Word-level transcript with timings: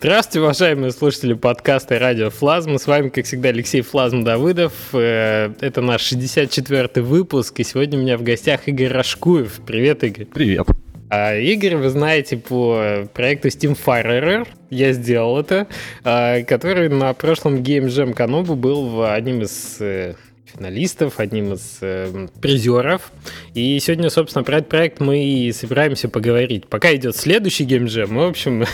Здравствуйте, 0.00 0.42
уважаемые 0.42 0.92
слушатели 0.92 1.32
подкаста 1.32 1.98
радио 1.98 2.30
Флазма. 2.30 2.78
С 2.78 2.86
вами, 2.86 3.08
как 3.08 3.24
всегда, 3.24 3.48
Алексей 3.48 3.80
Флазм 3.80 4.22
Давыдов. 4.22 4.72
Э, 4.92 5.52
это 5.60 5.80
наш 5.80 6.12
64-й 6.12 7.00
выпуск, 7.00 7.58
и 7.58 7.64
сегодня 7.64 7.98
у 7.98 8.02
меня 8.02 8.16
в 8.16 8.22
гостях 8.22 8.68
Игорь 8.68 8.92
Рашкуев. 8.92 9.60
Привет, 9.66 10.04
Игорь. 10.04 10.26
Привет. 10.26 10.68
А 11.10 11.34
Игорь, 11.34 11.74
вы 11.74 11.88
знаете, 11.88 12.36
по 12.36 13.08
проекту 13.12 13.48
Steamfirer, 13.48 14.46
я 14.70 14.92
сделал 14.92 15.40
это, 15.40 15.66
а, 16.04 16.44
который 16.44 16.88
на 16.88 17.12
прошлом 17.12 17.56
Game 17.56 17.86
Jam 17.86 18.14
Канобу 18.14 18.54
был 18.54 19.02
одним 19.02 19.42
из 19.42 19.78
э, 19.80 20.14
финалистов, 20.58 21.20
одним 21.20 21.54
из 21.54 21.78
э, 21.80 22.28
призеров. 22.40 23.12
И 23.54 23.78
сегодня, 23.80 24.10
собственно, 24.10 24.44
про 24.44 24.58
этот 24.58 24.68
проект 24.68 25.00
мы 25.00 25.24
и 25.24 25.52
собираемся 25.52 26.08
поговорить. 26.08 26.66
Пока 26.66 26.94
идет 26.94 27.16
следующий 27.16 27.64
геймджем, 27.64 28.12
мы, 28.12 28.26
в 28.26 28.30
общем, 28.30 28.64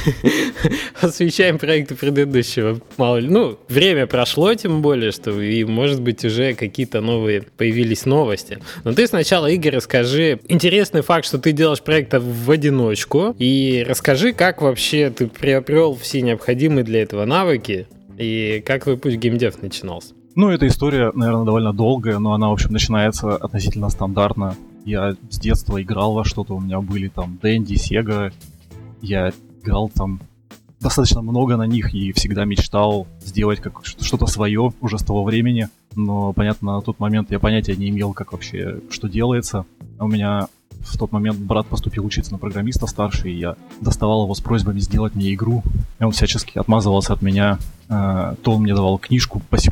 освещаем 1.01 1.59
проекты 1.59 1.95
предыдущего. 1.95 2.81
Мало 2.97 3.19
ли, 3.19 3.29
ну, 3.29 3.59
время 3.69 4.07
прошло, 4.07 4.55
тем 4.55 4.83
более, 4.83 5.13
что 5.13 5.39
и, 5.41 5.65
может 5.65 6.01
быть, 6.01 6.25
уже 6.25 6.55
какие-то 6.55 7.01
новые 7.01 7.43
появились 7.43 8.07
новости. 8.07 8.59
Но 8.85 8.93
ты 8.95 9.07
сначала, 9.07 9.47
Игорь, 9.47 9.77
расскажи 9.77 10.41
интересный 10.49 11.03
факт, 11.03 11.27
что 11.27 11.39
ты 11.39 11.53
делаешь 11.53 11.83
проект 11.83 12.15
в 12.15 12.51
одиночку, 12.51 13.35
и 13.39 13.85
расскажи, 13.87 14.33
как 14.33 14.63
вообще 14.63 15.11
ты 15.11 15.27
приобрел 15.27 15.95
все 15.95 16.23
необходимые 16.23 16.85
для 16.85 17.03
этого 17.03 17.25
навыки, 17.25 17.87
и 18.19 18.63
как 18.65 18.85
твой 18.85 18.97
путь 18.97 19.17
геймдев 19.17 19.61
начинался. 19.61 20.15
Ну, 20.37 20.51
эта 20.51 20.67
история, 20.67 21.13
наверное, 21.15 21.45
довольно 21.45 21.73
долгая, 21.73 22.19
но 22.19 22.35
она, 22.35 22.49
в 22.49 22.53
общем, 22.53 22.73
начинается 22.73 23.37
относительно 23.37 23.89
стандартно. 23.89 24.57
Я 24.85 25.15
с 25.31 25.39
детства 25.39 25.81
играл 25.81 26.15
во 26.15 26.25
что-то, 26.25 26.55
у 26.55 26.61
меня 26.61 26.81
были 26.81 27.09
там 27.09 27.39
Дэнди, 27.41 27.77
Сега, 27.77 28.31
я 29.01 29.33
играл 29.63 29.89
там 29.89 30.21
достаточно 30.81 31.23
много 31.23 31.57
на 31.57 31.67
них 31.67 31.95
и 31.95 32.13
всегда 32.13 32.45
мечтал 32.45 33.07
сделать 33.25 33.61
как 33.61 33.85
что-то 33.85 34.27
свое 34.27 34.73
уже 34.81 34.99
с 34.99 35.03
того 35.03 35.25
времени. 35.25 35.69
Но, 35.95 36.33
понятно, 36.33 36.75
на 36.75 36.83
тот 36.83 36.99
момент 36.99 37.31
я 37.31 37.39
понятия 37.39 37.77
не 37.77 37.89
имел, 37.89 38.13
как 38.13 38.33
вообще 38.33 38.81
что 38.91 39.09
делается. 39.09 39.65
У 39.99 40.09
меня 40.09 40.49
в 40.81 40.99
тот 40.99 41.13
момент 41.13 41.39
брат 41.39 41.67
поступил 41.67 42.05
учиться 42.05 42.33
на 42.33 42.39
программиста 42.39 42.87
старший, 42.87 43.33
и 43.33 43.39
я 43.39 43.57
доставал 43.81 44.25
его 44.25 44.35
с 44.35 44.41
просьбами 44.41 44.81
сделать 44.81 45.15
мне 45.15 45.33
игру. 45.33 45.63
И 45.99 46.05
он 46.05 46.11
всячески 46.11 46.59
отмазывался 46.59 47.15
от 47.15 47.23
меня. 47.23 47.59
А, 47.89 48.35
то 48.43 48.53
он 48.53 48.63
мне 48.63 48.75
давал 48.75 48.99
книжку 48.99 49.43
по 49.51 49.59
C++ 49.59 49.71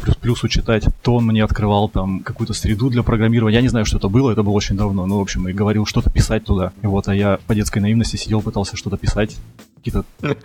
читать, 0.49 0.87
то 1.03 1.17
он 1.17 1.27
мне 1.27 1.43
открывал 1.43 1.89
там 1.89 2.21
какую-то 2.21 2.53
среду 2.53 2.91
для 2.91 3.03
программирования. 3.03 3.57
Я 3.57 3.63
не 3.63 3.69
знаю, 3.69 3.87
что 3.87 3.97
это 3.97 4.09
было, 4.09 4.31
это 4.31 4.43
было 4.43 4.53
очень 4.53 4.77
давно. 4.77 5.07
Ну, 5.07 5.19
в 5.19 5.23
общем, 5.23 5.49
и 5.49 5.53
говорил 5.53 5.87
что-то 5.87 6.11
писать 6.11 6.45
туда. 6.45 6.73
И 6.83 6.87
вот, 6.87 7.09
а 7.09 7.15
я 7.15 7.39
по 7.47 7.55
детской 7.55 7.79
наивности 7.79 8.17
сидел, 8.17 8.43
пытался 8.43 8.77
что-то 8.77 8.97
писать. 8.97 9.37
Какие-то... 9.77 10.05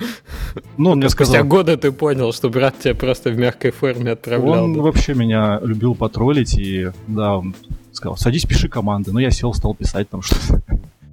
Ну, 0.77 0.91
он 0.91 0.99
мне 0.99 1.09
сказал... 1.09 1.35
Спустя 1.35 1.47
года 1.47 1.77
ты 1.77 1.91
понял, 1.91 2.31
что 2.31 2.49
брат 2.49 2.79
тебя 2.79 2.95
просто 2.95 3.29
в 3.29 3.37
мягкой 3.37 3.71
форме 3.71 4.11
отправлял. 4.11 4.63
Он 4.63 4.73
да? 4.73 4.81
вообще 4.81 5.13
меня 5.13 5.59
любил 5.61 5.93
потроллить, 5.93 6.57
и 6.57 6.91
да, 7.07 7.37
он 7.37 7.53
сказал, 7.91 8.17
садись, 8.17 8.45
пиши 8.45 8.69
команды. 8.69 9.11
Ну, 9.11 9.19
я 9.19 9.31
сел, 9.31 9.53
стал 9.53 9.75
писать 9.75 10.09
там 10.09 10.21
что-то. 10.21 10.61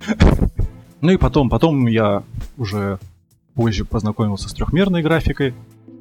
Ну 1.00 1.11
и 1.11 1.18
потом, 1.18 1.50
потом 1.50 1.86
я 1.86 2.22
уже 2.56 2.98
позже 3.55 3.84
познакомился 3.84 4.48
с 4.48 4.55
трехмерной 4.55 5.02
графикой, 5.02 5.52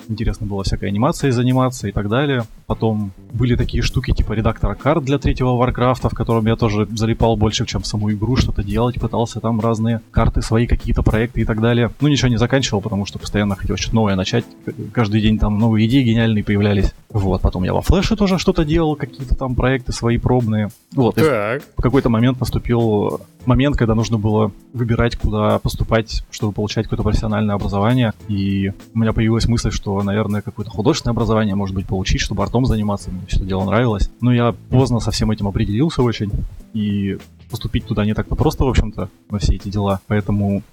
интересно 0.07 0.45
было 0.45 0.63
всякой 0.63 0.89
анимацией 0.89 1.31
заниматься 1.31 1.87
и 1.87 1.91
так 1.91 2.09
далее. 2.09 2.43
Потом 2.67 3.11
были 3.31 3.55
такие 3.55 3.83
штуки 3.83 4.11
типа 4.11 4.33
редактора 4.33 4.75
карт 4.75 5.03
для 5.03 5.17
третьего 5.17 5.55
Варкрафта, 5.55 6.09
в 6.09 6.13
котором 6.13 6.45
я 6.47 6.55
тоже 6.55 6.87
залипал 6.91 7.35
больше, 7.35 7.65
чем 7.65 7.81
в 7.81 7.87
саму 7.87 8.11
игру, 8.11 8.35
что-то 8.35 8.63
делать, 8.63 8.99
пытался 8.99 9.39
там 9.39 9.59
разные 9.59 10.01
карты, 10.11 10.41
свои 10.41 10.67
какие-то 10.67 11.03
проекты 11.03 11.41
и 11.41 11.45
так 11.45 11.61
далее. 11.61 11.91
Ну, 12.01 12.07
ничего 12.07 12.29
не 12.29 12.37
заканчивал, 12.37 12.81
потому 12.81 13.05
что 13.05 13.19
постоянно 13.19 13.55
хотел 13.55 13.77
что-то 13.77 13.95
новое 13.95 14.15
начать. 14.15 14.45
Каждый 14.91 15.21
день 15.21 15.37
там 15.37 15.59
новые 15.59 15.87
идеи 15.87 16.03
гениальные 16.03 16.43
появлялись. 16.43 16.93
Вот, 17.09 17.41
потом 17.41 17.63
я 17.63 17.73
во 17.73 17.81
флеше 17.81 18.15
тоже 18.15 18.39
что-то 18.39 18.65
делал, 18.65 18.95
какие-то 18.95 19.35
там 19.35 19.55
проекты 19.55 19.91
свои 19.91 20.17
пробные. 20.17 20.69
Вот, 20.93 21.15
так. 21.15 21.61
в 21.77 21.81
какой-то 21.81 22.09
момент 22.09 22.39
наступил 22.39 23.21
момент, 23.45 23.77
когда 23.77 23.95
нужно 23.95 24.17
было 24.17 24.51
выбирать, 24.73 25.15
куда 25.15 25.59
поступать, 25.59 26.23
чтобы 26.31 26.53
получать 26.53 26.85
какое-то 26.85 27.03
профессиональное 27.03 27.55
образование. 27.55 28.13
И 28.27 28.71
у 28.93 28.99
меня 28.99 29.13
появилась 29.13 29.47
мысль, 29.47 29.71
что, 29.71 29.92
наверное, 30.01 30.41
какое-то 30.41 30.71
художественное 30.71 31.13
образование 31.13 31.55
может 31.55 31.75
быть 31.75 31.85
получить, 31.85 32.21
чтобы 32.21 32.43
артом 32.43 32.65
заниматься. 32.65 33.11
Мне 33.11 33.25
все 33.27 33.37
это 33.37 33.45
дело 33.45 33.63
нравилось. 33.65 34.09
Но 34.21 34.33
я 34.33 34.55
поздно 34.69 34.99
со 34.99 35.11
всем 35.11 35.29
этим 35.31 35.47
определился 35.47 36.01
очень. 36.01 36.31
И 36.73 37.17
поступить 37.51 37.85
туда 37.85 38.05
не 38.05 38.13
так-то 38.13 38.35
просто, 38.35 38.63
в 38.63 38.69
общем-то, 38.69 39.09
на 39.29 39.39
все 39.39 39.55
эти 39.55 39.69
дела. 39.69 39.99
Поэтому 40.07 40.63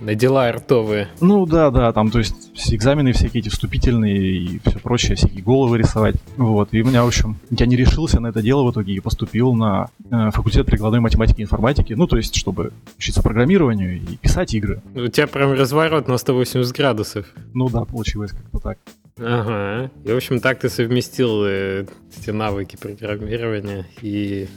на 0.00 0.14
дела 0.14 0.48
артовые. 0.48 1.08
Ну 1.20 1.46
да, 1.46 1.70
да, 1.70 1.92
там, 1.92 2.10
то 2.10 2.18
есть 2.18 2.50
экзамены 2.72 3.12
всякие 3.12 3.42
эти 3.42 3.48
вступительные 3.48 4.18
и 4.18 4.60
все 4.64 4.78
прочее, 4.78 5.16
всякие 5.16 5.42
головы 5.42 5.78
рисовать. 5.78 6.16
Вот, 6.36 6.70
и 6.72 6.82
у 6.82 6.86
меня, 6.86 7.04
в 7.04 7.08
общем, 7.08 7.36
я 7.50 7.66
не 7.66 7.76
решился 7.76 8.20
на 8.20 8.28
это 8.28 8.42
дело 8.42 8.64
в 8.64 8.72
итоге 8.72 8.94
и 8.94 9.00
поступил 9.00 9.52
на 9.54 9.88
э, 10.10 10.30
факультет 10.32 10.66
прикладной 10.66 11.00
математики 11.00 11.40
и 11.40 11.44
информатики, 11.44 11.92
ну, 11.92 12.06
то 12.06 12.16
есть, 12.16 12.34
чтобы 12.34 12.72
учиться 12.98 13.22
программированию 13.22 14.00
и 14.00 14.16
писать 14.16 14.54
игры. 14.54 14.82
У 14.94 15.08
тебя 15.08 15.26
прям 15.26 15.52
разворот 15.52 16.08
на 16.08 16.16
180 16.16 16.74
градусов. 16.74 17.26
Ну 17.54 17.68
да, 17.68 17.84
получилось 17.84 18.32
как-то 18.32 18.58
так. 18.58 18.78
Ага. 19.18 19.90
И, 20.04 20.12
в 20.12 20.16
общем, 20.16 20.40
так 20.40 20.60
ты 20.60 20.68
совместил 20.68 21.44
э, 21.44 21.86
эти 22.18 22.30
навыки 22.30 22.76
программирования 22.76 23.86
и 24.00 24.48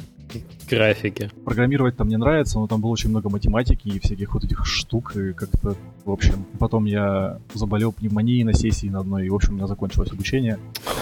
графики. 0.70 1.30
Программировать 1.46 1.98
там 1.98 2.08
мне 2.08 2.18
нравится, 2.18 2.60
но 2.60 2.68
там 2.68 2.82
было 2.82 2.92
очень 2.92 3.10
много 3.10 3.30
математики 3.30 3.88
и 3.88 4.00
всяких 4.00 4.34
вот 4.34 4.44
этих 4.44 4.66
штук, 4.66 5.16
и 5.16 5.34
как-то, 5.34 5.76
в 6.06 6.12
общем, 6.12 6.46
потом 6.60 6.86
я 6.86 7.40
заболел 7.54 7.92
пневмонией 7.92 8.44
на 8.44 8.54
сессии 8.54 8.88
на 8.88 9.00
одной, 9.00 9.26
и, 9.26 9.30
в 9.30 9.36
общем, 9.36 9.54
у 9.54 9.56
меня 9.58 9.68
закончилось 9.68 10.12
обучение. 10.12 10.58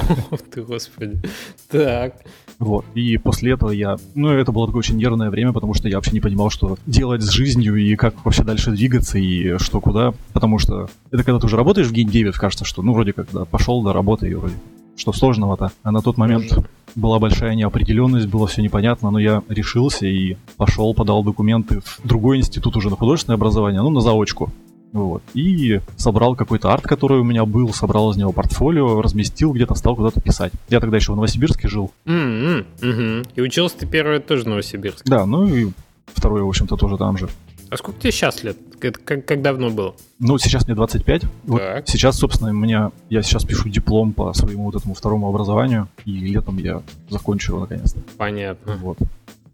Ты, 0.54 0.64
господи. 0.64 1.22
Так. 1.70 2.16
Вот. 2.60 2.86
И 2.94 3.18
после 3.18 3.54
этого 3.54 3.72
я... 3.72 3.98
Ну, 4.16 4.30
это 4.30 4.52
было 4.52 4.68
такое 4.68 4.80
очень 4.80 4.98
нервное 4.98 5.30
время, 5.30 5.54
потому 5.54 5.74
что 5.74 5.88
я 5.88 5.98
вообще 5.98 6.12
не 6.12 6.20
понимал, 6.20 6.50
что 6.50 6.78
делать 6.86 7.22
с 7.24 7.30
жизнью 7.30 7.76
и 7.76 7.96
как 7.96 8.24
вообще 8.26 8.44
дальше 8.44 8.72
двигаться 8.72 9.18
и 9.18 9.58
что 9.58 9.82
куда. 9.82 10.14
Потому 10.34 10.60
что 10.60 10.90
это 11.12 11.24
когда 11.24 11.40
ты 11.40 11.46
уже 11.46 11.58
работаешь 11.58 11.88
в 11.88 11.94
геймдеве, 11.94 12.32
кажется, 12.32 12.66
что, 12.66 12.82
ну, 12.82 12.94
вроде 12.94 13.14
как, 13.14 13.28
да, 13.32 13.46
пошел 13.46 13.82
до 13.84 13.94
работы 13.94 14.30
и 14.30 14.34
вроде 14.34 14.56
что 15.02 15.12
сложного-то. 15.14 15.72
А 15.84 15.92
на 15.92 16.02
тот 16.02 16.18
момент 16.18 16.58
была 16.96 17.20
большая 17.20 17.56
неопределенность, 17.56 18.28
было 18.28 18.48
все 18.48 18.62
непонятно, 18.62 19.12
но 19.12 19.20
я 19.20 19.44
решился 19.50 20.06
и 20.06 20.38
пошел, 20.58 20.94
подал 20.94 21.24
документы 21.24 21.82
в 21.82 22.00
другой 22.04 22.38
институт 22.38 22.78
уже 22.78 22.90
на 22.90 22.96
художественное 22.96 23.36
образование, 23.36 23.82
ну, 23.82 23.90
на 23.90 24.02
заочку. 24.02 24.52
Вот. 24.94 25.24
И 25.34 25.80
собрал 25.96 26.36
какой-то 26.36 26.72
арт, 26.72 26.84
который 26.84 27.20
у 27.20 27.24
меня 27.24 27.46
был, 27.46 27.74
собрал 27.74 28.12
из 28.12 28.18
него 28.18 28.34
портфолио, 28.34 29.02
разместил 29.02 29.54
где-то, 29.54 29.74
стал 29.76 29.96
куда-то 29.96 30.20
писать. 30.20 30.52
Я 30.70 30.80
тогда 30.82 30.98
еще 30.98 31.14
в 31.14 31.16
Новосибирске 31.16 31.70
жил. 31.70 31.92
Mm-hmm. 32.06 32.66
Mm-hmm. 32.82 33.28
И 33.36 33.42
учился 33.42 33.78
ты 33.78 33.88
первый 33.88 34.20
тоже 34.20 34.44
в 34.44 34.48
Новосибирске. 34.48 35.04
Да, 35.06 35.26
ну 35.26 35.48
и 35.48 35.72
второй, 36.14 36.44
в 36.44 36.48
общем-то, 36.48 36.76
тоже 36.76 36.98
там 36.98 37.18
же. 37.18 37.30
А 37.72 37.78
сколько 37.78 38.02
тебе 38.02 38.12
сейчас 38.12 38.44
лет? 38.44 38.58
Как, 38.80 39.26
как 39.26 39.42
давно 39.42 39.70
было? 39.70 39.96
Ну, 40.20 40.38
сейчас 40.38 40.68
мне 40.68 40.76
25. 40.76 41.24
Вот 41.46 41.62
сейчас, 41.86 42.18
собственно, 42.18 42.50
у 42.50 42.54
меня... 42.54 42.92
Я 43.10 43.22
сейчас 43.22 43.46
пишу 43.46 43.70
диплом 43.70 44.12
по 44.12 44.34
своему 44.34 44.66
вот 44.66 44.76
этому 44.76 44.94
второму 44.94 45.30
образованию, 45.30 45.88
и 46.04 46.12
летом 46.12 46.58
я 46.58 46.82
закончу 47.10 47.54
его 47.54 47.62
наконец-то. 47.62 48.02
Понятно. 48.18 48.76
Вот. 48.76 48.98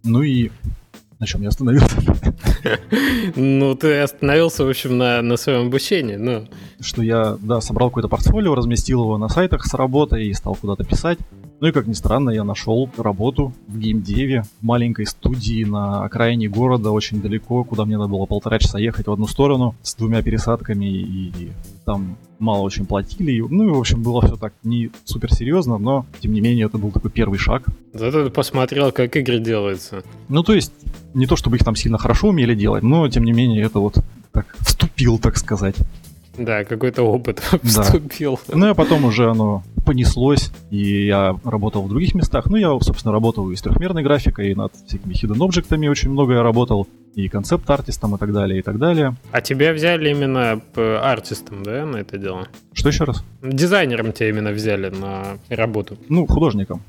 Ну 0.04 0.24
и 0.24 0.50
на 1.20 1.28
чем 1.28 1.44
я 1.44 1.50
остановился? 1.50 1.96
Ну, 3.36 3.76
ты 3.76 4.00
остановился, 4.00 4.66
в 4.66 4.70
общем, 4.70 4.98
на, 4.98 5.22
на 5.22 5.38
своем 5.38 5.68
обучении, 5.68 6.16
ну. 6.16 6.48
Что 6.80 7.02
я, 7.02 7.38
да, 7.42 7.62
собрал 7.62 7.90
какое-то 7.90 8.10
портфолио, 8.10 8.56
разместил 8.56 9.02
его 9.02 9.18
на 9.18 9.30
сайтах 9.30 9.66
с 9.66 9.74
работой 9.74 10.28
и 10.28 10.34
стал 10.34 10.56
куда-то 10.56 10.84
писать. 10.84 11.20
Ну 11.60 11.68
и, 11.68 11.72
как 11.72 11.88
ни 11.88 11.94
странно, 11.94 12.30
я 12.30 12.44
нашел 12.44 12.88
работу 12.98 13.52
в 13.68 13.80
геймдеве, 13.80 14.44
в 14.44 14.64
маленькой 14.64 15.08
студии 15.08 15.64
на 15.64 16.04
окраине 16.06 16.48
города, 16.48 16.92
очень 16.92 17.20
далеко, 17.20 17.64
куда 17.64 17.86
мне 17.86 17.98
надо 17.98 18.10
было 18.10 18.28
полтора 18.28 18.60
часа 18.60 18.78
ехать 18.78 19.08
в 19.08 19.12
одну 19.12 19.26
сторону 19.26 19.76
с 19.82 19.96
двумя 19.96 20.22
пересадками, 20.22 20.86
и 20.86 21.52
там 21.84 22.18
мало 22.38 22.62
очень 22.62 22.86
платили. 22.86 23.40
Ну 23.40 23.66
и, 23.66 23.72
в 23.72 23.80
общем, 23.80 24.04
было 24.04 24.22
все 24.22 24.36
так 24.36 24.54
не 24.64 24.92
супер 25.04 25.34
серьезно, 25.34 25.80
но, 25.80 26.06
тем 26.20 26.34
не 26.34 26.42
менее, 26.42 26.68
это 26.68 26.78
был 26.78 26.92
такой 26.92 27.10
первый 27.10 27.40
шаг. 27.40 27.64
Зато 27.94 28.26
ты 28.26 28.30
посмотрел, 28.30 28.92
как 28.92 29.16
игры 29.16 29.40
делаются. 29.40 30.04
Ну, 30.30 30.44
то 30.44 30.54
есть, 30.54 30.74
не 31.18 31.26
то 31.26 31.36
чтобы 31.36 31.58
их 31.58 31.66
там 31.66 31.76
сильно 31.76 31.98
хорошо 31.98 32.30
умели 32.30 32.56
делать, 32.56 32.84
но, 32.84 33.08
тем 33.10 33.24
не 33.24 33.34
менее, 33.34 33.66
это 33.66 33.80
вот 33.80 33.98
так 34.32 34.56
вступил, 34.60 35.18
так 35.18 35.38
сказать. 35.38 35.76
Да, 36.38 36.64
какой-то 36.64 37.02
опыт 37.02 37.42
да. 37.64 37.82
вступил. 37.82 38.40
Ну, 38.54 38.70
а 38.70 38.76
потом 38.76 39.06
уже 39.06 39.30
оно 39.30 39.64
понеслось, 39.86 40.52
и 40.70 41.08
я 41.08 41.36
работал 41.44 41.82
в 41.82 41.90
других 41.90 42.14
местах. 42.14 42.46
Ну, 42.46 42.58
я, 42.58 42.68
собственно, 42.80 43.12
работал 43.12 43.50
и 43.50 43.56
с 43.56 43.62
трехмерной 43.62 44.04
графикой, 44.04 44.52
и 44.52 44.56
над 44.56 44.72
всякими 44.86 45.14
hidden 45.14 45.44
объектами 45.44 45.88
очень 45.88 46.12
много 46.12 46.36
я 46.36 46.44
работал, 46.44 46.88
и 47.16 47.28
концепт-артистом, 47.30 48.14
и 48.16 48.20
так 48.20 48.32
далее, 48.32 48.60
и 48.60 48.62
так 48.62 48.78
далее. 48.78 49.16
А 49.32 49.42
тебя 49.42 49.74
взяли 49.74 50.12
именно 50.12 50.62
артистом, 50.76 51.64
да, 51.64 51.84
на 51.88 51.98
это 51.98 52.20
дело? 52.20 52.48
Что 52.74 52.90
еще 52.90 53.06
раз? 53.06 53.24
Дизайнером 53.42 54.14
тебя 54.14 54.30
именно 54.30 54.52
взяли 54.52 54.90
на 54.90 55.40
работу. 55.50 55.98
Ну, 56.10 56.28
художником. 56.28 56.84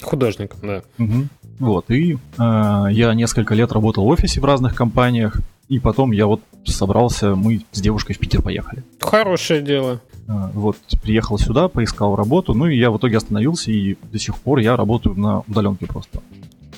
Художником, 0.00 0.60
да. 0.62 0.82
Угу. 0.98 1.28
Вот, 1.58 1.90
и 1.90 2.14
э, 2.38 2.86
я 2.90 3.14
несколько 3.14 3.54
лет 3.54 3.72
работал 3.72 4.04
в 4.04 4.08
офисе 4.08 4.40
в 4.40 4.44
разных 4.44 4.74
компаниях, 4.74 5.40
и 5.68 5.78
потом 5.78 6.12
я 6.12 6.26
вот 6.26 6.40
собрался, 6.64 7.34
мы 7.34 7.62
с 7.72 7.80
девушкой 7.80 8.14
в 8.14 8.18
Питер 8.18 8.42
поехали. 8.42 8.82
Хорошее 9.00 9.62
дело. 9.62 10.00
Э, 10.28 10.50
вот, 10.52 10.76
приехал 11.02 11.38
сюда, 11.38 11.68
поискал 11.68 12.16
работу, 12.16 12.54
ну 12.54 12.66
и 12.66 12.76
я 12.76 12.90
в 12.90 12.98
итоге 12.98 13.16
остановился, 13.16 13.70
и 13.70 13.96
до 14.12 14.18
сих 14.18 14.36
пор 14.36 14.58
я 14.58 14.76
работаю 14.76 15.18
на 15.18 15.40
удаленке 15.40 15.86
просто. 15.86 16.22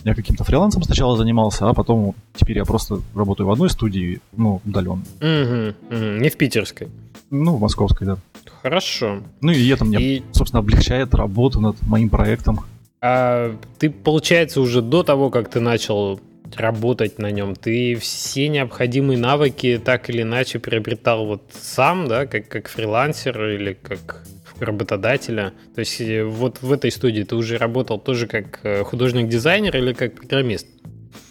Я 0.05 0.15
каким-то 0.15 0.45
фрилансом 0.45 0.83
сначала 0.83 1.17
занимался, 1.17 1.69
а 1.69 1.75
потом 1.75 2.15
теперь 2.35 2.59
я 2.59 2.65
просто 2.65 3.01
работаю 3.15 3.47
в 3.47 3.51
одной 3.51 3.69
студии, 3.69 4.21
ну, 4.37 4.61
удаленно. 4.65 5.03
Угу, 5.21 5.97
угу. 5.97 6.21
Не 6.21 6.31
в 6.31 6.37
питерской. 6.37 6.89
Ну, 7.31 7.57
в 7.57 7.61
московской, 7.61 8.07
да. 8.07 8.19
Хорошо. 8.63 9.21
Ну 9.41 9.53
и 9.53 9.69
это 9.69 9.85
мне, 9.85 9.99
и... 9.99 10.23
собственно, 10.33 10.61
облегчает 10.61 11.15
работу 11.15 11.61
над 11.61 11.81
моим 11.83 12.09
проектом. 12.09 12.61
А 13.01 13.57
ты, 13.79 13.91
получается, 13.91 14.61
уже 14.61 14.83
до 14.83 15.03
того, 15.03 15.31
как 15.31 15.51
ты 15.51 15.61
начал 15.61 16.21
работать 16.57 17.19
на 17.19 17.31
нем, 17.31 17.55
ты 17.55 17.95
все 17.97 18.49
необходимые 18.49 19.19
навыки 19.19 19.81
так 19.83 20.09
или 20.11 20.23
иначе 20.23 20.59
приобретал 20.59 21.27
вот 21.27 21.43
сам, 21.53 22.09
да, 22.09 22.27
как, 22.27 22.49
как 22.49 22.69
фрилансер 22.69 23.51
или 23.51 23.75
как 23.75 24.25
работодателя. 24.59 25.53
То 25.75 25.81
есть 25.81 26.01
э, 26.01 26.25
вот 26.25 26.63
в 26.63 26.73
этой 26.73 26.91
студии 26.91 27.23
ты 27.23 27.37
уже 27.37 27.59
работал 27.59 27.99
тоже 27.99 28.27
как 28.27 28.61
э, 28.65 28.83
художник-дизайнер 28.83 29.77
или 29.77 29.93
как 29.93 30.15
программист? 30.15 30.67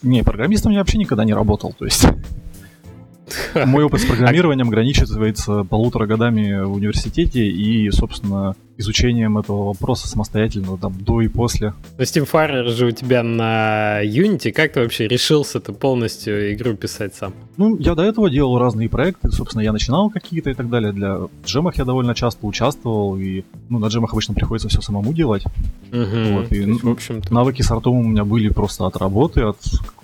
Не, 0.01 0.23
программистом 0.23 0.71
я 0.71 0.79
вообще 0.79 0.97
никогда 0.97 1.25
не 1.25 1.33
работал. 1.33 1.73
То 1.73 1.85
есть 1.85 2.07
мой 3.65 3.83
опыт 3.83 4.01
с 4.01 4.05
программированием 4.05 4.67
ограничивается 4.67 5.63
полутора 5.63 6.05
годами 6.05 6.63
в 6.63 6.73
университете 6.73 7.47
и, 7.47 7.89
собственно, 7.91 8.55
изучением 8.77 9.37
этого 9.37 9.65
вопроса 9.65 10.07
самостоятельно, 10.07 10.77
там, 10.77 10.93
до 10.99 11.21
и 11.21 11.27
после. 11.27 11.73
Но 11.97 12.03
Steamfire 12.03 12.67
же 12.69 12.87
у 12.87 12.91
тебя 12.91 13.23
на 13.23 14.03
Unity. 14.03 14.51
Как 14.51 14.73
ты 14.73 14.81
вообще 14.81 15.07
решился-то 15.07 15.73
полностью 15.73 16.53
игру 16.53 16.75
писать 16.75 17.15
сам? 17.15 17.33
Ну, 17.57 17.77
я 17.77 17.95
до 17.95 18.03
этого 18.03 18.29
делал 18.29 18.57
разные 18.59 18.89
проекты. 18.89 19.31
Собственно, 19.31 19.63
я 19.63 19.73
начинал 19.73 20.09
какие-то 20.09 20.49
и 20.49 20.53
так 20.53 20.69
далее. 20.69 20.93
Для 20.93 21.19
джемах 21.45 21.77
я 21.77 21.85
довольно 21.85 22.13
часто 22.13 22.45
участвовал. 22.45 23.17
И, 23.17 23.43
ну, 23.69 23.79
на 23.79 23.87
джемах 23.87 24.13
обычно 24.13 24.33
приходится 24.33 24.69
все 24.69 24.81
самому 24.81 25.13
делать. 25.13 25.43
Угу, 25.91 26.33
вот, 26.33 26.51
и, 26.51 26.57
есть, 26.57 26.83
в 26.83 26.89
общем-то... 26.89 27.33
навыки 27.33 27.61
с 27.61 27.71
артом 27.71 27.95
у 27.97 28.03
меня 28.03 28.25
были 28.25 28.49
просто 28.49 28.85
от 28.85 28.97
работы, 28.97 29.41
от 29.41 29.57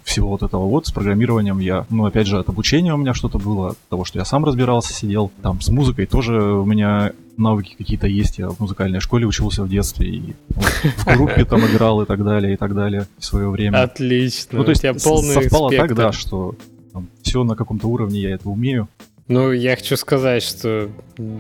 всего 0.04 0.30
вот 0.30 0.44
этого 0.44 0.66
вот. 0.66 0.88
С 0.88 0.92
программированием 0.92 1.60
я, 1.60 1.86
ну, 1.90 2.06
опять 2.06 2.28
же, 2.28 2.40
от 2.40 2.50
обучения 2.50 2.94
у 2.94 2.98
меня 2.98 3.14
что-то 3.14 3.38
было, 3.38 3.69
от 3.69 3.78
того, 3.90 4.06
что 4.06 4.19
я 4.19 4.26
сам 4.26 4.44
разбирался, 4.46 4.94
сидел. 4.94 5.31
Там 5.42 5.62
с 5.62 5.69
музыкой 5.69 6.06
тоже 6.06 6.42
у 6.42 6.66
меня 6.66 7.14
навыки 7.38 7.75
какие-то 7.77 8.07
есть. 8.07 8.39
Я 8.39 8.50
в 8.50 8.59
музыкальной 8.59 9.00
школе 9.00 9.25
учился 9.25 9.63
в 9.63 9.69
детстве 9.69 10.07
и 10.07 10.35
вот, 10.50 10.65
в 10.65 11.06
группе 11.06 11.45
там 11.45 11.65
играл 11.65 12.01
и 12.01 12.06
так 12.06 12.24
далее, 12.24 12.53
и 12.53 12.57
так 12.57 12.75
далее 12.75 13.07
в 13.18 13.25
свое 13.25 13.50
время. 13.50 13.83
Отлично. 13.83 14.59
Ну, 14.59 14.63
то 14.63 14.71
есть 14.71 14.81
совпало 14.81 15.71
так, 15.71 15.95
да, 15.95 16.12
что 16.12 16.56
там, 16.91 17.09
все 17.21 17.44
на 17.44 17.56
каком-то 17.56 17.88
уровне 17.88 18.19
я 18.19 18.35
это 18.35 18.50
умею. 18.50 18.88
Ну, 19.30 19.53
я 19.53 19.77
хочу 19.77 19.95
сказать, 19.95 20.44
что 20.44 20.89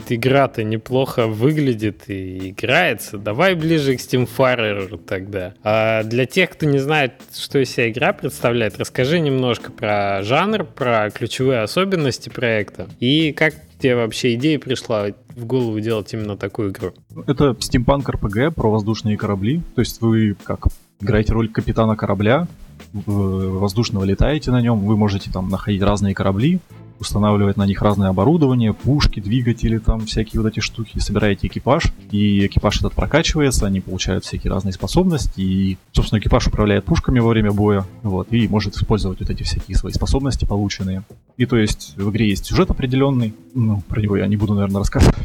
игра-то 0.07 0.63
неплохо 0.63 1.27
выглядит 1.27 2.09
и 2.09 2.51
играется. 2.51 3.17
Давай 3.17 3.55
ближе 3.55 3.97
к 3.97 3.99
Steamfire 3.99 4.97
тогда. 5.05 5.53
А 5.63 6.03
для 6.03 6.25
тех, 6.25 6.51
кто 6.51 6.65
не 6.65 6.79
знает, 6.79 7.13
что 7.37 7.59
из 7.59 7.71
себя 7.71 7.89
игра 7.89 8.13
представляет, 8.13 8.79
расскажи 8.79 9.19
немножко 9.19 9.71
про 9.71 10.23
жанр, 10.23 10.63
про 10.63 11.09
ключевые 11.09 11.59
особенности 11.59 12.29
проекта 12.29 12.87
и 13.01 13.33
как 13.33 13.55
тебе 13.83 13.95
вообще 13.97 14.35
идея 14.35 14.59
пришла 14.59 15.07
в 15.35 15.45
голову 15.45 15.79
делать 15.81 16.11
именно 16.13 16.37
такую 16.37 16.71
игру? 16.71 16.93
Это 17.27 17.51
Steampunk 17.51 18.05
RPG 18.05 18.51
про 18.51 18.71
воздушные 18.71 19.17
корабли. 19.17 19.61
То 19.75 19.81
есть 19.81 20.01
вы 20.01 20.35
как 20.43 20.67
играете 21.01 21.33
роль 21.33 21.49
капитана 21.49 21.97
корабля, 21.97 22.47
воздушного 22.93 24.05
летаете 24.05 24.51
на 24.51 24.61
нем, 24.61 24.79
вы 24.79 24.95
можете 24.95 25.29
там 25.31 25.49
находить 25.49 25.81
разные 25.81 26.15
корабли, 26.15 26.59
устанавливать 27.03 27.57
на 27.57 27.65
них 27.65 27.81
разное 27.81 28.09
оборудование, 28.09 28.73
пушки, 28.73 29.19
двигатели, 29.19 29.77
там 29.77 30.05
всякие 30.05 30.41
вот 30.41 30.51
эти 30.51 30.59
штуки, 30.59 30.97
собираете 30.99 31.47
экипаж, 31.47 31.93
и 32.11 32.45
экипаж 32.47 32.79
этот 32.79 32.93
прокачивается, 32.93 33.67
они 33.67 33.81
получают 33.81 34.25
всякие 34.25 34.51
разные 34.51 34.73
способности, 34.73 35.41
и, 35.41 35.77
собственно, 35.91 36.19
экипаж 36.19 36.47
управляет 36.47 36.85
пушками 36.85 37.19
во 37.19 37.29
время 37.29 37.51
боя, 37.51 37.85
вот, 38.01 38.31
и 38.31 38.47
может 38.47 38.75
использовать 38.75 39.19
вот 39.19 39.29
эти 39.29 39.43
всякие 39.43 39.77
свои 39.77 39.93
способности 39.93 40.45
полученные. 40.45 41.03
И 41.37 41.45
то 41.45 41.57
есть 41.57 41.93
в 41.97 42.09
игре 42.09 42.29
есть 42.29 42.45
сюжет 42.45 42.71
определенный, 42.71 43.33
ну, 43.53 43.81
про 43.87 44.01
него 44.01 44.17
я 44.17 44.27
не 44.27 44.37
буду, 44.37 44.53
наверное, 44.53 44.79
рассказывать. 44.79 45.15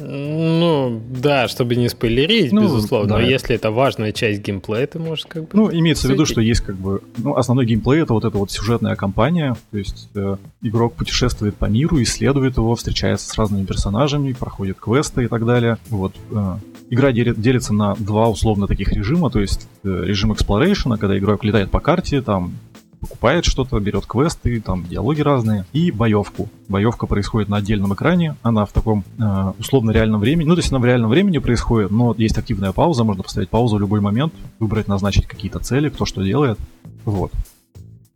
Ну, 0.00 1.02
да, 1.10 1.48
чтобы 1.48 1.76
не 1.76 1.88
спойлерить, 1.88 2.52
ну, 2.52 2.62
безусловно. 2.62 3.08
Да. 3.08 3.18
Но 3.18 3.20
если 3.20 3.54
это 3.54 3.70
важная 3.70 4.12
часть 4.12 4.42
геймплея, 4.42 4.86
ты 4.86 4.98
можешь 4.98 5.26
как 5.26 5.42
бы... 5.42 5.48
Ну, 5.52 5.72
имеется 5.72 6.08
в 6.08 6.10
виду, 6.10 6.26
что 6.26 6.40
есть 6.40 6.60
как 6.60 6.76
бы... 6.76 7.02
Ну, 7.16 7.36
основной 7.36 7.66
геймплей— 7.66 8.02
это 8.02 8.12
вот 8.12 8.24
эта 8.24 8.36
вот 8.36 8.50
сюжетная 8.50 8.96
кампания. 8.96 9.56
То 9.70 9.78
есть 9.78 10.08
э, 10.14 10.36
игрок 10.62 10.94
путешествует 10.94 11.56
по 11.56 11.66
миру, 11.66 12.02
исследует 12.02 12.56
его, 12.56 12.74
встречается 12.74 13.28
с 13.28 13.38
разными 13.38 13.64
персонажами, 13.64 14.32
проходит 14.32 14.78
квесты 14.78 15.24
и 15.24 15.28
так 15.28 15.44
далее. 15.44 15.78
Вот. 15.88 16.14
Э, 16.30 16.56
игра 16.90 17.12
делится 17.12 17.72
на 17.72 17.94
два 17.96 18.28
условно 18.28 18.66
таких 18.66 18.92
режима. 18.92 19.30
То 19.30 19.40
есть 19.40 19.68
э, 19.84 20.02
режим 20.04 20.32
exploration, 20.32 20.96
когда 20.98 21.18
игрок 21.18 21.44
летает 21.44 21.70
по 21.70 21.80
карте, 21.80 22.22
там 22.22 22.54
покупает 23.00 23.44
что-то, 23.44 23.78
берет 23.80 24.06
квесты, 24.06 24.60
там 24.60 24.84
диалоги 24.86 25.20
разные, 25.20 25.64
и 25.72 25.90
боевку. 25.90 26.48
Боевка 26.68 27.06
происходит 27.06 27.48
на 27.48 27.58
отдельном 27.58 27.94
экране, 27.94 28.36
она 28.42 28.64
в 28.64 28.72
таком 28.72 29.04
э, 29.18 29.52
условно 29.58 29.90
реальном 29.90 30.20
времени, 30.20 30.48
ну 30.48 30.54
то 30.54 30.60
есть 30.60 30.72
она 30.72 30.80
в 30.80 30.84
реальном 30.84 31.10
времени 31.10 31.38
происходит, 31.38 31.90
но 31.90 32.14
есть 32.18 32.36
активная 32.36 32.72
пауза, 32.72 33.04
можно 33.04 33.22
поставить 33.22 33.48
паузу 33.48 33.76
в 33.76 33.80
любой 33.80 34.00
момент, 34.00 34.32
выбрать, 34.58 34.88
назначить 34.88 35.26
какие-то 35.26 35.58
цели, 35.60 35.88
кто 35.88 36.04
что 36.04 36.22
делает, 36.22 36.58
вот. 37.04 37.32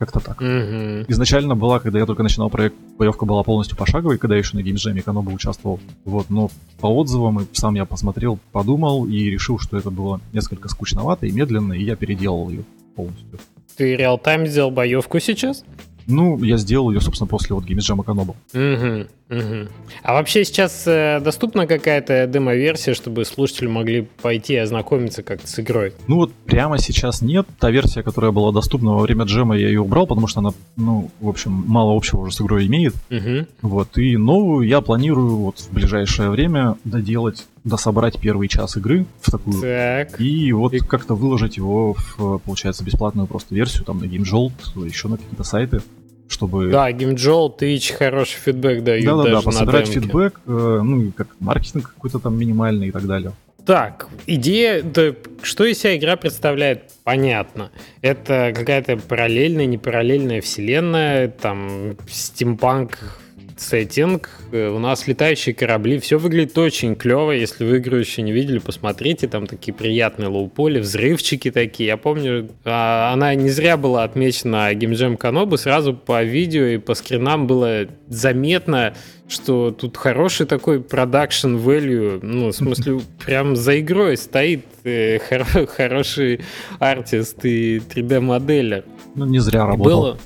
Как-то 0.03 0.19
так. 0.19 0.43
Mm-hmm. 0.43 1.05
Изначально 1.07 1.55
была, 1.55 1.79
когда 1.79 2.01
я 2.01 2.07
только 2.07 2.25
начинал 2.25 2.51
проект, 2.51 2.75
боевка 2.99 3.25
была 3.25 3.45
полностью 3.45 3.77
пошаговой, 3.77 4.19
когда 4.19 4.35
я 4.35 4.41
еще 4.41 4.57
на 4.57 4.63
геймджеме 4.63 5.01
Каноба 5.01 5.31
участвовал. 5.31 5.79
Вот, 6.05 6.29
но 6.29 6.51
по 6.81 6.89
отзывам 6.89 7.41
и 7.41 7.47
сам 7.53 7.77
я 7.77 7.85
посмотрел, 7.85 8.41
подумал 8.51 9.07
и 9.07 9.31
решил, 9.31 9.61
что 9.61 9.77
это 9.77 9.93
было 9.93 10.21
несколько 10.33 10.69
скучновато 10.69 11.27
и 11.27 11.31
медленно, 11.31 11.75
и 11.75 11.85
я 11.85 11.95
переделал 11.95 12.51
ее 12.51 12.65
полностью. 12.97 13.39
Ты 13.83 13.97
реал-тайм 13.97 14.47
сделал 14.47 14.71
боевку 14.71 15.19
сейчас? 15.19 15.65
Ну, 16.07 16.41
я 16.45 16.57
сделал 16.57 16.93
ее, 16.93 17.01
собственно, 17.01 17.27
после 17.27 17.57
вот 17.57 17.65
Games 17.65 17.79
Jam 17.79 18.01
Каноба. 18.05 18.37
Угу, 18.55 19.07
угу. 19.29 19.69
А 20.05 20.13
вообще 20.13 20.45
сейчас 20.45 20.85
э, 20.87 21.19
доступна 21.21 21.67
какая-то 21.67 22.29
демо-версия, 22.29 22.95
чтобы 22.95 23.25
слушатели 23.25 23.67
могли 23.67 24.03
пойти 24.23 24.53
и 24.53 24.59
ознакомиться 24.59 25.25
как-то 25.25 25.49
с 25.49 25.59
игрой? 25.59 25.95
Ну 26.07 26.19
вот 26.19 26.33
прямо 26.33 26.79
сейчас 26.79 27.23
нет. 27.23 27.49
Та 27.59 27.73
версия, 27.73 28.05
которая 28.05 28.31
была 28.31 28.53
доступна 28.53 28.93
во 28.93 29.01
время 29.01 29.25
джема, 29.25 29.57
я 29.57 29.67
ее 29.67 29.81
убрал, 29.81 30.07
потому 30.07 30.29
что 30.29 30.39
она, 30.39 30.51
ну, 30.77 31.11
в 31.19 31.29
общем, 31.29 31.51
мало 31.51 31.97
общего 31.97 32.21
уже 32.21 32.33
с 32.33 32.41
игрой 32.41 32.69
имеет. 32.69 32.95
Угу. 33.11 33.47
Вот, 33.63 33.99
и 33.99 34.17
новую 34.17 34.65
я 34.65 34.81
планирую 34.81 35.39
вот 35.39 35.59
в 35.59 35.73
ближайшее 35.73 36.31
время 36.31 36.77
доделать 36.85 37.47
дособрать 37.65 38.19
первый 38.19 38.49
час 38.49 38.77
игры 38.77 39.07
в 39.21 39.31
такую. 39.31 39.61
Так. 39.61 40.21
И 40.21 40.53
вот 40.53 40.75
и... 40.75 40.79
как-то 40.79 41.15
выложить 41.15 41.57
его 41.57 41.95
в, 41.95 42.39
получается, 42.39 42.85
бесплатную 42.85 43.27
просто 43.27 43.55
версию, 43.55 43.85
там, 43.85 43.99
на 43.99 44.05
GameJolt, 44.05 44.85
еще 44.85 45.09
на 45.09 45.17
какие-то 45.17 45.45
сайты, 45.45 45.81
чтобы... 46.29 46.71
Да, 46.71 46.91
GameJolt, 46.91 47.59
Twitch 47.59 47.95
хороший 47.95 48.39
фидбэк 48.39 48.83
дают 48.83 49.05
Да-да-да, 49.05 49.43
пособирать 49.43 49.89
фидбэк, 49.89 50.41
э, 50.47 50.81
ну, 50.83 51.13
как 51.13 51.29
маркетинг 51.39 51.93
какой-то 51.95 52.19
там 52.19 52.37
минимальный 52.37 52.89
и 52.89 52.91
так 52.91 53.07
далее. 53.07 53.33
Так, 53.65 54.09
идея, 54.27 54.83
да, 54.83 55.15
что 55.43 55.65
из 55.65 55.79
себя 55.79 55.97
игра 55.97 56.17
представляет, 56.17 56.91
понятно. 57.05 57.71
Это 58.01 58.53
какая-то 58.57 58.97
параллельная, 58.97 59.67
непараллельная 59.67 60.41
вселенная, 60.41 61.29
там, 61.29 61.97
стимпанк 62.09 63.22
сеттинг, 63.57 64.31
э, 64.53 64.69
у 64.69 64.79
нас 64.79 65.07
летающие 65.07 65.55
корабли, 65.55 65.99
все 65.99 66.19
выглядит 66.19 66.57
очень 66.59 66.95
клево, 66.95 67.33
если 67.33 67.65
вы 67.65 67.79
игру 67.79 67.97
еще 67.97 68.23
не 68.23 68.33
видели, 68.33 68.59
посмотрите, 68.59 69.29
там 69.29 69.47
такие 69.47 69.73
приятные 69.73 70.29
лоу-поли, 70.29 70.81
взрывчики 70.81 71.51
такие, 71.51 71.89
я 71.89 71.97
помню, 71.97 72.49
а, 72.65 73.13
она 73.13 73.35
не 73.35 73.51
зря 73.51 73.77
была 73.77 74.05
отмечена 74.05 74.73
геймджем 74.75 75.17
Канобу, 75.17 75.57
сразу 75.57 75.95
по 75.95 76.23
видео 76.23 76.65
и 76.65 76.79
по 76.79 76.95
скринам 76.95 77.47
было 77.47 77.87
заметно, 78.09 78.95
что 79.29 79.71
тут 79.71 79.97
хороший 79.97 80.47
такой 80.47 80.81
продакшн 80.81 81.57
value, 81.57 82.21
ну, 82.23 82.49
в 82.49 82.53
смысле, 82.53 83.01
прям 83.25 83.57
за 83.57 83.81
игрой 83.81 84.17
стоит 84.17 84.65
э, 84.85 85.19
хор- 85.19 85.67
хороший 85.77 86.41
артист 86.79 87.45
и 87.45 87.79
3D-моделер. 87.79 88.85
Ну, 89.15 89.25
не 89.27 89.39
зря 89.39 89.67
работал. 89.67 90.01
Было, 90.03 90.19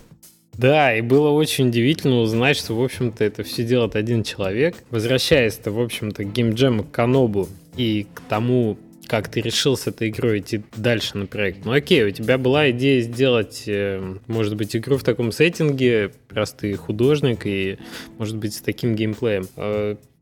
да, 0.58 0.94
и 0.94 1.00
было 1.00 1.30
очень 1.30 1.68
удивительно 1.68 2.20
узнать, 2.20 2.56
что, 2.56 2.74
в 2.74 2.82
общем-то, 2.82 3.22
это 3.24 3.42
все 3.42 3.64
делает 3.64 3.96
один 3.96 4.22
человек. 4.22 4.76
Возвращаясь-то, 4.90 5.70
в 5.70 5.80
общем-то, 5.80 6.24
к 6.24 6.32
геймджему 6.32 6.84
Канобу 6.84 7.48
и 7.76 8.06
к 8.14 8.20
тому, 8.22 8.78
как 9.06 9.28
ты 9.28 9.40
решил 9.40 9.76
с 9.76 9.86
этой 9.86 10.08
игрой 10.08 10.40
идти 10.40 10.62
дальше 10.76 11.16
на 11.18 11.26
проект. 11.26 11.64
Ну 11.64 11.72
окей, 11.72 12.04
у 12.04 12.10
тебя 12.10 12.38
была 12.38 12.70
идея 12.70 13.00
сделать, 13.02 13.64
э, 13.66 14.16
может 14.26 14.56
быть, 14.56 14.74
игру 14.74 14.96
в 14.96 15.04
таком 15.04 15.30
сеттинге, 15.30 16.12
раз 16.30 16.52
ты 16.52 16.74
художник 16.74 17.46
и, 17.46 17.78
может 18.18 18.36
быть, 18.36 18.54
с 18.54 18.60
таким 18.60 18.96
геймплеем. 18.96 19.48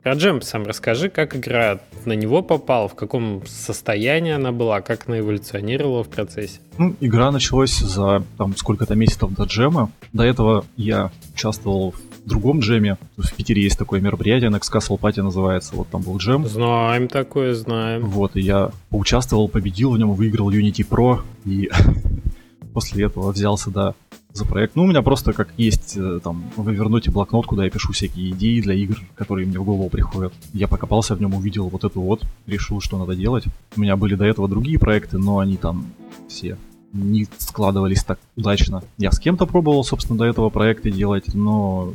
Про 0.05 0.13
джем 0.13 0.43
сам 0.43 0.67
расскажи, 0.67 1.09
как 1.09 1.35
игра 1.35 1.79
на 2.05 2.13
него 2.13 2.43
попала, 2.43 2.87
в 2.87 2.93
каком 2.93 3.41
состоянии 3.47 4.33
она 4.33 4.51
была, 4.51 4.81
как 4.81 5.05
она 5.07 5.17
эволюционировала 5.17 6.03
в 6.03 6.09
процессе. 6.09 6.59
Ну, 6.77 6.95
игра 6.99 7.31
началась 7.31 7.79
за 7.79 8.21
там 8.37 8.55
сколько-то 8.55 8.93
месяцев 8.93 9.31
до 9.31 9.45
джема. 9.45 9.91
До 10.13 10.21
этого 10.21 10.63
я 10.77 11.09
участвовал 11.33 11.95
в 12.23 12.29
другом 12.29 12.59
джеме. 12.59 12.99
В 13.17 13.33
Питере 13.33 13.63
есть 13.63 13.79
такое 13.79 13.99
мероприятие, 13.99 14.51
Next 14.51 14.71
Castle 14.71 14.99
Party 14.99 15.23
называется. 15.23 15.75
Вот 15.75 15.87
там 15.89 16.03
был 16.03 16.17
джем. 16.17 16.47
Знаем 16.47 17.07
такое, 17.07 17.55
знаем. 17.55 18.05
Вот, 18.05 18.35
и 18.35 18.41
я 18.41 18.69
поучаствовал, 18.91 19.49
победил 19.49 19.89
в 19.89 19.97
нем, 19.97 20.13
выиграл 20.13 20.51
Unity 20.51 20.87
Pro. 20.87 21.21
И 21.45 21.71
после 22.75 23.05
этого 23.05 23.31
взялся, 23.31 23.71
да, 23.71 23.95
за 24.35 24.45
проект. 24.45 24.75
Ну, 24.75 24.83
у 24.83 24.87
меня 24.87 25.01
просто 25.01 25.33
как 25.33 25.49
есть, 25.57 25.95
э, 25.97 26.19
там, 26.23 26.43
вы 26.57 26.73
вернете 26.73 27.09
блокнот, 27.09 27.45
куда 27.45 27.63
я 27.63 27.69
пишу 27.69 27.93
всякие 27.93 28.31
идеи 28.31 28.59
для 28.59 28.73
игр, 28.73 29.01
которые 29.15 29.47
мне 29.47 29.59
в 29.59 29.63
голову 29.63 29.89
приходят. 29.89 30.33
Я 30.53 30.67
покопался 30.67 31.15
в 31.15 31.21
нем, 31.21 31.33
увидел 31.33 31.69
вот 31.69 31.83
эту 31.83 32.01
вот, 32.01 32.23
решил, 32.45 32.81
что 32.81 32.97
надо 32.97 33.15
делать. 33.15 33.45
У 33.75 33.81
меня 33.81 33.95
были 33.95 34.15
до 34.15 34.25
этого 34.25 34.47
другие 34.47 34.77
проекты, 34.77 35.17
но 35.17 35.39
они 35.39 35.57
там 35.57 35.85
все 36.27 36.57
не 36.91 37.27
складывались 37.37 38.03
так 38.03 38.19
удачно. 38.35 38.83
Я 38.97 39.11
с 39.11 39.19
кем-то 39.19 39.45
пробовал, 39.45 39.83
собственно, 39.83 40.17
до 40.17 40.25
этого 40.25 40.49
проекты 40.49 40.91
делать, 40.91 41.33
но, 41.33 41.93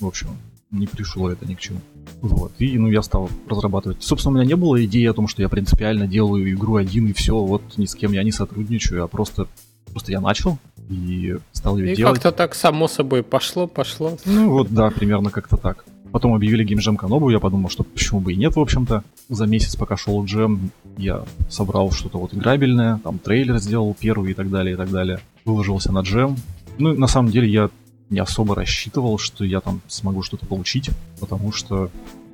в 0.00 0.06
общем, 0.06 0.28
не 0.70 0.86
пришло 0.86 1.30
это 1.30 1.46
ни 1.46 1.54
к 1.54 1.60
чему. 1.60 1.80
Вот. 2.20 2.52
И, 2.58 2.78
ну, 2.78 2.88
я 2.88 3.02
стал 3.02 3.30
разрабатывать. 3.48 4.02
Собственно, 4.02 4.34
у 4.34 4.38
меня 4.38 4.48
не 4.48 4.56
было 4.56 4.84
идеи 4.84 5.06
о 5.06 5.14
том, 5.14 5.28
что 5.28 5.42
я 5.42 5.48
принципиально 5.48 6.06
делаю 6.06 6.50
игру 6.52 6.76
один 6.76 7.06
и 7.08 7.12
все, 7.12 7.38
вот 7.38 7.62
ни 7.76 7.86
с 7.86 7.94
кем 7.94 8.12
я 8.12 8.22
не 8.22 8.32
сотрудничаю, 8.32 9.04
а 9.04 9.08
просто, 9.08 9.46
просто 9.86 10.12
я 10.12 10.20
начал, 10.20 10.58
и 10.90 11.36
стал 11.52 11.78
ее 11.78 11.92
и 11.92 11.96
делать. 11.96 12.20
как-то 12.20 12.36
так 12.36 12.54
само 12.54 12.88
собой 12.88 13.22
пошло, 13.22 13.66
пошло. 13.66 14.18
Ну 14.24 14.50
вот, 14.50 14.68
да, 14.70 14.90
примерно 14.90 15.30
как-то 15.30 15.56
так. 15.56 15.84
Потом 16.12 16.34
объявили 16.34 16.64
геймджем 16.64 16.96
Канобу, 16.96 17.30
я 17.30 17.38
подумал, 17.38 17.70
что 17.70 17.84
почему 17.84 18.20
бы 18.20 18.32
и 18.32 18.36
нет, 18.36 18.56
в 18.56 18.60
общем-то. 18.60 19.04
За 19.28 19.46
месяц, 19.46 19.76
пока 19.76 19.96
шел 19.96 20.24
джем, 20.24 20.72
я 20.98 21.24
собрал 21.48 21.92
что-то 21.92 22.18
вот 22.18 22.34
играбельное, 22.34 22.98
там 23.04 23.18
трейлер 23.20 23.58
сделал 23.58 23.96
первый 23.98 24.32
и 24.32 24.34
так 24.34 24.50
далее, 24.50 24.74
и 24.74 24.76
так 24.76 24.90
далее. 24.90 25.20
Выложился 25.44 25.92
на 25.92 26.00
джем. 26.00 26.36
Ну, 26.78 26.94
на 26.94 27.06
самом 27.06 27.30
деле, 27.30 27.48
я 27.48 27.70
не 28.10 28.18
особо 28.18 28.56
рассчитывал, 28.56 29.18
что 29.18 29.44
я 29.44 29.60
там 29.60 29.80
смогу 29.86 30.22
что-то 30.22 30.46
получить, 30.46 30.90
потому 31.20 31.52
что 31.52 31.90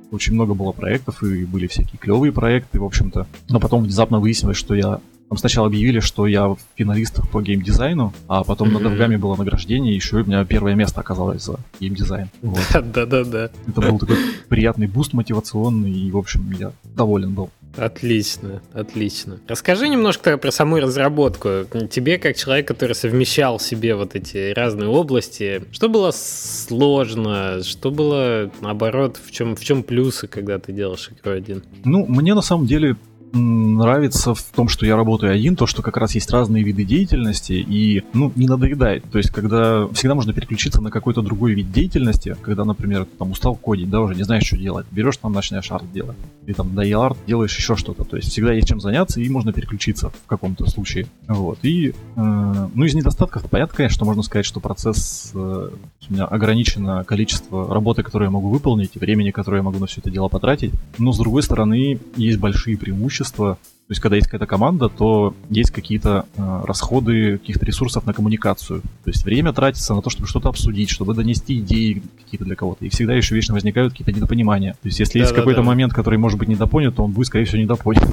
очень 0.09 0.33
много 0.33 0.55
было 0.55 0.71
проектов, 0.71 1.21
и 1.21 1.45
были 1.45 1.67
всякие 1.67 1.99
клевые 1.99 2.31
проекты, 2.31 2.79
в 2.79 2.83
общем-то. 2.83 3.27
Но 3.49 3.59
потом 3.59 3.83
внезапно 3.83 4.19
выяснилось, 4.19 4.57
что 4.57 4.73
я 4.73 5.01
там 5.29 5.37
сначала 5.37 5.67
объявили, 5.67 5.99
что 5.99 6.25
я 6.25 6.47
в 6.47 6.57
финалистах 6.75 7.29
по 7.29 7.41
геймдизайну, 7.41 8.13
а 8.27 8.43
потом 8.43 8.69
mm-hmm. 8.69 8.73
на 8.73 8.79
DevGAMM 8.79 9.12
е 9.12 9.17
было 9.17 9.35
награждение, 9.35 9.93
и 9.93 9.95
еще 9.95 10.17
у 10.17 10.25
меня 10.25 10.45
первое 10.45 10.75
место 10.75 11.01
оказалось 11.01 11.43
за 11.43 11.59
геймдизайн. 11.79 12.29
Да-да-да. 12.41 13.49
Это 13.67 13.81
был 13.81 13.99
такой 13.99 14.17
приятный 14.47 14.87
буст 14.87 15.13
мотивационный, 15.13 15.91
и, 15.91 16.11
в 16.11 16.17
общем, 16.17 16.49
я 16.57 16.71
доволен 16.83 17.33
был. 17.33 17.49
Отлично, 17.75 18.61
отлично. 18.73 19.39
Расскажи 19.47 19.87
немножко 19.87 20.37
про 20.37 20.51
саму 20.51 20.77
разработку. 20.77 21.65
Тебе, 21.91 22.17
как 22.17 22.35
человек, 22.35 22.67
который 22.67 22.95
совмещал 22.95 23.59
себе 23.59 23.95
вот 23.95 24.15
эти 24.15 24.53
разные 24.53 24.89
области, 24.89 25.63
что 25.71 25.89
было 25.89 26.11
сложно, 26.11 27.61
что 27.63 27.91
было, 27.91 28.49
наоборот, 28.61 29.19
в 29.23 29.31
чем, 29.31 29.55
в 29.55 29.63
чем 29.63 29.83
плюсы, 29.83 30.27
когда 30.27 30.57
ты 30.57 30.71
делаешь 30.71 31.11
игру 31.11 31.33
один? 31.33 31.63
Ну, 31.83 32.05
мне 32.07 32.33
на 32.33 32.41
самом 32.41 32.65
деле 32.65 32.95
нравится 33.37 34.33
в 34.33 34.41
том, 34.43 34.67
что 34.67 34.85
я 34.85 34.95
работаю 34.95 35.33
один, 35.33 35.55
то, 35.55 35.67
что 35.67 35.81
как 35.81 35.97
раз 35.97 36.15
есть 36.15 36.29
разные 36.31 36.63
виды 36.63 36.83
деятельности 36.83 37.53
и, 37.53 38.03
ну, 38.13 38.31
не 38.35 38.47
надоедает. 38.47 39.03
То 39.11 39.17
есть, 39.17 39.31
когда 39.31 39.87
всегда 39.89 40.15
можно 40.15 40.33
переключиться 40.33 40.81
на 40.81 40.91
какой-то 40.91 41.21
другой 41.21 41.53
вид 41.53 41.71
деятельности, 41.71 42.35
когда, 42.41 42.65
например, 42.65 43.05
ты 43.05 43.11
там 43.17 43.31
устал 43.31 43.55
кодить, 43.55 43.89
да, 43.89 44.01
уже 44.01 44.15
не 44.15 44.23
знаешь, 44.23 44.45
что 44.45 44.57
делать, 44.57 44.85
берешь 44.91 45.17
там, 45.17 45.33
начинаешь 45.33 45.71
арт 45.71 45.91
делать. 45.93 46.17
И 46.45 46.53
там 46.53 46.75
доел 46.75 47.03
арт, 47.03 47.17
делаешь 47.27 47.55
еще 47.57 47.75
что-то. 47.75 48.03
То 48.03 48.17
есть, 48.17 48.31
всегда 48.31 48.53
есть 48.53 48.67
чем 48.67 48.79
заняться 48.79 49.21
и 49.21 49.29
можно 49.29 49.53
переключиться 49.53 50.09
в 50.09 50.27
каком-то 50.27 50.65
случае. 50.69 51.07
Вот. 51.27 51.59
И, 51.61 51.89
э, 51.89 51.93
ну, 52.15 52.83
из 52.83 52.93
недостатков, 52.93 53.49
понятно, 53.49 53.77
конечно, 53.77 54.05
можно 54.05 54.23
сказать, 54.23 54.45
что 54.45 54.59
процесс, 54.59 55.31
э, 55.33 55.69
у 56.09 56.13
меня 56.13 56.25
ограничено 56.25 57.03
количество 57.03 57.73
работы, 57.73 58.03
которую 58.03 58.27
я 58.27 58.31
могу 58.31 58.49
выполнить, 58.49 58.91
и 58.95 58.99
времени, 58.99 59.31
которое 59.31 59.57
я 59.57 59.63
могу 59.63 59.79
на 59.79 59.87
все 59.87 60.01
это 60.01 60.09
дело 60.09 60.27
потратить. 60.27 60.73
Но, 60.97 61.11
с 61.11 61.17
другой 61.17 61.43
стороны, 61.43 61.99
есть 62.15 62.39
большие 62.39 62.77
преимущества 62.77 63.26
преимущество. 63.27 63.57
То 63.87 63.91
есть, 63.91 64.01
когда 64.01 64.17
есть 64.17 64.27
какая-то 64.27 64.47
команда, 64.47 64.89
то 64.89 65.33
есть 65.49 65.71
какие-то 65.71 66.25
э, 66.35 66.61
расходы 66.65 67.37
каких-то 67.37 67.65
ресурсов 67.65 68.05
на 68.05 68.13
коммуникацию. 68.13 68.81
То 68.81 69.09
есть 69.09 69.23
время 69.23 69.53
тратится 69.53 69.95
на 69.95 70.01
то, 70.01 70.09
чтобы 70.09 70.27
что-то 70.27 70.49
обсудить, 70.49 70.89
чтобы 70.89 71.13
донести 71.13 71.59
идеи 71.59 72.03
какие-то 72.21 72.43
для 72.43 72.57
кого-то. 72.57 72.83
И 72.83 72.89
всегда 72.89 73.13
еще 73.13 73.33
вечно 73.33 73.53
возникают 73.53 73.93
какие-то 73.93 74.11
недопонимания. 74.11 74.73
То 74.73 74.87
есть, 74.87 74.99
если 74.99 75.19
да, 75.19 75.23
есть 75.23 75.31
да, 75.31 75.39
какой-то 75.39 75.61
да. 75.61 75.67
момент, 75.67 75.93
который 75.93 76.19
может 76.19 76.37
быть 76.37 76.49
недопонят, 76.49 76.95
то 76.97 77.03
он 77.05 77.13
будет, 77.13 77.27
скорее 77.27 77.45
всего, 77.45 77.61
недопонят. 77.61 78.09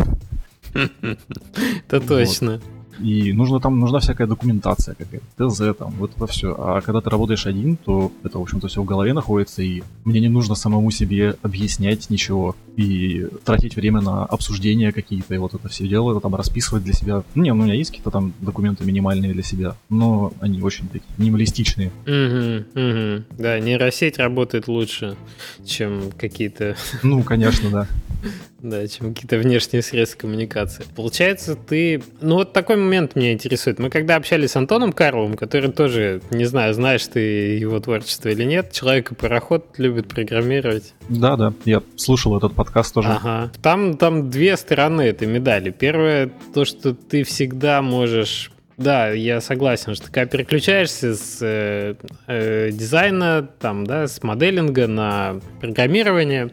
Это 1.88 2.00
точно. 2.00 2.60
И 3.00 3.32
нужно 3.32 3.58
там, 3.58 3.80
нужна 3.80 3.98
всякая 3.98 4.26
документация 4.26 4.94
какая-то, 4.94 5.48
ТЗ 5.48 5.76
там, 5.76 5.90
вот 5.98 6.12
это 6.16 6.26
все. 6.26 6.54
А 6.56 6.80
когда 6.80 7.00
ты 7.00 7.10
работаешь 7.10 7.46
один, 7.46 7.76
то 7.76 8.12
это, 8.22 8.38
в 8.38 8.42
общем-то, 8.42 8.68
все 8.68 8.82
в 8.82 8.84
голове 8.84 9.12
находится, 9.12 9.62
и 9.62 9.82
мне 10.04 10.20
не 10.20 10.28
нужно 10.28 10.54
самому 10.54 10.90
себе 10.92 11.36
объяснять 11.42 12.08
ничего 12.10 12.54
и 12.76 13.26
тратить 13.44 13.76
время 13.76 14.00
на 14.00 14.24
обсуждения 14.24 14.92
какие-то, 14.92 15.34
и 15.34 15.38
вот 15.38 15.54
это 15.54 15.68
все 15.68 15.86
дело, 15.86 16.12
это 16.12 16.20
там 16.20 16.34
расписывать 16.34 16.84
для 16.84 16.92
себя. 16.92 17.22
Ну, 17.34 17.42
не, 17.42 17.52
ну, 17.52 17.62
у 17.62 17.64
меня 17.64 17.74
есть 17.74 17.90
какие-то 17.90 18.10
там 18.10 18.32
документы 18.40 18.84
минимальные 18.84 19.32
для 19.32 19.42
себя, 19.42 19.76
но 19.88 20.32
они 20.40 20.60
очень 20.60 20.88
такие 20.88 21.08
минималистичные. 21.18 21.90
Угу, 22.06 22.80
угу. 22.80 23.24
Да, 23.42 23.58
нейросеть 23.60 24.18
работает 24.18 24.68
лучше, 24.68 25.16
чем 25.64 26.10
какие-то... 26.16 26.76
Ну, 27.02 27.22
конечно, 27.22 27.70
да. 27.70 27.88
Да, 28.60 28.86
чем 28.88 29.12
какие-то 29.12 29.36
внешние 29.36 29.82
средства 29.82 30.20
коммуникации. 30.20 30.84
Получается, 30.96 31.54
ты... 31.54 32.02
Ну, 32.22 32.36
вот 32.36 32.54
такой 32.54 32.76
момент 32.76 33.14
меня 33.14 33.32
интересует. 33.32 33.78
Мы 33.78 33.90
когда 33.90 34.16
общались 34.16 34.52
с 34.52 34.56
Антоном 34.56 34.94
Карловым, 34.94 35.36
который 35.36 35.70
тоже, 35.70 36.22
не 36.30 36.46
знаю, 36.46 36.72
знаешь 36.72 37.06
ты 37.06 37.20
его 37.58 37.78
творчество 37.80 38.30
или 38.30 38.44
нет, 38.44 38.72
человек 38.72 39.12
и 39.12 39.14
пароход 39.14 39.66
любит 39.76 40.08
программировать. 40.08 40.94
Да, 41.10 41.36
да, 41.36 41.52
я 41.66 41.82
слушал 41.96 42.38
этот 42.38 42.54
подкаст 42.54 42.63
тоже. 42.90 43.08
Ага. 43.08 43.52
Там, 43.62 43.96
там 43.96 44.30
две 44.30 44.56
стороны 44.56 45.02
этой 45.02 45.28
медали. 45.28 45.70
Первое, 45.70 46.30
то, 46.52 46.64
что 46.64 46.94
ты 46.94 47.24
всегда 47.24 47.82
можешь 47.82 48.50
да, 48.76 49.10
я 49.10 49.40
согласен, 49.40 49.94
что 49.94 50.06
когда 50.06 50.26
переключаешься 50.26 51.14
с 51.14 51.38
э, 51.40 51.94
э, 52.26 52.70
дизайна, 52.72 53.48
там, 53.60 53.86
да, 53.86 54.08
с 54.08 54.22
моделинга 54.22 54.88
на 54.88 55.40
программирование, 55.60 56.50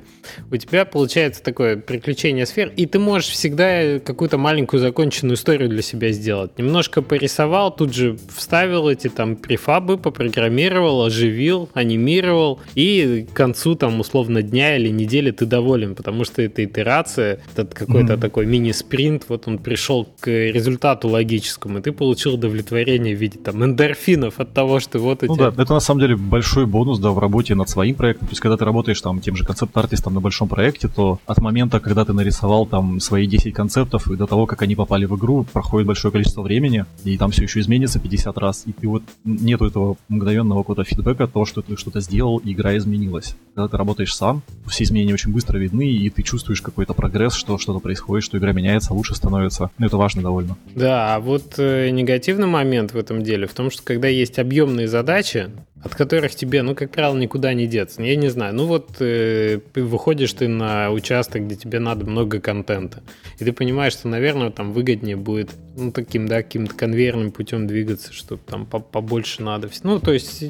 у 0.52 0.58
тебя 0.58 0.86
получается 0.86 1.42
такое 1.42 1.78
приключение 1.78 2.46
сфер, 2.46 2.72
и 2.76 2.86
ты 2.86 3.00
можешь 3.00 3.30
всегда 3.30 4.00
какую-то 4.00 4.38
маленькую 4.38 4.80
законченную 4.80 5.36
историю 5.36 5.70
для 5.70 5.82
себя 5.82 6.12
сделать. 6.12 6.58
Немножко 6.60 7.02
порисовал, 7.02 7.76
тут 7.76 7.94
же 7.96 8.18
вставил 8.36 8.88
эти 8.88 9.08
там 9.08 9.36
префабы, 9.36 9.98
попрограммировал, 9.98 11.04
оживил, 11.04 11.70
анимировал, 11.74 12.60
и 12.76 13.26
к 13.32 13.36
концу 13.36 13.74
там 13.76 14.00
условно 14.00 14.44
дня 14.44 14.78
или 14.78 14.90
недели 14.90 15.32
ты 15.32 15.48
доволен, 15.48 15.96
потому 15.96 16.24
что 16.24 16.44
это 16.44 16.64
итерация, 16.64 17.40
это 17.56 17.66
какой-то 17.66 18.14
mm-hmm. 18.14 18.22
такой 18.22 18.46
мини-спринт, 18.46 19.26
вот 19.28 19.48
он 19.48 19.58
пришел 19.58 20.08
к 20.20 20.28
результату 20.28 21.08
логическому, 21.08 21.80
и 21.80 21.82
ты 21.82 21.92
получил 21.92 22.11
удовлетворение 22.16 23.16
в 23.16 23.20
виде 23.20 23.38
там 23.38 23.64
эндорфинов 23.64 24.40
от 24.40 24.54
того, 24.54 24.80
что 24.80 25.00
вот 25.00 25.22
ну 25.22 25.34
эти... 25.34 25.40
да, 25.40 25.62
это 25.62 25.74
на 25.74 25.80
самом 25.80 26.02
деле 26.02 26.16
большой 26.16 26.66
бонус, 26.66 27.00
да, 27.00 27.12
в 27.12 27.20
работе 27.20 27.56
над 27.56 27.70
своим 27.70 27.96
проектом, 27.96 28.28
то 28.28 28.32
есть 28.32 28.42
когда 28.42 28.58
ты 28.58 28.66
работаешь 28.66 29.02
там 29.02 29.20
тем 29.22 29.36
же 29.36 29.46
концепт-артистом 29.46 30.14
на 30.14 30.22
большом 30.22 30.48
проекте, 30.48 30.88
то 30.88 31.20
от 31.26 31.38
момента, 31.40 31.80
когда 31.80 32.06
ты 32.06 32.14
нарисовал 32.14 32.66
там 32.66 33.00
свои 33.00 33.28
10 33.28 33.54
концептов 33.54 34.10
и 34.10 34.16
до 34.16 34.28
того, 34.28 34.46
как 34.46 34.62
они 34.62 34.76
попали 34.76 35.06
в 35.06 35.16
игру, 35.16 35.46
проходит 35.52 35.88
большое 35.88 36.12
количество 36.12 36.42
времени, 36.42 36.86
и 37.04 37.18
там 37.18 37.32
все 37.32 37.44
еще 37.44 37.60
изменится 37.60 38.00
50 38.00 38.38
раз, 38.38 38.64
и 38.66 38.72
ты 38.72 38.88
вот 38.88 39.04
нету 39.24 39.66
этого 39.66 39.98
мгновенного 40.10 40.60
какого-то 40.60 40.84
фидбэка 40.84 41.26
от 41.26 41.34
того, 41.34 41.46
что 41.46 41.62
ты 41.62 41.78
что-то 41.78 42.02
сделал, 42.02 42.38
и 42.38 42.54
игра 42.54 42.78
изменилась. 42.78 43.36
Когда 43.56 43.68
ты 43.68 43.78
работаешь 43.78 44.16
сам, 44.16 44.42
все 44.68 44.84
изменения 44.84 45.14
очень 45.14 45.32
быстро 45.32 45.58
видны, 45.58 45.90
и 45.90 46.10
ты 46.10 46.24
чувствуешь 46.24 46.62
какой-то 46.62 46.94
прогресс, 46.94 47.34
что 47.34 47.58
что-то 47.58 47.80
происходит, 47.80 48.24
что 48.24 48.38
игра 48.38 48.52
меняется, 48.52 48.94
лучше 48.94 49.16
становится. 49.16 49.72
Ну, 49.78 49.86
это 49.86 49.98
важно 49.98 50.22
довольно. 50.22 50.58
Да, 50.76 51.16
а 51.16 51.20
вот 51.20 51.58
э, 51.58 51.90
негативный 52.02 52.48
момент 52.48 52.94
в 52.94 52.98
этом 52.98 53.22
деле 53.24 53.48
в 53.48 53.54
том, 53.54 53.72
что 53.72 53.84
когда 53.84 54.08
есть 54.08 54.40
объемные 54.40 54.88
задачи, 54.88 55.52
от 55.84 55.96
которых 55.96 56.36
тебе, 56.36 56.62
ну, 56.62 56.76
как 56.76 56.92
правило, 56.92 57.18
никуда 57.18 57.54
не 57.54 57.66
деться. 57.66 58.04
Я 58.04 58.16
не 58.16 58.30
знаю, 58.30 58.54
ну 58.54 58.66
вот 58.66 58.98
э, 59.00 59.60
выходишь 59.76 60.34
ты 60.34 60.48
на 60.48 60.92
участок, 60.92 61.46
где 61.46 61.56
тебе 61.56 61.80
надо 61.80 62.06
много 62.06 62.40
контента, 62.40 63.02
и 63.40 63.46
ты 63.46 63.52
понимаешь, 63.52 63.94
что, 63.94 64.08
наверное, 64.08 64.52
там 64.52 64.74
выгоднее 64.74 65.16
будет, 65.16 65.50
ну, 65.76 65.92
таким, 65.92 66.28
да, 66.28 66.44
каким-то 66.44 66.76
конвейерным 66.76 67.32
путем 67.32 67.66
двигаться, 67.66 68.14
чтобы 68.14 68.42
там 68.46 68.66
побольше 68.66 69.42
надо. 69.42 69.70
Ну, 69.84 70.00
то 70.00 70.14
есть 70.14 70.44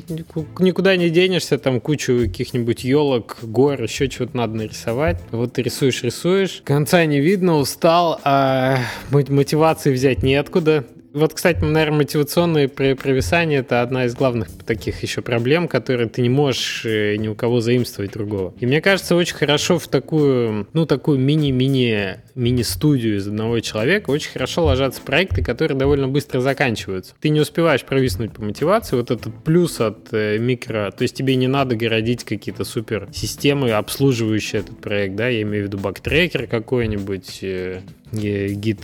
никуда 0.60 0.96
не 0.98 1.10
денешься, 1.10 1.58
там 1.58 1.80
кучу 1.80 2.24
каких-нибудь 2.26 2.84
елок, 2.84 3.38
гор, 3.42 3.82
еще 3.82 4.10
чего-то 4.10 4.36
надо 4.36 4.56
нарисовать. 4.56 5.22
Вот 5.32 5.54
ты 5.54 5.62
рисуешь, 5.62 6.04
рисуешь, 6.04 6.62
конца 6.66 7.06
не 7.06 7.22
видно, 7.22 7.56
устал, 7.58 8.20
а 8.24 8.80
мотивации 9.12 9.94
взять 9.94 10.24
неоткуда, 10.24 10.86
Вот, 11.14 11.34
кстати, 11.34 11.64
наверное, 11.64 12.00
мотивационное 12.00 12.68
провисание 12.68 13.60
это 13.60 13.82
одна 13.82 14.06
из 14.06 14.16
главных 14.16 14.48
таких 14.66 15.04
еще 15.04 15.22
проблем, 15.22 15.68
которые 15.68 16.08
ты 16.08 16.22
не 16.22 16.30
можешь 16.30 16.86
э, 16.86 17.18
ни 17.18 17.28
у 17.28 17.36
кого 17.36 17.60
заимствовать 17.60 18.14
другого. 18.14 18.54
И 18.60 18.66
мне 18.66 18.82
кажется, 18.82 19.16
очень 19.16 19.36
хорошо 19.36 19.78
в 19.78 19.88
такую, 19.88 20.68
ну, 20.74 20.86
такую 20.86 21.20
мини-мини 21.20 22.18
мини-студию 22.34 23.18
из 23.18 23.28
одного 23.28 23.60
человека 23.60 24.10
очень 24.10 24.32
хорошо 24.32 24.64
ложатся 24.64 25.02
проекты, 25.02 25.44
которые 25.44 25.78
довольно 25.78 26.08
быстро 26.08 26.40
заканчиваются. 26.40 27.14
Ты 27.20 27.30
не 27.30 27.42
успеваешь 27.42 27.84
провиснуть 27.84 28.34
по 28.34 28.42
мотивации, 28.42 28.96
вот 28.96 29.12
этот 29.12 29.34
плюс 29.44 29.82
от 29.82 30.08
э, 30.14 30.38
микро, 30.38 30.92
то 30.92 31.02
есть 31.02 31.16
тебе 31.16 31.36
не 31.36 31.48
надо 31.48 31.76
городить 31.76 32.24
какие-то 32.24 32.64
супер 32.64 33.10
системы, 33.14 33.72
обслуживающие 33.72 34.62
этот 34.62 34.80
проект, 34.80 35.16
да, 35.16 35.28
я 35.28 35.42
имею 35.42 35.66
в 35.66 35.68
виду 35.68 35.78
бактрекер 35.78 36.48
какой-нибудь, 36.48 37.40
э, 37.42 37.82
гид 38.14 38.80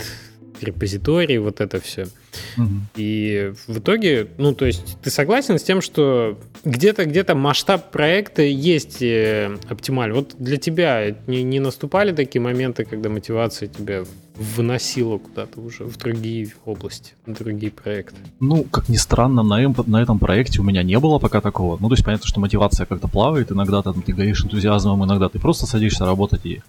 репозиторий, 0.62 1.38
вот 1.38 1.60
это 1.60 1.80
все. 1.80 2.06
Угу. 2.56 2.68
И 2.96 3.52
в 3.66 3.78
итоге, 3.78 4.28
ну, 4.38 4.54
то 4.54 4.66
есть 4.66 4.98
ты 5.02 5.10
согласен 5.10 5.58
с 5.58 5.62
тем, 5.62 5.80
что 5.80 6.38
где-то 6.64 7.04
где-то 7.04 7.34
масштаб 7.34 7.90
проекта 7.90 8.42
есть 8.42 9.02
э, 9.02 9.56
оптималь. 9.68 10.12
Вот 10.12 10.34
для 10.38 10.56
тебя 10.56 11.16
не, 11.26 11.42
не 11.42 11.60
наступали 11.60 12.12
такие 12.12 12.40
моменты, 12.40 12.84
когда 12.84 13.08
мотивация 13.08 13.68
тебя 13.68 14.04
выносила 14.38 15.18
куда-то 15.18 15.60
уже 15.60 15.84
в 15.84 15.96
другие 15.96 16.52
области, 16.64 17.14
в 17.26 17.34
другие 17.34 17.72
проекты? 17.72 18.16
Ну, 18.40 18.64
как 18.64 18.88
ни 18.88 18.96
странно, 18.96 19.42
на, 19.42 19.62
эм, 19.62 19.74
на 19.86 20.00
этом 20.00 20.18
проекте 20.18 20.60
у 20.60 20.64
меня 20.64 20.82
не 20.82 20.98
было 20.98 21.18
пока 21.18 21.40
такого. 21.40 21.76
Ну, 21.80 21.88
то 21.88 21.94
есть 21.94 22.04
понятно, 22.04 22.26
что 22.26 22.40
мотивация 22.40 22.86
как-то 22.86 23.08
плавает, 23.08 23.50
иногда 23.50 23.82
там, 23.82 24.00
ты 24.02 24.12
горишь 24.12 24.44
энтузиазмом, 24.44 25.04
иногда 25.04 25.28
ты 25.28 25.38
просто 25.38 25.66
садишься 25.66 26.06
работать 26.06 26.46
и 26.46 26.62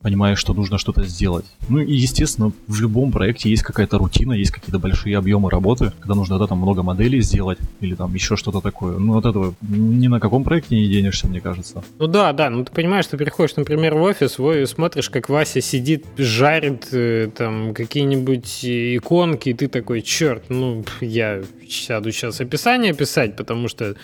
понимаешь, 0.00 0.38
что 0.38 0.54
нужно 0.54 0.78
что-то 0.78 1.04
сделать. 1.04 1.46
Ну 1.68 1.78
и, 1.78 1.94
естественно, 1.94 2.52
в 2.68 2.80
любом 2.80 3.10
проекте 3.10 3.50
есть 3.50 3.62
какая-то 3.62 3.98
рутина, 3.98 4.32
есть 4.34 4.52
какие-то 4.52 4.78
большие 4.78 5.05
объемы 5.14 5.50
работы, 5.50 5.92
когда 6.00 6.14
нужно 6.14 6.38
да, 6.38 6.46
там 6.46 6.58
много 6.58 6.82
моделей 6.82 7.20
сделать 7.20 7.58
или 7.80 7.94
там 7.94 8.14
еще 8.14 8.36
что-то 8.36 8.60
такое. 8.60 8.98
Ну 8.98 9.16
от 9.18 9.26
этого 9.26 9.54
ни 9.62 10.08
на 10.08 10.20
каком 10.20 10.44
проекте 10.44 10.76
не 10.76 10.88
денешься, 10.88 11.28
мне 11.28 11.40
кажется. 11.40 11.82
Ну 11.98 12.06
да, 12.06 12.32
да, 12.32 12.50
ну 12.50 12.64
ты 12.64 12.72
понимаешь, 12.72 13.06
ты 13.06 13.16
приходишь, 13.16 13.56
например, 13.56 13.94
в 13.94 14.02
офис, 14.02 14.38
в 14.38 14.66
смотришь, 14.66 15.10
как 15.10 15.28
Вася 15.28 15.60
сидит, 15.60 16.04
жарит 16.16 16.88
э, 16.92 17.28
там 17.34 17.74
какие-нибудь 17.74 18.64
иконки, 18.64 19.50
и 19.50 19.54
ты 19.54 19.68
такой, 19.68 20.02
черт, 20.02 20.44
ну 20.48 20.84
я 21.00 21.42
сяду 21.68 22.10
сейчас 22.12 22.40
описание 22.40 22.94
писать, 22.94 23.36
потому 23.36 23.68
что... 23.68 23.94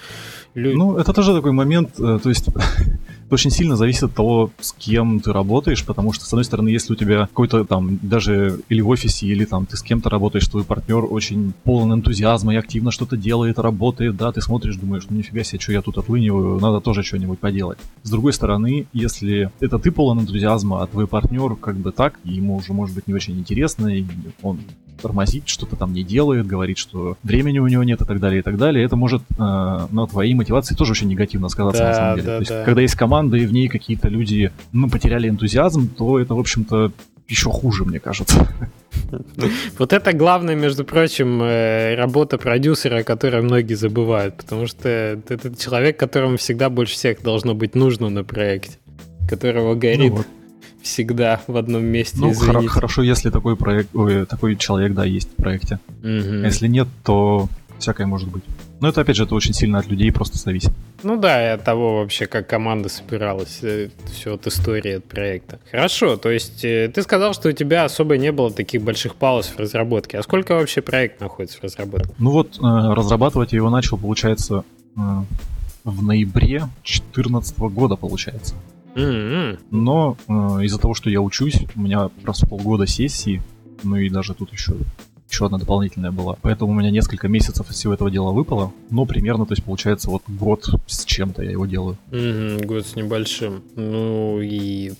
Ну, 0.54 0.98
это 0.98 1.14
тоже 1.14 1.34
такой 1.34 1.52
момент, 1.52 1.98
э, 1.98 2.18
то 2.22 2.28
есть 2.28 2.46
очень 3.30 3.50
сильно 3.50 3.76
зависит 3.76 4.04
от 4.04 4.14
того, 4.14 4.50
с 4.60 4.72
кем 4.72 5.20
ты 5.20 5.32
работаешь, 5.32 5.84
потому 5.84 6.12
что, 6.12 6.26
с 6.26 6.32
одной 6.32 6.44
стороны, 6.44 6.68
если 6.68 6.92
у 6.92 6.96
тебя 6.96 7.22
какой-то 7.26 7.64
там, 7.64 7.98
даже 8.02 8.60
или 8.68 8.82
в 8.82 8.88
офисе, 8.88 9.26
или 9.26 9.46
там 9.46 9.64
ты 9.64 9.76
с 9.76 9.82
кем-то 9.82 10.10
работаешь, 10.10 10.46
твой 10.46 10.64
партнер 10.64 10.91
очень 10.94 11.52
полон 11.64 11.94
энтузиазма 11.94 12.54
и 12.54 12.56
активно 12.56 12.90
что-то 12.90 13.16
делает, 13.16 13.58
работает, 13.58 14.16
да, 14.16 14.32
ты 14.32 14.40
смотришь, 14.40 14.76
думаешь, 14.76 15.04
ну 15.08 15.16
нифига 15.16 15.42
себе, 15.44 15.60
что 15.60 15.72
я 15.72 15.82
тут 15.82 15.98
отлыниваю, 15.98 16.60
надо 16.60 16.80
тоже 16.80 17.02
что-нибудь 17.02 17.38
поделать. 17.38 17.78
С 18.02 18.10
другой 18.10 18.32
стороны, 18.32 18.86
если 18.92 19.50
это 19.60 19.78
ты 19.78 19.90
полон 19.90 20.20
энтузиазма, 20.20 20.82
а 20.82 20.86
твой 20.86 21.06
партнер 21.06 21.56
как 21.56 21.76
бы 21.76 21.92
так, 21.92 22.18
ему 22.24 22.56
уже 22.56 22.72
может 22.72 22.94
быть 22.94 23.06
не 23.06 23.14
очень 23.14 23.38
интересно, 23.38 23.88
и 23.88 24.04
он 24.42 24.60
тормозит, 25.02 25.48
что-то 25.48 25.76
там 25.76 25.92
не 25.92 26.04
делает, 26.04 26.46
говорит, 26.46 26.78
что 26.78 27.16
времени 27.22 27.58
у 27.58 27.66
него 27.66 27.82
нет 27.82 28.00
и 28.00 28.04
так 28.04 28.20
далее, 28.20 28.40
и 28.40 28.42
так 28.42 28.56
далее, 28.56 28.84
это 28.84 28.96
может 28.96 29.22
э, 29.30 29.34
на 29.36 30.06
твоей 30.06 30.34
мотивации 30.34 30.74
тоже 30.74 30.92
очень 30.92 31.08
негативно 31.08 31.48
сказаться 31.48 31.82
да, 31.82 31.88
на 31.88 31.94
самом 31.94 32.16
деле. 32.16 32.26
Да, 32.26 32.32
То 32.34 32.40
есть, 32.40 32.50
да. 32.50 32.64
когда 32.64 32.80
есть 32.80 32.94
команда 32.94 33.36
и 33.36 33.46
в 33.46 33.52
ней 33.52 33.68
какие-то 33.68 34.08
люди, 34.08 34.52
ну, 34.72 34.88
потеряли 34.88 35.28
энтузиазм, 35.28 35.88
то 35.88 36.18
это, 36.18 36.34
в 36.34 36.38
общем-то, 36.38 36.92
еще 37.32 37.50
хуже, 37.50 37.84
мне 37.84 37.98
кажется. 37.98 38.48
Вот 39.78 39.92
это 39.92 40.12
главное, 40.12 40.54
между 40.54 40.84
прочим, 40.84 41.42
э, 41.42 41.94
работа 41.96 42.38
продюсера, 42.38 42.98
о 42.98 43.02
которой 43.02 43.42
многие 43.42 43.74
забывают, 43.74 44.36
потому 44.36 44.66
что 44.66 44.88
это 44.88 45.54
человек, 45.56 45.98
которому 45.98 46.36
всегда 46.36 46.70
больше 46.70 46.94
всех 46.94 47.22
должно 47.22 47.54
быть 47.54 47.74
нужно 47.74 48.08
на 48.08 48.24
проекте, 48.24 48.78
которого 49.28 49.74
горит. 49.74 50.12
Ну 50.12 50.16
вот 50.16 50.26
всегда 50.82 51.40
в 51.46 51.56
одном 51.56 51.84
месте. 51.84 52.18
Ну, 52.20 52.32
хор- 52.34 52.66
хорошо, 52.66 53.02
если 53.02 53.30
такой 53.30 53.56
проект, 53.56 53.94
ой, 53.94 54.26
такой 54.26 54.56
человек, 54.56 54.94
да, 54.94 55.04
есть 55.04 55.30
в 55.32 55.36
проекте. 55.42 55.78
Угу. 56.02 56.44
Если 56.44 56.68
нет, 56.68 56.88
то 57.04 57.48
всякое 57.78 58.06
может 58.06 58.28
быть. 58.28 58.44
Но 58.82 58.88
это, 58.88 59.00
опять 59.00 59.14
же, 59.14 59.22
это 59.22 59.36
очень 59.36 59.54
сильно 59.54 59.78
от 59.78 59.86
людей 59.86 60.10
просто 60.10 60.38
зависит. 60.38 60.72
Ну 61.04 61.16
да, 61.16 61.42
и 61.42 61.54
от 61.54 61.62
того 61.62 62.00
вообще, 62.00 62.26
как 62.26 62.48
команда 62.48 62.88
собиралась, 62.88 63.60
э, 63.62 63.90
все 64.12 64.34
от 64.34 64.46
истории, 64.48 64.96
от 64.96 65.04
проекта. 65.04 65.60
Хорошо, 65.70 66.16
то 66.16 66.30
есть 66.30 66.64
э, 66.64 66.90
ты 66.92 67.02
сказал, 67.02 67.32
что 67.32 67.48
у 67.48 67.52
тебя 67.52 67.84
особо 67.84 68.18
не 68.18 68.32
было 68.32 68.50
таких 68.50 68.82
больших 68.82 69.14
пауз 69.14 69.46
в 69.46 69.58
разработке. 69.60 70.18
А 70.18 70.22
сколько 70.24 70.56
вообще 70.56 70.82
проект 70.82 71.20
находится 71.20 71.58
в 71.58 71.62
разработке? 71.62 72.12
Ну 72.18 72.32
вот, 72.32 72.58
э, 72.58 72.60
разрабатывать 72.60 73.52
я 73.52 73.58
его 73.58 73.70
начал, 73.70 73.96
получается, 73.96 74.64
в 75.84 76.02
ноябре 76.02 76.68
2014 76.82 77.58
года, 77.60 77.94
получается. 77.94 78.56
Mm-hmm. 78.96 79.58
Но 79.70 80.16
э, 80.26 80.32
из-за 80.64 80.78
того, 80.78 80.94
что 80.94 81.08
я 81.08 81.20
учусь, 81.20 81.62
у 81.76 81.80
меня 81.80 82.10
просто 82.24 82.48
полгода 82.48 82.88
сессии, 82.88 83.42
ну 83.84 83.94
и 83.96 84.10
даже 84.10 84.34
тут 84.34 84.52
еще 84.52 84.74
еще 85.32 85.46
одна 85.46 85.58
дополнительная 85.58 86.12
была. 86.12 86.36
Поэтому 86.42 86.72
у 86.72 86.74
меня 86.74 86.90
несколько 86.90 87.26
месяцев 87.26 87.70
из 87.70 87.76
всего 87.76 87.94
этого 87.94 88.10
дела 88.10 88.32
выпало. 88.32 88.72
Но 88.90 89.06
примерно, 89.06 89.46
то 89.46 89.52
есть 89.52 89.64
получается 89.64 90.10
вот 90.10 90.22
год 90.28 90.68
с 90.86 91.04
чем-то 91.04 91.42
я 91.42 91.52
его 91.52 91.66
делаю. 91.66 91.96
Mm-hmm, 92.10 92.66
год 92.66 92.86
с 92.86 92.96
небольшим. 92.96 93.62
Ну 93.74 94.40
и 94.42 94.92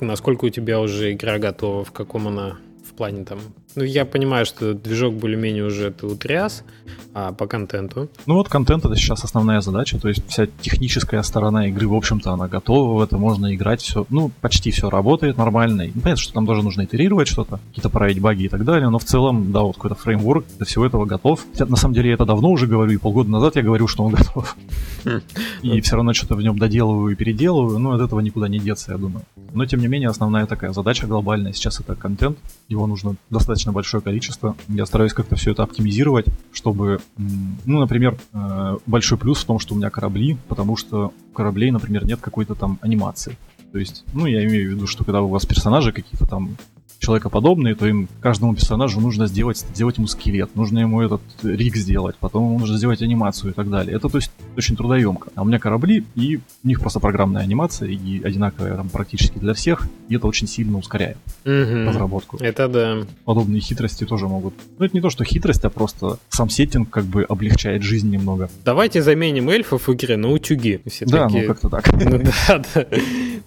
насколько 0.00 0.44
у 0.44 0.50
тебя 0.50 0.80
уже 0.80 1.12
игра 1.12 1.38
готова, 1.38 1.84
в 1.84 1.92
каком 1.92 2.28
она 2.28 2.58
в 2.84 2.94
плане 2.94 3.24
там 3.24 3.38
ну, 3.74 3.84
я 3.84 4.04
понимаю, 4.04 4.44
что 4.44 4.74
движок 4.74 5.14
более-менее 5.14 5.64
уже 5.64 5.88
это 5.88 6.06
утряс, 6.06 6.62
а 7.14 7.32
по 7.32 7.46
контенту? 7.46 8.08
Ну 8.26 8.34
вот 8.34 8.48
контент 8.48 8.84
это 8.84 8.94
сейчас 8.96 9.24
основная 9.24 9.60
задача, 9.60 9.98
то 9.98 10.08
есть 10.08 10.22
вся 10.28 10.46
техническая 10.60 11.22
сторона 11.22 11.68
игры, 11.68 11.88
в 11.88 11.94
общем-то, 11.94 12.32
она 12.32 12.48
готова, 12.48 12.98
в 12.98 13.02
это 13.02 13.16
можно 13.18 13.54
играть, 13.54 13.80
все, 13.80 14.06
ну, 14.10 14.30
почти 14.40 14.70
все 14.70 14.90
работает 14.90 15.36
нормально. 15.36 15.84
Ну, 15.94 16.00
понятно, 16.00 16.22
что 16.22 16.32
там 16.34 16.46
тоже 16.46 16.62
нужно 16.62 16.84
итерировать 16.84 17.28
что-то, 17.28 17.60
какие-то 17.68 17.90
править 17.90 18.20
баги 18.20 18.44
и 18.44 18.48
так 18.48 18.64
далее, 18.64 18.88
но 18.88 18.98
в 18.98 19.04
целом, 19.04 19.52
да, 19.52 19.60
вот 19.60 19.76
какой-то 19.76 19.96
фреймворк 19.96 20.44
для 20.56 20.66
всего 20.66 20.86
этого 20.86 21.04
готов. 21.04 21.44
Хотя, 21.52 21.66
на 21.66 21.76
самом 21.76 21.94
деле, 21.94 22.08
я 22.08 22.14
это 22.14 22.24
давно 22.24 22.50
уже 22.50 22.66
говорю, 22.66 22.92
и 22.92 22.96
полгода 22.96 23.30
назад 23.30 23.56
я 23.56 23.62
говорю, 23.62 23.86
что 23.88 24.04
он 24.04 24.12
готов. 24.14 24.56
И 25.62 25.80
все 25.80 25.96
равно 25.96 26.12
что-то 26.12 26.34
в 26.34 26.42
нем 26.42 26.58
доделываю 26.58 27.12
и 27.12 27.16
переделываю, 27.16 27.78
но 27.78 27.92
от 27.92 28.00
этого 28.00 28.20
никуда 28.20 28.48
не 28.48 28.58
деться, 28.58 28.92
я 28.92 28.98
думаю. 28.98 29.24
Но, 29.52 29.66
тем 29.66 29.80
не 29.80 29.88
менее, 29.88 30.08
основная 30.08 30.46
такая 30.46 30.72
задача 30.72 31.06
глобальная 31.06 31.52
сейчас 31.52 31.80
это 31.80 31.94
контент, 31.94 32.38
его 32.68 32.86
нужно 32.86 33.16
достаточно 33.30 33.52
достаточно 33.52 33.72
большое 33.72 34.02
количество. 34.02 34.56
Я 34.68 34.86
стараюсь 34.86 35.12
как-то 35.12 35.36
все 35.36 35.52
это 35.52 35.62
оптимизировать, 35.62 36.26
чтобы, 36.52 37.00
ну, 37.16 37.80
например, 37.80 38.16
э, 38.32 38.78
большой 38.86 39.18
плюс 39.18 39.42
в 39.42 39.46
том, 39.46 39.58
что 39.58 39.74
у 39.74 39.76
меня 39.76 39.90
корабли, 39.90 40.36
потому 40.48 40.76
что 40.76 41.12
у 41.30 41.34
кораблей, 41.34 41.70
например, 41.70 42.04
нет 42.04 42.20
какой-то 42.20 42.54
там 42.54 42.78
анимации. 42.82 43.36
То 43.72 43.78
есть, 43.78 44.04
ну, 44.12 44.26
я 44.26 44.44
имею 44.44 44.70
в 44.70 44.74
виду, 44.74 44.86
что 44.86 45.04
когда 45.04 45.22
у 45.22 45.28
вас 45.28 45.46
персонажи 45.46 45.92
какие-то 45.92 46.26
там 46.26 46.56
человекоподобные, 47.02 47.74
то 47.74 47.86
им 47.86 48.08
каждому 48.20 48.54
персонажу 48.54 49.00
нужно 49.00 49.26
сделать, 49.26 49.58
сделать 49.58 49.98
ему 49.98 50.06
скелет, 50.06 50.54
нужно 50.54 50.78
ему 50.78 51.02
этот 51.02 51.20
риг 51.42 51.74
сделать, 51.74 52.14
потом 52.20 52.44
ему 52.44 52.58
нужно 52.60 52.78
сделать 52.78 53.02
анимацию 53.02 53.50
и 53.50 53.54
так 53.54 53.68
далее. 53.68 53.96
Это 53.96 54.08
то 54.08 54.18
есть 54.18 54.30
очень 54.56 54.76
трудоемко. 54.76 55.30
А 55.34 55.42
у 55.42 55.44
меня 55.44 55.58
корабли, 55.58 56.04
и 56.14 56.40
у 56.62 56.68
них 56.68 56.80
просто 56.80 57.00
программная 57.00 57.42
анимация, 57.42 57.88
и 57.88 58.22
одинаковая 58.22 58.76
там 58.76 58.88
практически 58.88 59.38
для 59.38 59.52
всех, 59.52 59.88
и 60.08 60.14
это 60.14 60.28
очень 60.28 60.46
сильно 60.46 60.78
ускоряет 60.78 61.16
угу. 61.44 61.88
разработку. 61.88 62.36
Это 62.38 62.68
да. 62.68 62.98
Подобные 63.24 63.60
хитрости 63.60 64.04
тоже 64.04 64.28
могут. 64.28 64.54
Ну, 64.78 64.84
это 64.84 64.96
не 64.96 65.00
то, 65.00 65.10
что 65.10 65.24
хитрость, 65.24 65.64
а 65.64 65.70
просто 65.70 66.18
сам 66.28 66.48
сеттинг 66.48 66.88
как 66.88 67.04
бы 67.04 67.24
облегчает 67.24 67.82
жизнь 67.82 68.10
немного. 68.10 68.48
Давайте 68.64 69.02
заменим 69.02 69.48
эльфов 69.48 69.88
в 69.88 69.92
игре 69.92 70.16
на 70.16 70.30
утюги. 70.30 70.80
Все 70.86 71.04
да, 71.06 71.26
такие... 71.26 71.42
ну 71.42 71.48
как-то 71.48 71.68
так. 71.68 71.92
Ну 71.92 72.22
да, 72.46 72.62
да. 72.74 72.86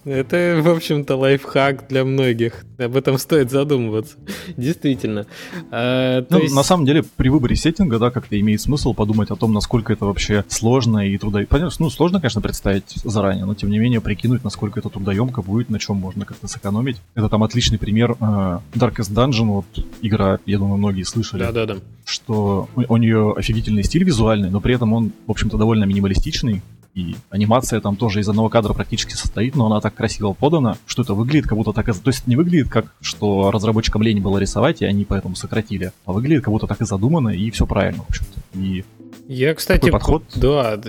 Это, 0.04 0.60
в 0.62 0.68
общем-то, 0.68 1.16
лайфхак 1.16 1.88
для 1.88 2.04
многих. 2.04 2.64
Об 2.78 2.96
этом 2.96 3.18
стоит 3.18 3.45
задумываться. 3.50 4.16
Действительно. 4.56 5.26
А, 5.70 6.24
ну, 6.28 6.38
есть... 6.40 6.54
На 6.54 6.62
самом 6.62 6.86
деле, 6.86 7.02
при 7.02 7.28
выборе 7.28 7.56
сеттинга, 7.56 7.98
да, 7.98 8.10
как-то 8.10 8.38
имеет 8.38 8.60
смысл 8.60 8.94
подумать 8.94 9.30
о 9.30 9.36
том, 9.36 9.52
насколько 9.52 9.92
это 9.92 10.06
вообще 10.06 10.44
сложно 10.48 11.08
и 11.08 11.16
трудоемко. 11.18 11.50
Понятно, 11.50 11.74
ну, 11.78 11.90
сложно, 11.90 12.20
конечно, 12.20 12.40
представить 12.40 12.96
заранее, 13.04 13.44
но 13.44 13.54
тем 13.54 13.70
не 13.70 13.78
менее 13.78 14.00
прикинуть, 14.00 14.44
насколько 14.44 14.80
это 14.80 14.88
трудоемко 14.88 15.42
будет, 15.42 15.70
на 15.70 15.78
чем 15.78 15.96
можно 15.96 16.24
как-то 16.24 16.48
сэкономить. 16.48 16.96
Это 17.14 17.28
там 17.28 17.42
отличный 17.42 17.78
пример 17.78 18.16
э, 18.20 18.58
Darkest 18.74 19.12
Dungeon, 19.12 19.46
вот 19.46 19.86
игра, 20.02 20.38
я 20.46 20.58
думаю, 20.58 20.78
многие 20.78 21.02
слышали. 21.02 21.40
Да-да-да. 21.40 21.76
Что 22.04 22.68
у, 22.76 22.82
у 22.94 22.96
нее 22.96 23.34
офигительный 23.36 23.82
стиль 23.82 24.04
визуальный, 24.04 24.50
но 24.50 24.60
при 24.60 24.74
этом 24.74 24.92
он, 24.92 25.12
в 25.26 25.30
общем-то, 25.30 25.56
довольно 25.56 25.84
минималистичный 25.84 26.62
и 26.96 27.14
анимация 27.28 27.80
там 27.80 27.94
тоже 27.94 28.20
из 28.20 28.28
одного 28.28 28.48
кадра 28.48 28.72
практически 28.72 29.12
состоит, 29.12 29.54
но 29.54 29.66
она 29.66 29.80
так 29.80 29.94
красиво 29.94 30.32
подана, 30.32 30.78
что 30.86 31.02
это 31.02 31.12
выглядит 31.12 31.46
как 31.46 31.58
будто 31.58 31.72
так... 31.72 31.84
То 31.84 32.08
есть 32.08 32.22
это 32.22 32.30
не 32.30 32.36
выглядит 32.36 32.68
как, 32.70 32.86
что 33.02 33.50
разработчикам 33.50 34.02
лень 34.02 34.20
было 34.20 34.38
рисовать, 34.38 34.80
и 34.80 34.86
они 34.86 35.04
поэтому 35.04 35.36
сократили, 35.36 35.92
а 36.06 36.12
выглядит 36.12 36.42
как 36.42 36.52
будто 36.52 36.66
так 36.66 36.80
и 36.80 36.86
задумано, 36.86 37.28
и 37.28 37.50
все 37.50 37.66
правильно, 37.66 38.02
в 38.02 38.08
общем-то. 38.08 38.40
И 38.58 38.84
Я, 39.28 39.54
кстати, 39.54 39.80
Такой 39.80 39.92
подход. 39.92 40.22
Да, 40.36 40.80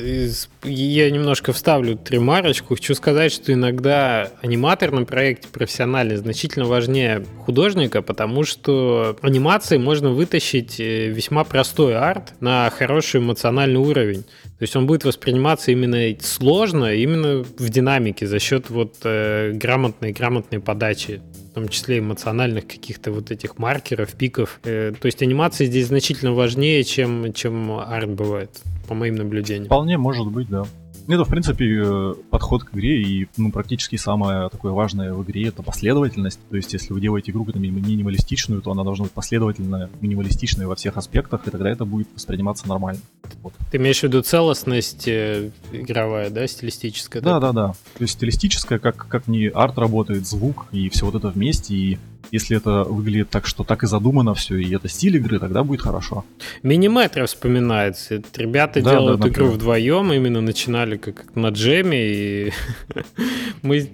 я 0.64 1.10
немножко 1.10 1.54
вставлю 1.54 2.00
ремарочку. 2.08 2.76
Хочу 2.76 2.94
сказать, 2.94 3.32
что 3.32 3.52
иногда 3.54 4.32
аниматор 4.42 4.92
на 4.92 5.06
проекте 5.06 5.48
профессиональный 5.48 6.18
значительно 6.18 6.66
важнее 6.66 7.26
художника, 7.46 8.02
потому 8.02 8.44
что 8.44 9.18
анимации 9.22 9.78
можно 9.78 10.12
вытащить 10.12 10.80
э, 10.80 11.08
весьма 11.08 11.44
простой 11.44 11.96
арт 11.96 12.34
на 12.40 12.70
хороший 12.70 13.22
эмоциональный 13.22 13.80
уровень. 13.80 14.24
То 14.24 14.62
есть 14.62 14.76
он 14.76 14.86
будет 14.88 15.04
восприниматься 15.04 15.72
именно 15.72 16.16
сложно, 16.22 16.94
именно 16.94 17.44
в 17.44 17.70
динамике 17.70 18.28
за 18.28 18.40
счет 18.40 18.70
вот 18.70 18.96
э, 19.04 19.52
грамотной 19.54 20.12
грамотной 20.12 20.60
подачи 20.60 21.22
том 21.58 21.70
числе 21.70 21.98
эмоциональных 21.98 22.68
каких-то 22.68 23.12
вот 23.12 23.32
этих 23.32 23.58
маркеров, 23.58 24.12
пиков. 24.12 24.60
Э, 24.64 24.94
то 25.00 25.08
есть 25.08 25.24
анимация 25.24 25.66
здесь 25.66 25.88
значительно 25.88 26.34
важнее, 26.34 26.84
чем, 26.84 27.34
чем 27.34 27.72
арт 27.72 28.12
бывает, 28.12 28.52
по 28.88 28.94
моим 28.94 29.16
наблюдениям. 29.16 29.66
Вполне 29.66 29.98
может 29.98 30.28
быть, 30.28 30.48
да. 30.50 30.66
Это, 31.08 31.24
в 31.24 31.30
принципе, 31.30 31.66
э, 31.84 32.14
подход 32.30 32.66
к 32.66 32.74
игре, 32.74 33.02
и 33.02 33.28
ну, 33.38 33.52
практически 33.52 33.96
самое 33.96 34.50
такое 34.50 34.74
важное 34.74 35.14
в 35.14 35.24
игре 35.24 35.48
это 35.48 35.64
последовательность. 35.64 36.40
То 36.50 36.58
есть, 36.58 36.74
если 36.74 36.94
вы 36.94 37.00
делаете 37.00 37.32
игру 37.32 37.46
минималистичную, 37.46 38.62
то 38.62 38.72
она 38.72 38.84
должна 38.84 39.06
быть 39.06 39.14
последовательная, 39.14 39.90
минималистичная 40.02 40.68
во 40.68 40.76
всех 40.76 40.98
аспектах, 40.98 41.48
и 41.48 41.52
тогда 41.52 41.70
это 41.70 41.86
будет 41.86 42.10
восприниматься 42.14 42.68
нормально. 42.68 43.00
Вот. 43.42 43.54
Ты 43.72 43.78
имеешь 43.78 44.00
в 44.00 44.04
виду 44.04 44.22
целостность 44.22 45.08
э, 45.08 45.52
игровая, 45.72 46.30
да, 46.30 46.46
стилистическая? 46.46 47.22
Да, 47.22 47.40
да, 47.40 47.54
да. 47.54 47.68
То 47.98 48.02
есть 48.02 48.14
стилистическая, 48.14 48.80
как, 48.80 49.08
как 49.08 49.28
не 49.28 49.48
арт 49.48 49.78
работает, 49.78 50.28
звук 50.28 50.66
и 50.72 50.90
все 50.90 51.06
вот 51.06 51.16
это 51.16 51.30
вместе, 51.30 51.74
и 51.74 51.98
если 52.32 52.58
это 52.58 52.84
выглядит 52.84 53.30
так, 53.30 53.46
что 53.46 53.64
так 53.64 53.84
и 53.84 53.88
задумано 53.88 54.34
все, 54.34 54.58
и 54.58 54.74
это 54.76 54.88
стиль 54.88 55.18
игры, 55.18 55.40
тогда 55.40 55.64
будет 55.64 55.82
хорошо. 55.82 56.26
Mini 56.64 56.91
Metro 56.91 57.26
вспоминается. 57.26 58.22
Ребята 58.36 58.82
да, 58.82 58.92
делают 58.92 59.22
да, 59.22 59.30
игру 59.30 59.48
вдвоем, 59.48 60.12
именно 60.14 60.42
начинали 60.42 60.98
как 60.98 61.36
на 61.36 61.50
джеме, 61.50 61.98
и 61.98 62.52
мы 63.62 63.90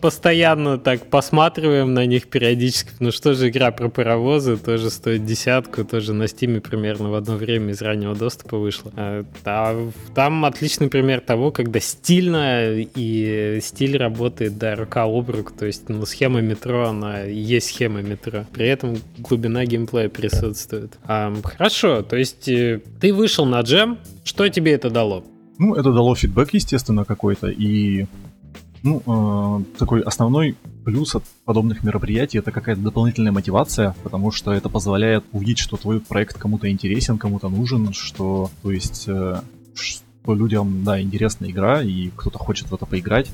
постоянно 0.00 0.78
так 0.78 1.08
посматриваем 1.10 1.94
на 1.94 2.06
них 2.06 2.26
периодически. 2.26 2.90
Ну 3.00 3.12
что 3.12 3.34
же 3.34 3.48
игра 3.48 3.70
про 3.70 3.88
паровозы, 3.88 4.56
тоже 4.56 4.90
стоит 4.90 5.24
десятку, 5.24 5.84
тоже 5.84 6.12
на 6.14 6.28
Steam 6.28 6.55
е 6.55 6.60
примерно 6.60 7.10
в 7.10 7.14
одно 7.14 7.36
время 7.36 7.72
из 7.72 7.82
раннего 7.82 8.14
доступа 8.14 8.56
вышла. 8.56 8.92
А 8.96 9.90
там 10.14 10.44
отличный 10.44 10.88
пример 10.88 11.20
того, 11.20 11.50
когда 11.50 11.80
стильно 11.80 12.72
и 12.72 13.58
стиль 13.62 13.96
работает, 13.96 14.58
да, 14.58 14.74
рука 14.74 15.04
об 15.04 15.30
руку, 15.30 15.52
то 15.58 15.66
есть 15.66 15.88
ну, 15.88 16.04
схема 16.06 16.40
метро, 16.40 16.88
она 16.88 17.22
есть 17.22 17.67
схема 17.68 18.02
метро. 18.02 18.44
При 18.52 18.66
этом 18.66 18.96
глубина 19.18 19.64
геймплея 19.64 20.08
присутствует. 20.08 20.98
А, 21.04 21.34
хорошо, 21.42 22.02
то 22.02 22.16
есть 22.16 22.48
э, 22.48 22.80
ты 23.00 23.12
вышел 23.12 23.46
на 23.46 23.60
джем, 23.60 23.98
что 24.24 24.48
тебе 24.48 24.72
это 24.72 24.90
дало? 24.90 25.24
Ну, 25.58 25.74
это 25.74 25.92
дало 25.92 26.14
фидбэк, 26.14 26.54
естественно, 26.54 27.04
какой-то, 27.04 27.48
и 27.48 28.06
ну, 28.82 29.02
э, 29.06 29.78
такой 29.78 30.02
основной 30.02 30.56
плюс 30.84 31.14
от 31.14 31.24
подобных 31.44 31.82
мероприятий 31.82 32.38
это 32.38 32.52
какая-то 32.52 32.80
дополнительная 32.80 33.32
мотивация, 33.32 33.94
потому 34.02 34.30
что 34.30 34.52
это 34.52 34.68
позволяет 34.68 35.24
увидеть, 35.32 35.58
что 35.58 35.76
твой 35.76 36.00
проект 36.00 36.38
кому-то 36.38 36.70
интересен, 36.70 37.18
кому-то 37.18 37.48
нужен, 37.48 37.92
что, 37.92 38.50
то 38.62 38.70
есть, 38.70 39.04
э, 39.08 39.40
что 39.74 40.34
людям, 40.34 40.84
да, 40.84 41.00
интересна 41.00 41.50
игра, 41.50 41.82
и 41.82 42.10
кто-то 42.16 42.38
хочет 42.38 42.70
в 42.70 42.74
это 42.74 42.86
поиграть 42.86 43.30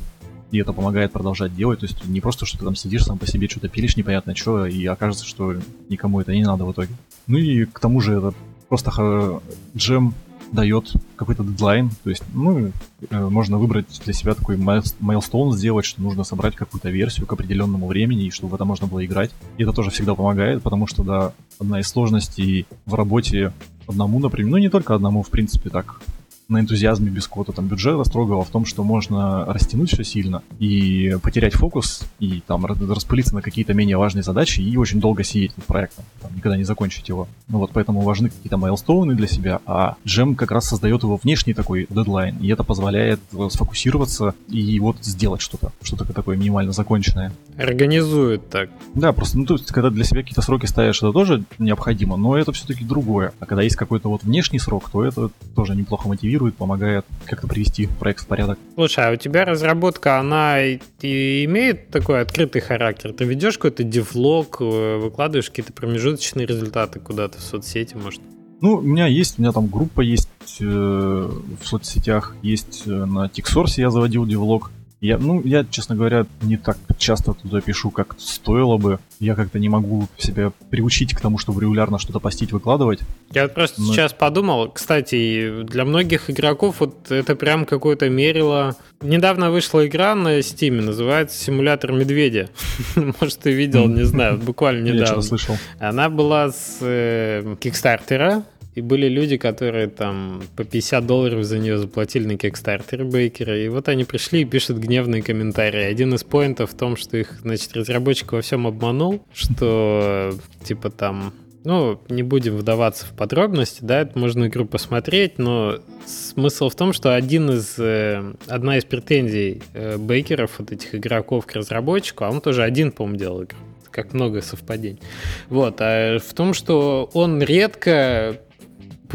и 0.55 0.61
это 0.61 0.73
помогает 0.73 1.13
продолжать 1.13 1.55
делать. 1.55 1.81
То 1.81 1.87
есть 1.87 2.05
не 2.07 2.21
просто, 2.21 2.47
что 2.47 2.59
ты 2.59 2.65
там 2.65 2.77
сидишь 2.77 3.05
сам 3.05 3.19
по 3.19 3.27
себе, 3.27 3.49
что-то 3.49 3.69
пилишь 3.69 3.97
непонятно 3.97 4.35
что, 4.37 4.67
и 4.67 4.87
окажется, 4.87 5.27
что 5.27 5.57
никому 5.89 6.21
это 6.21 6.33
не 6.33 6.45
надо 6.45 6.65
в 6.65 6.73
итоге. 6.73 6.95
Ну 7.27 7.39
и 7.39 7.65
к 7.65 7.81
тому 7.81 8.01
же 8.01 8.15
это 8.15 8.35
просто 8.69 9.41
джем 9.77 10.15
дает 10.53 10.93
какой-то 11.17 11.43
дедлайн, 11.43 11.91
то 12.05 12.11
есть, 12.11 12.23
ну, 12.33 12.71
э, 13.11 13.29
можно 13.29 13.59
выбрать 13.59 13.87
для 14.05 14.13
себя 14.13 14.35
такой 14.35 14.57
майлстоун 14.57 15.53
сделать, 15.53 15.85
что 15.85 16.01
нужно 16.01 16.23
собрать 16.23 16.55
какую-то 16.55 16.91
версию 16.91 17.27
к 17.27 17.33
определенному 17.33 17.89
времени, 17.89 18.27
и 18.27 18.31
чтобы 18.31 18.53
в 18.53 18.55
это 18.55 18.65
можно 18.65 18.87
было 18.87 19.05
играть. 19.05 19.33
И 19.59 19.65
это 19.65 19.73
тоже 19.73 19.91
всегда 19.91 20.15
помогает, 20.15 20.63
потому 20.63 20.87
что, 20.87 21.03
да, 21.03 21.33
одна 21.59 21.81
из 21.81 21.89
сложностей 21.89 22.67
в 22.87 22.95
работе 22.95 23.53
одному, 23.89 24.21
например, 24.21 24.53
ну 24.53 24.59
не 24.59 24.69
только 24.69 24.95
одному, 24.95 25.23
в 25.23 25.29
принципе, 25.29 25.71
так 25.71 26.01
на 26.49 26.61
энтузиазме 26.61 27.11
без 27.11 27.27
какого-то 27.27 27.53
там 27.53 27.69
бюджета 27.69 28.05
строгого 28.05 28.45
в 28.45 28.51
том, 28.51 28.67
что 28.67 28.85
можно 28.85 29.45
растянуть 29.47 29.93
все 29.93 30.05
сильно 30.05 30.43
и 30.59 31.17
потерять 31.23 31.55
фокус, 31.55 32.05
и 32.19 32.43
там 32.47 32.67
распылиться 32.67 33.35
на 33.35 33.43
какие-то 33.43 33.75
менее 33.75 33.97
важные 33.97 34.23
задачи 34.23 34.61
и 34.61 34.77
очень 34.77 35.01
долго 35.01 35.25
сидеть 35.25 35.57
над 35.57 35.67
проектом, 35.67 36.05
там, 36.21 36.35
никогда 36.35 36.57
не 36.57 36.65
закончить 36.65 37.09
его. 37.09 37.29
Ну 37.49 37.59
вот 37.59 37.71
поэтому 37.73 38.03
важны 38.03 38.29
какие-то 38.29 38.57
майлстоуны 38.57 39.15
для 39.15 39.27
себя, 39.27 39.61
а 39.67 39.97
джем 40.07 40.35
как 40.35 40.51
раз 40.51 40.69
создает 40.69 41.03
его 41.03 41.17
внешний 41.17 41.55
такой 41.55 41.87
дедлайн, 41.89 42.37
и 42.39 42.49
это 42.49 42.63
позволяет 42.63 43.21
сфокусироваться 43.49 44.35
и 44.49 44.79
вот 44.81 44.99
сделать 45.03 45.41
что-то, 45.41 45.73
что-то 45.83 46.05
такое 46.13 46.37
минимально 46.37 46.73
законченное. 46.73 47.33
Организует 47.57 48.51
так. 48.51 48.71
Да, 48.95 49.13
просто, 49.13 49.39
ну, 49.39 49.47
то 49.47 49.55
есть, 49.55 49.71
когда 49.73 49.91
для 49.91 50.05
себя 50.05 50.21
какие-то 50.21 50.43
сроки 50.43 50.67
ставишь, 50.67 50.99
это 50.99 51.13
тоже 51.13 51.45
необходимо, 51.59 52.17
но 52.17 52.37
это 52.37 52.53
все-таки 52.53 52.85
другое. 52.85 53.33
А 53.41 53.47
когда 53.47 53.63
есть 53.63 53.77
какой-то 53.77 54.09
вот 54.09 54.25
внешний 54.25 54.59
срок, 54.59 54.91
то 54.91 55.05
это 55.05 55.31
тоже 55.55 55.75
неплохо 55.75 56.09
мотивирует 56.09 56.34
мотивирует, 56.35 56.57
помогает 56.57 57.05
как-то 57.27 57.47
привести 57.47 57.87
проект 57.87 58.25
в 58.25 58.27
порядок. 58.27 58.59
Слушай, 58.75 59.09
а 59.09 59.13
у 59.13 59.17
тебя 59.17 59.45
разработка, 59.45 60.19
она 60.19 60.59
имеет 61.01 61.89
такой 61.91 62.21
открытый 62.21 62.61
характер? 62.61 63.13
Ты 63.13 63.25
ведешь 63.25 63.57
какой-то 63.57 63.85
девлог, 63.85 64.57
э, 64.61 64.99
выкладываешь 64.99 65.49
какие-то 65.49 65.73
промежуточные 65.73 66.47
результаты 66.47 67.01
куда-то 67.01 67.39
в 67.39 67.43
соцсети, 67.43 67.95
может? 67.95 68.21
Ну, 68.61 68.77
у 68.77 68.81
меня 68.81 69.07
есть, 69.07 69.39
у 69.39 69.43
меня 69.43 69.53
там 69.53 69.67
группа 69.67 70.01
есть 70.01 70.29
э, 70.61 70.65
в 70.65 71.67
соцсетях, 71.67 72.35
есть 72.43 72.83
э, 72.87 72.91
на 72.91 73.29
Тиксорсе 73.29 73.83
я 73.83 73.91
заводил 73.91 74.27
девлог. 74.27 74.71
Я, 75.05 75.19
ну, 75.19 75.43
я, 75.45 75.67
честно 75.71 75.97
говоря, 75.97 76.25
не 76.41 76.57
так 76.57 76.79
часто 76.97 77.35
туда 77.35 77.61
пишу, 77.61 77.91
как 77.91 78.17
стоило 78.19 78.79
бы. 78.79 78.99
Я 79.21 79.35
как-то 79.35 79.59
не 79.59 79.69
могу 79.69 80.09
себя 80.17 80.51
приучить 80.71 81.13
к 81.13 81.21
тому, 81.21 81.37
чтобы 81.37 81.61
регулярно 81.61 81.99
что-то 81.99 82.21
постить, 82.21 82.53
выкладывать. 82.53 83.01
Я 83.31 83.49
просто 83.49 83.83
Но... 83.83 83.93
сейчас 83.93 84.15
подумал, 84.15 84.71
кстати, 84.71 85.63
для 85.65 85.85
многих 85.85 86.31
игроков 86.31 86.77
вот 86.79 87.11
это 87.11 87.37
прям 87.37 87.67
какое-то 87.67 88.09
мерило. 88.09 88.77
Недавно 89.03 89.51
вышла 89.51 89.87
игра 89.87 90.15
на 90.15 90.39
Steam, 90.39 90.81
называется 90.81 91.37
«Симулятор 91.37 91.93
медведя». 91.93 92.49
Может, 92.97 93.41
ты 93.41 93.53
видел, 93.53 93.87
не 93.89 94.05
знаю, 94.05 94.39
буквально 94.39 94.87
недавно. 94.89 95.17
Я 95.17 95.21
слышал. 95.21 95.59
Она 95.81 96.09
была 96.09 96.51
с 96.51 96.79
э, 96.81 97.57
Кикстартера, 97.61 98.45
и 98.75 98.81
были 98.81 99.09
люди, 99.09 99.37
которые 99.37 99.89
там 99.89 100.43
по 100.57 100.65
50 100.65 101.07
долларов 101.07 101.45
за 101.45 101.59
нее 101.59 101.79
заплатили 101.79 102.27
на 102.27 102.33
Kickstarter 102.33 103.05
Бейкера. 103.05 103.59
И 103.59 103.69
вот 103.69 103.89
они 103.89 104.05
пришли 104.05 104.43
и 104.43 104.45
пишут 104.45 104.79
гневные 104.79 105.23
комментарии. 105.23 105.83
Один 105.83 106.15
из 106.15 106.25
поинтов 106.25 106.73
в 106.73 106.77
том, 106.77 106.97
что 106.97 107.17
их, 107.17 107.41
значит, 107.43 107.77
разработчик 107.77 108.33
во 108.33 108.41
всем 108.41 108.67
обманул, 108.67 109.25
что 109.33 110.35
типа 110.65 110.91
там 110.91 111.33
ну, 111.65 111.99
не 112.11 112.23
будем 112.23 112.57
вдаваться 112.57 113.07
в 113.07 113.13
подробности, 113.13 113.79
да, 113.81 114.03
это 114.03 114.19
можно 114.19 114.49
игру 114.49 114.67
посмотреть, 114.67 115.39
но 115.39 115.79
смысл 116.07 116.69
в 116.69 116.75
том, 116.75 116.93
что 116.93 117.15
один 117.15 117.51
из, 117.51 117.79
э, 117.79 118.35
одна 118.47 118.77
из 118.77 118.85
претензий 118.85 119.63
э, 119.73 119.97
бейкеров, 119.97 120.59
вот 120.59 120.73
этих 120.73 120.95
игроков 120.95 121.47
к 121.47 121.55
разработчику, 121.55 122.25
а 122.25 122.31
он 122.31 122.43
тоже 122.43 122.63
один, 122.63 122.93
по-моему, 122.93 123.19
делал 123.19 123.45
игру, 123.45 123.57
как 123.91 124.13
много 124.13 124.43
совпадений. 124.43 125.01
Вот, 125.49 125.77
а 125.81 126.19
в 126.19 126.35
том, 126.35 126.53
что 126.53 127.09
он 127.15 127.43
редко 127.43 128.39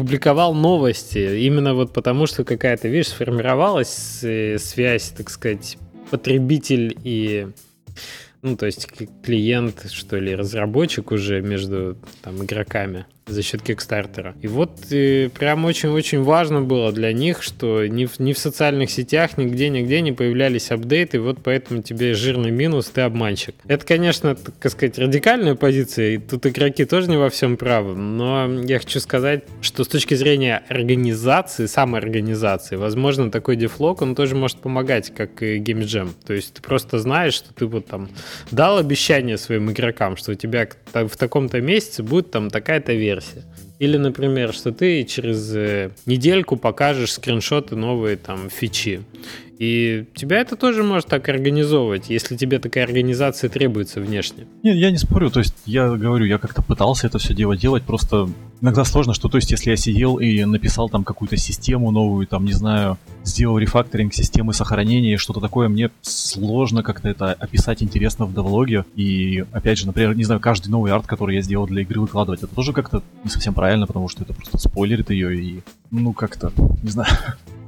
публиковал 0.00 0.54
новости, 0.54 1.44
именно 1.44 1.74
вот 1.74 1.92
потому, 1.92 2.26
что 2.26 2.42
какая-то, 2.42 2.88
видишь, 2.88 3.08
сформировалась 3.08 4.20
э, 4.22 4.56
связь, 4.58 5.10
так 5.10 5.28
сказать, 5.28 5.76
потребитель 6.10 6.96
и 7.04 7.48
ну, 8.40 8.56
то 8.56 8.64
есть 8.64 8.88
клиент, 9.22 9.90
что 9.90 10.16
ли, 10.16 10.34
разработчик 10.34 11.12
уже 11.12 11.42
между 11.42 11.98
там 12.22 12.42
игроками 12.42 13.04
за 13.30 13.42
счет 13.42 13.62
Кикстартера. 13.62 14.34
И 14.42 14.48
вот 14.48 14.70
э, 14.90 15.28
прям 15.28 15.64
очень-очень 15.64 16.22
важно 16.22 16.62
было 16.62 16.92
для 16.92 17.12
них, 17.12 17.42
что 17.42 17.86
ни 17.86 18.06
в, 18.06 18.18
ни 18.18 18.32
в 18.32 18.38
социальных 18.38 18.90
сетях, 18.90 19.38
нигде-нигде 19.38 20.00
не 20.00 20.12
появлялись 20.12 20.70
апдейты, 20.70 21.20
вот 21.20 21.38
поэтому 21.42 21.82
тебе 21.82 22.14
жирный 22.14 22.50
минус, 22.50 22.86
ты 22.86 23.02
обманщик. 23.02 23.54
Это, 23.66 23.86
конечно, 23.86 24.34
так 24.34 24.72
сказать, 24.72 24.98
радикальная 24.98 25.54
позиция, 25.54 26.14
и 26.14 26.18
тут 26.18 26.46
игроки 26.46 26.84
тоже 26.84 27.08
не 27.08 27.16
во 27.16 27.30
всем 27.30 27.56
правы, 27.56 27.94
но 27.94 28.48
я 28.62 28.78
хочу 28.78 29.00
сказать, 29.00 29.44
что 29.62 29.84
с 29.84 29.88
точки 29.88 30.14
зрения 30.14 30.62
организации, 30.68 31.66
самоорганизации, 31.66 32.76
возможно, 32.76 33.30
такой 33.30 33.56
дефлог, 33.56 34.02
он 34.02 34.14
тоже 34.14 34.34
может 34.34 34.58
помогать, 34.58 35.14
как 35.14 35.42
и 35.42 35.58
геймджем. 35.58 36.14
То 36.26 36.32
есть 36.32 36.54
ты 36.54 36.62
просто 36.62 36.98
знаешь, 36.98 37.34
что 37.34 37.54
ты 37.54 37.66
вот 37.66 37.86
там 37.86 38.08
дал 38.50 38.78
обещание 38.78 39.38
своим 39.38 39.70
игрокам, 39.70 40.16
что 40.16 40.32
у 40.32 40.34
тебя 40.34 40.68
в 40.92 41.16
таком-то 41.16 41.60
месяце 41.60 42.02
будет 42.02 42.30
там 42.30 42.50
такая-то 42.50 42.92
версия 42.92 43.19
версия. 43.20 43.44
Или, 43.78 43.96
например, 43.96 44.52
что 44.52 44.72
ты 44.72 45.04
через 45.04 45.54
э, 45.54 45.90
недельку 46.06 46.56
покажешь 46.56 47.12
скриншоты 47.12 47.76
новые 47.76 48.16
там 48.16 48.50
фичи. 48.50 49.02
И 49.60 50.06
тебя 50.14 50.38
это 50.38 50.56
тоже 50.56 50.82
может 50.82 51.08
так 51.08 51.28
организовывать, 51.28 52.08
если 52.08 52.34
тебе 52.34 52.58
такая 52.58 52.84
организация 52.84 53.50
требуется 53.50 54.00
внешне. 54.00 54.46
Нет, 54.62 54.74
я 54.76 54.90
не 54.90 54.96
спорю, 54.96 55.30
то 55.30 55.40
есть 55.40 55.54
я 55.66 55.90
говорю, 55.90 56.24
я 56.24 56.38
как-то 56.38 56.62
пытался 56.62 57.06
это 57.06 57.18
все 57.18 57.34
дело 57.34 57.58
делать, 57.58 57.82
просто 57.82 58.30
иногда 58.62 58.84
сложно, 58.84 59.12
что 59.12 59.28
то 59.28 59.36
есть 59.36 59.50
если 59.50 59.68
я 59.68 59.76
сидел 59.76 60.16
и 60.16 60.42
написал 60.46 60.88
там 60.88 61.04
какую-то 61.04 61.36
систему 61.36 61.90
новую, 61.90 62.26
там, 62.26 62.46
не 62.46 62.54
знаю, 62.54 62.96
сделал 63.22 63.58
рефакторинг 63.58 64.14
системы 64.14 64.54
сохранения, 64.54 65.18
что-то 65.18 65.40
такое, 65.40 65.68
мне 65.68 65.90
сложно 66.00 66.82
как-то 66.82 67.10
это 67.10 67.34
описать 67.34 67.82
интересно 67.82 68.24
в 68.24 68.32
девлоге. 68.32 68.86
И 68.96 69.44
опять 69.52 69.78
же, 69.78 69.86
например, 69.86 70.16
не 70.16 70.24
знаю, 70.24 70.40
каждый 70.40 70.68
новый 70.68 70.90
арт, 70.90 71.06
который 71.06 71.36
я 71.36 71.42
сделал 71.42 71.66
для 71.66 71.82
игры 71.82 72.00
выкладывать, 72.00 72.42
это 72.42 72.54
тоже 72.54 72.72
как-то 72.72 73.02
не 73.24 73.30
совсем 73.30 73.52
правильно, 73.52 73.86
потому 73.86 74.08
что 74.08 74.22
это 74.22 74.32
просто 74.32 74.56
спойлерит 74.56 75.10
ее 75.10 75.38
и, 75.38 75.60
ну, 75.90 76.14
как-то, 76.14 76.50
не 76.82 76.88
знаю. 76.88 77.10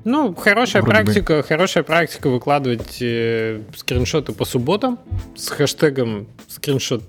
Ну, 0.04 0.34
хорошая 0.34 0.82
Вроде 0.82 1.04
практика, 1.04 1.36
бы. 1.38 1.42
хорошая 1.42 1.84
практика 1.84 2.28
выкладывать 2.28 2.98
э, 3.00 3.60
скриншоты 3.76 4.32
по 4.32 4.44
субботам 4.44 4.98
с 5.36 5.48
хэштегом 5.48 6.26
скриншот 6.48 7.02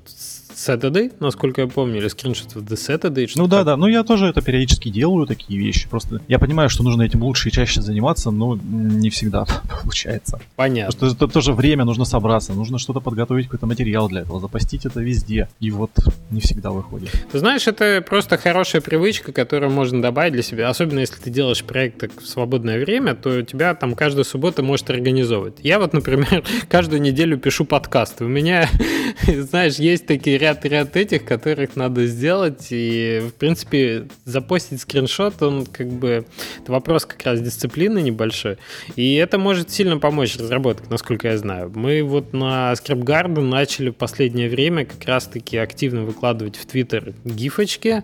Saturday, 0.56 1.12
насколько 1.20 1.62
я 1.62 1.68
помню, 1.68 1.98
или 1.98 2.08
скриншот 2.08 2.56
в 2.56 2.64
The 2.64 2.76
Saturday. 2.76 3.30
Ну 3.36 3.48
да, 3.48 3.64
да, 3.64 3.78
ну 3.78 3.88
я 3.88 4.04
тоже 4.04 4.28
это 4.28 4.42
периодически 4.42 4.90
делаю, 4.90 5.26
такие 5.26 5.60
вещи. 5.60 5.88
Просто 5.90 6.22
я 6.28 6.40
понимаю, 6.40 6.70
что 6.70 6.84
нужно 6.84 7.04
этим 7.04 7.24
лучше 7.24 7.50
и 7.50 7.52
чаще 7.52 7.82
заниматься, 7.82 8.32
но 8.32 8.56
не 8.56 9.10
всегда 9.10 9.46
получается. 9.82 10.40
Понятно. 10.56 10.94
Потому 10.94 11.12
что 11.12 11.26
это 11.26 11.34
тоже 11.34 11.54
время, 11.54 11.86
нужно 11.86 12.06
собраться, 12.06 12.54
нужно 12.54 12.78
что-то 12.78 13.00
подготовить, 13.00 13.46
какой-то 13.46 13.66
материал 13.66 14.08
для 14.08 14.22
этого, 14.22 14.40
запостить 14.40 14.86
это 14.86 15.02
везде. 15.02 15.50
И 15.60 15.72
вот 15.72 15.92
не 16.30 16.40
всегда 16.42 16.72
выходит. 16.72 17.10
Ты 17.32 17.40
знаешь, 17.40 17.68
это 17.68 18.04
просто 18.08 18.38
хорошая 18.38 18.82
привычка, 18.82 19.32
которую 19.32 19.72
можно 19.72 20.02
добавить 20.02 20.34
для 20.34 20.44
себя. 20.44 20.70
Особенно 20.70 21.00
если 21.00 21.16
ты 21.16 21.30
делаешь 21.30 21.64
проект 21.64 22.04
в 22.22 22.28
свободное 22.28 22.80
время, 22.80 23.16
то 23.16 23.42
тебя 23.42 23.76
там 23.76 23.96
каждую 23.96 24.26
субботу 24.26 24.64
может 24.64 24.90
организовывать. 24.90 25.56
Я 25.62 25.80
вот, 25.80 25.94
например, 25.94 26.44
каждую 26.70 27.02
неделю 27.02 27.38
пишу 27.38 27.66
подкасты. 27.66 28.26
У 28.26 28.28
меня, 28.28 28.70
знаешь, 29.28 29.76
есть 29.76 30.06
такие 30.06 30.38
ряд, 30.38 30.66
ряд 30.66 30.96
этих, 30.96 31.26
которых 31.26 31.76
надо 31.76 32.06
сделать, 32.06 32.68
и, 32.70 33.22
в 33.28 33.34
принципе, 33.34 34.08
запостить 34.26 34.82
скриншот, 34.82 35.42
он 35.42 35.66
как 35.66 35.88
бы, 35.88 36.26
это 36.62 36.72
вопрос 36.72 37.06
как 37.06 37.24
раз 37.24 37.42
дисциплины 37.42 38.02
небольшой, 38.02 38.58
и 38.96 39.16
это 39.16 39.38
может 39.38 39.70
сильно 39.70 39.98
помочь 39.98 40.38
разработке, 40.38 40.88
насколько 40.90 41.28
я 41.28 41.38
знаю. 41.38 41.72
Мы 41.76 42.04
вот 42.04 42.34
на 42.34 42.74
ScriptGarden 42.74 43.42
начали 43.42 43.90
в 43.90 43.96
последнее 43.96 44.50
время 44.50 44.86
как 44.86 45.04
раз-таки 45.06 45.58
активно 45.58 46.04
выкладывать 46.04 46.56
в 46.56 46.66
Твиттер 46.66 47.14
гифочки, 47.24 48.04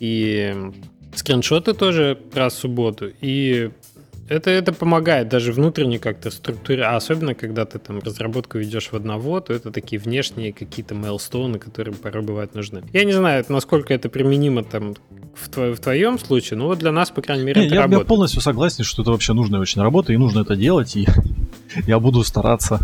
и 0.00 0.54
скриншоты 1.14 1.72
тоже 1.72 2.18
раз 2.34 2.54
в 2.54 2.58
субботу, 2.58 3.10
и 3.20 3.70
это, 4.28 4.50
это 4.50 4.72
помогает 4.72 5.28
даже 5.28 5.52
внутренне 5.52 5.98
как-то 5.98 6.30
структуре, 6.30 6.84
а 6.84 6.96
особенно 6.96 7.34
когда 7.34 7.64
ты 7.64 7.78
там 7.78 8.00
разработку 8.00 8.58
ведешь 8.58 8.88
в 8.90 8.94
одного, 8.94 9.40
то 9.40 9.52
это 9.52 9.70
такие 9.70 10.00
внешние 10.00 10.52
какие-то 10.52 10.94
мейлстоуны, 10.94 11.58
которые 11.58 11.94
порой 11.94 12.22
бывают 12.22 12.54
нужны. 12.54 12.82
Я 12.92 13.04
не 13.04 13.12
знаю, 13.12 13.44
насколько 13.48 13.94
это 13.94 14.08
применимо 14.08 14.64
там 14.64 14.94
в, 15.34 15.48
тво, 15.48 15.74
в 15.74 15.80
твоем 15.80 16.18
случае, 16.18 16.58
но 16.58 16.66
вот 16.66 16.78
для 16.78 16.92
нас, 16.92 17.10
по 17.10 17.22
крайней 17.22 17.44
мере, 17.44 17.60
не, 17.60 17.66
это 17.66 17.74
я, 17.76 17.82
работает. 17.82 18.02
Я 18.02 18.08
полностью 18.08 18.40
согласен, 18.40 18.84
что 18.84 19.02
это 19.02 19.10
вообще 19.10 19.32
нужная 19.32 19.60
очень 19.60 19.82
работа, 19.82 20.12
и 20.12 20.16
нужно 20.16 20.40
это 20.40 20.56
делать, 20.56 20.96
и 20.96 21.06
я 21.86 21.98
буду 21.98 22.24
стараться 22.24 22.80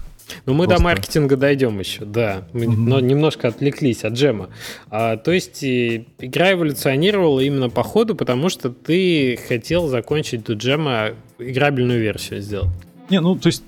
ну, 0.46 0.54
мы 0.54 0.64
Просто... 0.64 0.76
до 0.76 0.84
маркетинга 0.84 1.36
дойдем 1.36 1.78
еще, 1.78 2.04
да. 2.04 2.44
Мы, 2.52 2.64
mm 2.64 2.74
Но 2.76 3.00
немножко 3.00 3.48
отвлеклись 3.48 4.04
от 4.04 4.14
джема. 4.14 4.50
А, 4.90 5.16
то 5.16 5.32
есть 5.32 5.62
игра 5.62 6.52
эволюционировала 6.52 7.40
именно 7.40 7.70
по 7.70 7.82
ходу, 7.82 8.14
потому 8.14 8.48
что 8.48 8.70
ты 8.70 9.38
хотел 9.48 9.88
закончить 9.88 10.44
до 10.44 10.54
джема 10.54 11.10
играбельную 11.38 12.00
версию 12.00 12.40
сделать. 12.42 12.70
Не, 13.10 13.20
ну, 13.20 13.36
то 13.36 13.48
есть 13.48 13.62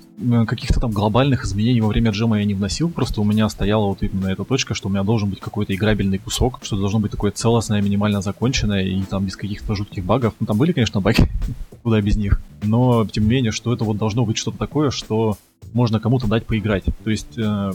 каких-то 0.47 0.79
там 0.79 0.91
глобальных 0.91 1.43
изменений 1.43 1.81
во 1.81 1.89
время 1.89 2.11
джема 2.11 2.39
я 2.39 2.45
не 2.45 2.53
вносил, 2.53 2.89
просто 2.89 3.21
у 3.21 3.23
меня 3.23 3.49
стояла 3.49 3.87
вот 3.87 4.01
именно 4.01 4.27
эта 4.27 4.43
точка, 4.43 4.73
что 4.73 4.87
у 4.87 4.91
меня 4.91 5.03
должен 5.03 5.29
быть 5.29 5.39
какой-то 5.39 5.75
играбельный 5.75 6.17
кусок, 6.17 6.59
что 6.63 6.77
должно 6.77 6.99
быть 6.99 7.11
такое 7.11 7.31
целостное, 7.31 7.81
минимально 7.81 8.21
законченное 8.21 8.83
и 8.83 9.01
там 9.03 9.25
без 9.25 9.35
каких-то 9.35 9.75
жутких 9.75 10.03
багов. 10.03 10.33
Ну, 10.39 10.45
там 10.45 10.57
были, 10.57 10.71
конечно, 10.71 11.01
баги, 11.01 11.29
куда 11.83 12.01
без 12.01 12.15
них, 12.15 12.41
но 12.63 13.05
тем 13.05 13.25
не 13.25 13.29
менее, 13.29 13.51
что 13.51 13.73
это 13.73 13.83
вот 13.83 13.97
должно 13.97 14.25
быть 14.25 14.37
что-то 14.37 14.57
такое, 14.57 14.89
что 14.89 15.37
можно 15.75 15.99
кому-то 15.99 16.25
дать 16.27 16.45
поиграть. 16.45 16.85
То 17.03 17.09
есть 17.09 17.37
э, 17.37 17.73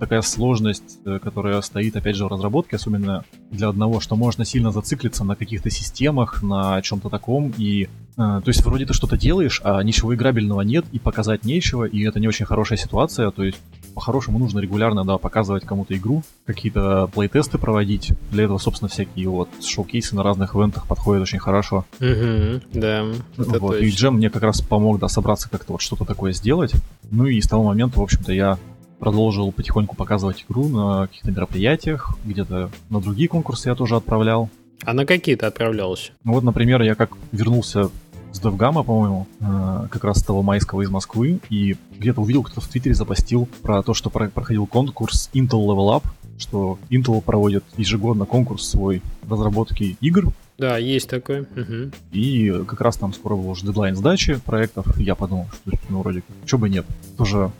такая 0.00 0.20
сложность, 0.20 0.98
э, 1.04 1.20
которая 1.22 1.60
стоит, 1.62 1.96
опять 1.96 2.16
же, 2.16 2.24
в 2.24 2.28
разработке, 2.28 2.74
особенно 2.74 3.24
для 3.52 3.68
одного, 3.68 4.00
что 4.00 4.16
можно 4.16 4.44
сильно 4.44 4.72
зациклиться 4.72 5.22
на 5.24 5.36
каких-то 5.36 5.70
системах, 5.70 6.42
на 6.42 6.82
чем-то 6.82 7.08
таком, 7.08 7.54
и 7.56 7.84
э, 7.84 7.86
то 8.16 8.42
есть 8.46 8.64
вроде 8.64 8.84
ты 8.84 8.94
что-то 8.94 9.16
делаешь, 9.16 9.60
а 9.62 9.80
ничего 9.84 10.12
играбельного 10.12 10.62
нет, 10.62 10.84
и 10.90 10.98
показать 10.98 11.44
нечего, 11.44 11.84
и 11.84 12.02
это 12.04 12.18
не 12.18 12.26
очень 12.26 12.46
хорошая 12.46 12.78
ситуация, 12.78 13.30
то 13.30 13.44
есть 13.44 13.58
по-хорошему 13.96 14.38
нужно 14.38 14.60
регулярно, 14.60 15.06
да, 15.06 15.16
показывать 15.16 15.64
кому-то 15.64 15.96
игру, 15.96 16.22
какие-то 16.44 17.08
плейтесты 17.14 17.56
проводить. 17.56 18.12
Для 18.30 18.44
этого, 18.44 18.58
собственно, 18.58 18.90
всякие 18.90 19.30
вот 19.30 19.48
шоу-кейсы 19.64 20.14
на 20.14 20.22
разных 20.22 20.54
ивентах 20.54 20.86
подходят 20.86 21.22
очень 21.22 21.38
хорошо. 21.38 21.86
Угу, 21.98 22.60
да. 22.74 23.06
Вот. 23.38 23.80
И 23.80 23.88
джем 23.88 24.16
мне 24.16 24.28
как 24.28 24.42
раз 24.42 24.60
помог, 24.60 24.98
да, 24.98 25.08
собраться 25.08 25.48
как-то 25.48 25.72
вот 25.72 25.80
что-то 25.80 26.04
такое 26.04 26.32
сделать. 26.32 26.72
Ну 27.10 27.24
и 27.24 27.40
с 27.40 27.48
того 27.48 27.64
момента, 27.64 27.98
в 27.98 28.02
общем-то, 28.02 28.34
я 28.34 28.58
продолжил 28.98 29.50
потихоньку 29.50 29.96
показывать 29.96 30.44
игру 30.46 30.68
на 30.68 31.06
каких-то 31.06 31.30
мероприятиях, 31.30 32.14
где-то 32.26 32.70
на 32.90 33.00
другие 33.00 33.30
конкурсы 33.30 33.70
я 33.70 33.74
тоже 33.74 33.96
отправлял. 33.96 34.50
А 34.84 34.92
на 34.92 35.06
какие 35.06 35.36
ты 35.36 35.46
отправлялся? 35.46 36.12
Ну 36.22 36.34
вот, 36.34 36.44
например, 36.44 36.82
я 36.82 36.94
как 36.94 37.12
вернулся 37.32 37.88
с 38.36 38.42
DevGamma, 38.42 38.84
по-моему, 38.84 39.26
э, 39.40 39.86
как 39.90 40.04
раз 40.04 40.22
того 40.22 40.42
майского 40.42 40.82
из 40.82 40.90
Москвы, 40.90 41.40
и 41.50 41.76
где-то 41.98 42.20
увидел, 42.20 42.42
кто 42.42 42.60
в 42.60 42.68
Твиттере 42.68 42.94
запостил 42.94 43.48
про 43.62 43.82
то, 43.82 43.94
что 43.94 44.10
проходил 44.10 44.66
конкурс 44.66 45.30
Intel 45.32 45.64
Level 45.64 45.96
Up, 45.96 46.04
что 46.38 46.78
Intel 46.90 47.20
проводит 47.22 47.64
ежегодно 47.76 48.26
конкурс 48.26 48.68
свой 48.68 49.02
разработки 49.28 49.96
игр. 50.00 50.32
Да, 50.58 50.78
есть 50.78 51.08
такой. 51.08 51.42
Угу. 51.42 51.92
И 52.12 52.64
как 52.66 52.80
раз 52.80 52.96
там 52.96 53.12
скоро 53.12 53.36
был 53.36 53.50
уже 53.50 53.66
дедлайн 53.66 53.96
сдачи 53.96 54.38
проектов. 54.44 54.98
Я 54.98 55.14
подумал, 55.14 55.46
что 55.52 55.78
ну 55.88 56.00
вроде, 56.00 56.22
что 56.46 56.58
бы 56.58 56.68
нет. 56.68 56.86
Тоже 57.16 57.50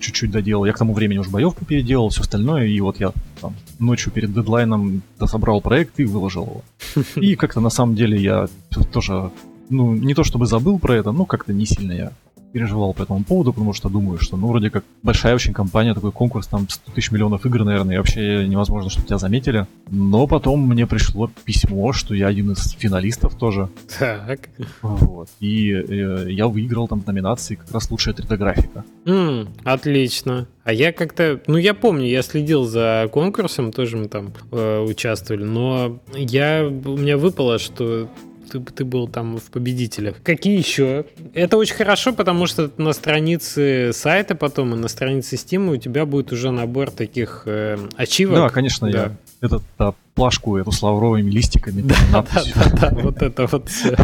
чуть-чуть 0.00 0.30
доделал. 0.30 0.64
Я 0.64 0.72
к 0.72 0.78
тому 0.78 0.94
времени 0.94 1.18
уже 1.18 1.30
боевку 1.30 1.64
переделал, 1.64 2.08
все 2.08 2.22
остальное, 2.22 2.66
и 2.66 2.80
вот 2.80 2.98
я 2.98 3.12
там 3.40 3.54
ночью 3.78 4.12
перед 4.12 4.32
дедлайном 4.32 5.02
дособрал 5.18 5.60
проект 5.60 6.00
и 6.00 6.04
выложил 6.04 6.44
его. 6.44 7.04
И 7.16 7.36
как-то 7.36 7.60
на 7.60 7.70
самом 7.70 7.94
деле 7.94 8.20
я 8.20 8.48
тоже, 8.92 9.30
ну, 9.70 9.94
не 9.94 10.14
то 10.14 10.24
чтобы 10.24 10.46
забыл 10.46 10.78
про 10.78 10.96
это, 10.96 11.12
но 11.12 11.24
как-то 11.24 11.52
не 11.52 11.66
сильно 11.66 11.92
я 11.92 12.12
переживал 12.52 12.92
по 12.94 13.02
этому 13.02 13.24
поводу, 13.24 13.52
потому 13.52 13.72
что 13.72 13.88
думаю, 13.88 14.18
что, 14.18 14.36
ну, 14.36 14.48
вроде 14.48 14.70
как 14.70 14.84
большая 15.02 15.34
очень 15.34 15.52
компания, 15.52 15.94
такой 15.94 16.12
конкурс, 16.12 16.46
там 16.46 16.68
100 16.68 16.92
тысяч 16.92 17.10
миллионов 17.10 17.46
игр, 17.46 17.64
наверное, 17.64 17.94
и 17.94 17.98
вообще 17.98 18.46
невозможно, 18.46 18.90
чтобы 18.90 19.06
тебя 19.06 19.18
заметили. 19.18 19.66
Но 19.90 20.26
потом 20.26 20.66
мне 20.66 20.86
пришло 20.86 21.30
письмо, 21.44 21.92
что 21.92 22.14
я 22.14 22.28
один 22.28 22.52
из 22.52 22.72
финалистов 22.72 23.34
тоже. 23.36 23.68
Так. 23.98 24.48
Вот. 24.82 25.28
И 25.40 25.72
э, 25.72 26.26
я 26.30 26.48
выиграл 26.48 26.88
там 26.88 27.02
в 27.02 27.06
номинации 27.06 27.54
как 27.54 27.70
раз 27.72 27.90
лучшая 27.90 28.14
3D-графика. 28.14 28.84
Mm, 29.04 29.48
отлично. 29.64 30.48
А 30.64 30.72
я 30.72 30.92
как-то, 30.92 31.40
ну 31.46 31.56
я 31.56 31.74
помню, 31.74 32.06
я 32.06 32.22
следил 32.22 32.64
за 32.64 33.08
конкурсом, 33.12 33.72
тоже 33.72 33.96
мы 33.96 34.08
там 34.08 34.32
э, 34.50 34.80
участвовали, 34.80 35.44
но 35.44 36.00
я, 36.14 36.66
у 36.66 36.96
меня 36.96 37.16
выпало, 37.16 37.58
что 37.58 38.08
ты, 38.50 38.60
ты 38.60 38.84
был 38.84 39.08
там 39.08 39.38
в 39.38 39.50
победителях. 39.50 40.16
Какие 40.22 40.58
еще? 40.58 41.04
Это 41.34 41.56
очень 41.56 41.74
хорошо, 41.74 42.12
потому 42.12 42.46
что 42.46 42.70
на 42.76 42.92
странице 42.92 43.92
сайта 43.92 44.34
потом 44.34 44.74
и 44.74 44.76
на 44.76 44.88
странице 44.88 45.36
Steam 45.36 45.72
у 45.72 45.76
тебя 45.76 46.06
будет 46.06 46.32
уже 46.32 46.50
набор 46.50 46.90
таких 46.90 47.42
э, 47.46 47.78
ачивок. 47.96 48.36
Да, 48.36 48.48
конечно, 48.48 48.90
да. 48.90 48.98
я 48.98 49.16
этот 49.40 49.62
да, 49.78 49.94
плашку 50.14 50.56
эту 50.56 50.72
с 50.72 50.82
лавровыми 50.82 51.30
листиками. 51.30 51.82
Да, 51.82 51.96
да, 52.12 52.42
да, 52.54 52.90
да, 52.90 52.98
вот 53.00 53.22
это 53.22 53.46
вот 53.46 53.68
все. 53.68 53.96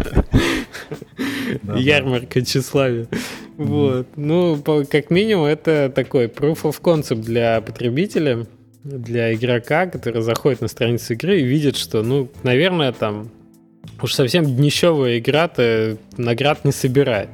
Ярмарка 1.75 2.43
тщеславия. 2.43 3.07
Вот. 3.57 4.07
Ну, 4.15 4.61
как 4.89 5.09
минимум, 5.09 5.45
это 5.45 5.91
такой 5.93 6.25
proof 6.25 6.63
of 6.63 6.81
concept 6.81 7.21
для 7.21 7.61
потребителя, 7.61 8.45
для 8.83 9.33
игрока, 9.33 9.87
который 9.87 10.21
заходит 10.21 10.61
на 10.61 10.67
страницу 10.67 11.13
игры 11.13 11.41
и 11.41 11.43
видит, 11.43 11.75
что, 11.75 12.03
ну, 12.03 12.29
наверное, 12.43 12.91
там 12.91 13.29
Уж 14.01 14.13
совсем 14.13 14.45
днищевая 14.45 15.19
игра-то 15.19 15.97
наград 16.17 16.65
не 16.65 16.71
собирает. 16.71 17.29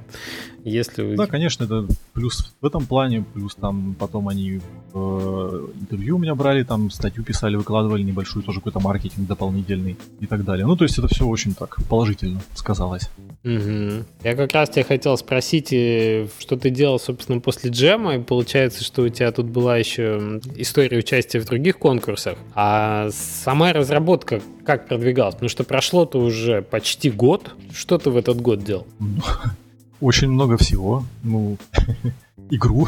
Если 0.63 1.15
Да, 1.15 1.28
конечно, 1.28 1.65
это 1.65 1.86
плюс 2.13 2.54
в 2.62 2.65
этом 2.65 2.86
плане, 2.86 3.26
плюс 3.34 3.56
там 3.56 3.95
потом 3.99 4.30
они 4.30 4.62
э, 4.93 5.67
интервью 5.82 6.15
у 6.15 6.19
меня 6.19 6.36
брали, 6.36 6.63
там 6.63 6.89
статью 6.89 7.23
писали, 7.23 7.56
выкладывали 7.56 8.02
небольшую, 8.02 8.43
тоже 8.43 8.60
какой-то 8.60 8.80
маркетинг 8.80 9.28
дополнительный 9.28 9.97
и 10.19 10.26
так 10.26 10.45
далее. 10.45 10.65
Ну, 10.65 10.76
то 10.76 10.86
есть 10.86 10.97
это 10.97 11.08
все 11.08 11.26
очень 11.26 11.54
так 11.54 11.78
положительно 11.89 12.41
сказалось. 12.56 13.10
Угу. 13.43 14.06
Я 14.23 14.36
как 14.36 14.54
раз 14.54 14.69
тебя 14.69 14.86
хотел 14.86 15.17
спросить, 15.17 15.73
э, 15.73 16.28
что 16.39 16.58
ты 16.58 16.69
делал, 16.69 16.99
собственно, 16.99 17.41
после 17.41 17.69
джема, 17.69 18.15
и 18.15 18.19
получается, 18.19 18.84
что 18.84 19.04
у 19.04 19.10
тебя 19.10 19.32
тут 19.32 19.47
была 19.47 19.78
еще 19.78 20.39
история 20.56 20.97
участия 20.97 21.39
в 21.39 21.45
других 21.45 21.78
конкурсах, 21.78 22.38
а 22.56 23.10
сама 23.12 23.73
разработка 23.73 24.41
как 24.65 24.88
продвигалась? 24.88 25.36
Потому 25.36 25.49
что 25.49 25.63
прошло-то 25.65 26.19
уже 26.19 26.62
почти 26.62 27.12
год. 27.12 27.54
Что 27.73 27.97
ты 27.97 28.10
в 28.10 28.17
этот 28.17 28.39
год 28.41 28.63
делал? 28.63 28.88
Очень 30.04 30.32
много 30.32 30.58
всего. 30.58 31.06
Ну, 31.24 31.58
игру. 32.50 32.88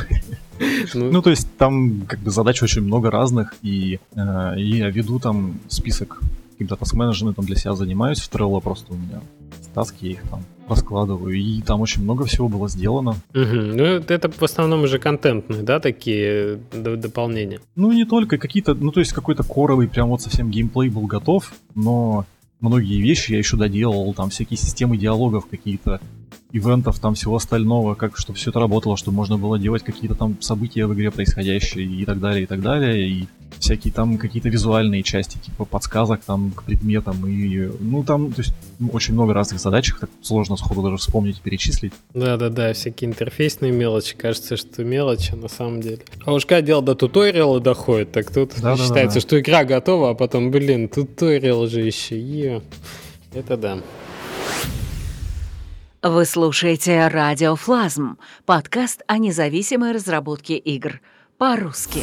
Ну, 0.93 1.12
ну, 1.12 1.21
то 1.21 1.30
есть 1.30 1.47
там 1.58 2.01
как 2.01 2.19
бы 2.19 2.30
задач 2.30 2.62
очень 2.62 2.82
много 2.82 3.10
разных, 3.10 3.56
и, 3.62 3.99
э, 4.15 4.60
и 4.60 4.78
я 4.78 4.89
веду 4.89 5.19
там 5.19 5.60
список 5.69 6.19
каким-то 6.51 6.75
таск-менеджментом 6.75 7.45
для 7.45 7.56
себя 7.56 7.73
занимаюсь 7.73 8.19
в 8.19 8.30
Trello 8.30 8.62
просто 8.62 8.93
у 8.93 8.97
меня 8.97 9.21
таски, 9.73 10.06
я 10.06 10.12
их 10.12 10.23
там 10.30 10.43
раскладываю, 10.67 11.36
и 11.36 11.62
там 11.62 11.80
очень 11.80 12.04
много 12.04 12.25
всего 12.25 12.49
было 12.49 12.67
сделано. 12.67 13.12
Угу. 13.34 13.56
Ну, 13.75 13.84
это 13.84 14.30
в 14.30 14.43
основном 14.43 14.84
уже 14.84 14.99
контентные, 14.99 15.63
да, 15.63 15.80
такие 15.80 16.60
дополнения? 16.73 17.62
Ну, 17.78 17.93
не 17.93 18.06
только, 18.06 18.38
какие-то, 18.38 18.73
ну, 18.73 18.91
то 18.91 18.99
есть 18.99 19.13
какой-то 19.13 19.43
коровый, 19.43 19.88
прям 19.88 20.10
вот 20.10 20.21
совсем 20.21 20.51
геймплей 20.51 20.89
был 20.89 21.08
готов, 21.08 21.54
но 21.75 22.25
многие 22.60 22.99
вещи 23.01 23.32
я 23.34 23.38
еще 23.38 23.56
доделал, 23.56 24.13
там 24.13 24.30
всякие 24.30 24.58
системы 24.58 24.97
диалогов 24.97 25.45
какие-то, 25.45 26.01
ивентов, 26.55 26.99
там 26.99 27.15
всего 27.15 27.35
остального, 27.35 27.95
как 27.95 28.17
чтобы 28.17 28.37
все 28.37 28.49
это 28.49 28.59
работало, 28.59 28.95
чтобы 28.95 29.17
можно 29.17 29.37
было 29.37 29.59
делать 29.59 29.83
какие-то 29.83 30.15
там 30.15 30.41
события 30.41 30.85
в 30.85 30.93
игре 30.93 31.11
происходящие 31.11 31.85
и 31.85 32.05
так 32.05 32.19
далее, 32.19 32.43
и 32.43 32.45
так 32.45 32.61
далее, 32.61 33.09
и 33.09 33.27
всякие 33.59 33.93
там 33.93 34.17
какие-то 34.17 34.49
визуальные 34.49 35.03
части, 35.03 35.37
типа 35.37 35.65
подсказок 35.65 36.21
там 36.25 36.51
к 36.51 36.63
предметам, 36.63 37.27
и, 37.27 37.69
ну, 37.79 38.03
там, 38.03 38.31
то 38.31 38.41
есть, 38.41 38.53
очень 38.91 39.13
много 39.13 39.33
разных 39.33 39.59
задач, 39.59 39.93
так 39.99 40.09
сложно 40.21 40.55
сходу 40.55 40.81
даже 40.81 40.97
вспомнить 40.97 41.39
и 41.39 41.41
перечислить. 41.41 41.93
Да-да-да, 42.13 42.73
всякие 42.73 43.09
интерфейсные 43.09 43.71
мелочи, 43.71 44.15
кажется, 44.15 44.57
что 44.57 44.83
мелочи 44.83 45.33
на 45.33 45.47
самом 45.47 45.81
деле. 45.81 45.99
А 46.25 46.33
уж 46.33 46.45
когда 46.45 46.61
дело 46.61 46.81
до 46.81 46.95
туториала 46.95 47.59
доходит, 47.59 48.11
так 48.11 48.31
тут 48.31 48.53
да, 48.61 48.77
считается, 48.77 49.15
да, 49.15 49.21
да. 49.21 49.27
что 49.27 49.39
игра 49.39 49.63
готова, 49.63 50.11
а 50.11 50.13
потом, 50.13 50.51
блин, 50.51 50.87
туториал 50.87 51.67
же 51.67 51.81
еще, 51.81 52.19
е. 52.19 52.61
Это 53.33 53.57
да. 53.57 53.77
Вы 56.07 56.25
слушаете 56.25 57.07
«Радио 57.07 57.55
Флазм»— 57.55 58.19
подкаст 58.45 59.01
о 59.07 59.17
независимой 59.17 59.91
разработке 59.91 60.55
игр. 60.55 61.01
По-русски. 61.39 62.01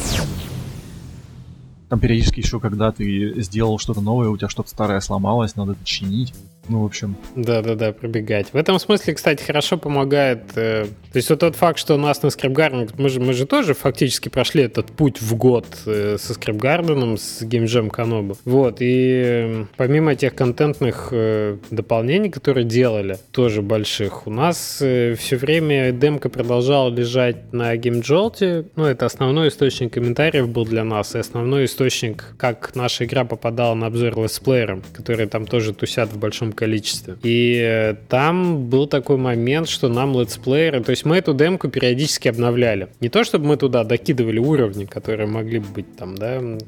Там 1.87 2.01
периодически 2.01 2.41
еще, 2.41 2.59
когда 2.59 2.91
ты 2.91 3.41
сделал 3.41 3.79
что-то 3.79 4.01
новое, 4.01 4.27
у 4.27 4.35
тебя 4.35 4.49
что-то 4.49 4.67
старое 4.67 4.99
сломалось, 4.99 5.55
надо 5.55 5.71
это 5.71 5.85
чинить. 5.85 6.33
Ну, 6.69 6.81
в 6.83 6.85
общем. 6.85 7.17
Да-да-да, 7.35 7.91
пробегать. 7.91 8.53
В 8.53 8.55
этом 8.55 8.79
смысле, 8.79 9.13
кстати, 9.13 9.43
хорошо 9.43 9.77
помогает. 9.77 10.43
Э, 10.55 10.85
то 11.11 11.17
есть 11.17 11.29
вот 11.29 11.39
тот 11.39 11.57
факт, 11.57 11.77
что 11.77 11.95
у 11.95 11.97
нас 11.97 12.23
на 12.23 12.29
скрипгардене, 12.29 12.87
мы 12.97 13.09
же, 13.09 13.19
мы 13.19 13.33
же 13.33 13.45
тоже 13.45 13.73
фактически 13.73 14.29
прошли 14.29 14.63
этот 14.63 14.87
путь 14.87 15.21
в 15.21 15.35
год 15.35 15.65
э, 15.85 16.17
со 16.17 16.33
скрипгарденом, 16.33 17.17
с 17.17 17.41
геймджем 17.41 17.89
Канобу. 17.89 18.37
Вот, 18.45 18.77
и 18.79 19.23
э, 19.25 19.65
помимо 19.75 20.15
тех 20.15 20.35
контентных 20.35 21.09
э, 21.11 21.57
дополнений, 21.69 22.29
которые 22.29 22.63
делали, 22.63 23.17
тоже 23.31 23.61
больших, 23.61 24.25
у 24.25 24.29
нас 24.29 24.77
э, 24.81 25.15
все 25.15 25.35
время 25.35 25.91
демка 25.91 26.29
продолжала 26.29 26.89
лежать 26.89 27.51
на 27.51 27.75
геймджолте. 27.75 28.67
Ну, 28.77 28.85
это 28.85 29.05
основной 29.05 29.49
источник 29.49 29.93
комментариев 29.93 30.47
был 30.47 30.65
для 30.65 30.85
нас, 30.85 31.13
и 31.13 31.19
основной 31.19 31.65
источник, 31.65 32.35
как 32.37 32.73
наша 32.73 33.03
игра 33.03 33.25
попадала 33.25 33.75
на 33.75 33.87
обзор 33.87 34.17
летсплеерам, 34.17 34.81
которые 34.93 35.27
там 35.27 35.45
тоже 35.45 35.73
тусят 35.73 36.09
в 36.09 36.17
большом 36.17 36.52
количестве. 36.53 37.17
И 37.23 37.61
э, 37.63 37.95
там 38.09 38.67
был 38.69 38.87
такой 38.87 39.17
момент, 39.17 39.69
что 39.69 39.89
нам 39.89 40.19
летсплееры, 40.19 40.83
то 40.83 40.91
есть 40.91 41.05
мы 41.05 41.17
эту 41.17 41.33
демку 41.33 41.69
периодически 41.69 42.27
обновляли. 42.27 42.87
Не 43.01 43.09
то, 43.09 43.23
чтобы 43.23 43.45
мы 43.45 43.57
туда 43.57 43.83
докидывали 43.83 44.39
уровни, 44.39 44.85
которые 44.85 45.27
могли 45.27 45.59
бы 45.59 45.67
быть 45.67 45.95
там, 45.95 46.15
да, 46.15 46.37
mm 46.37 46.59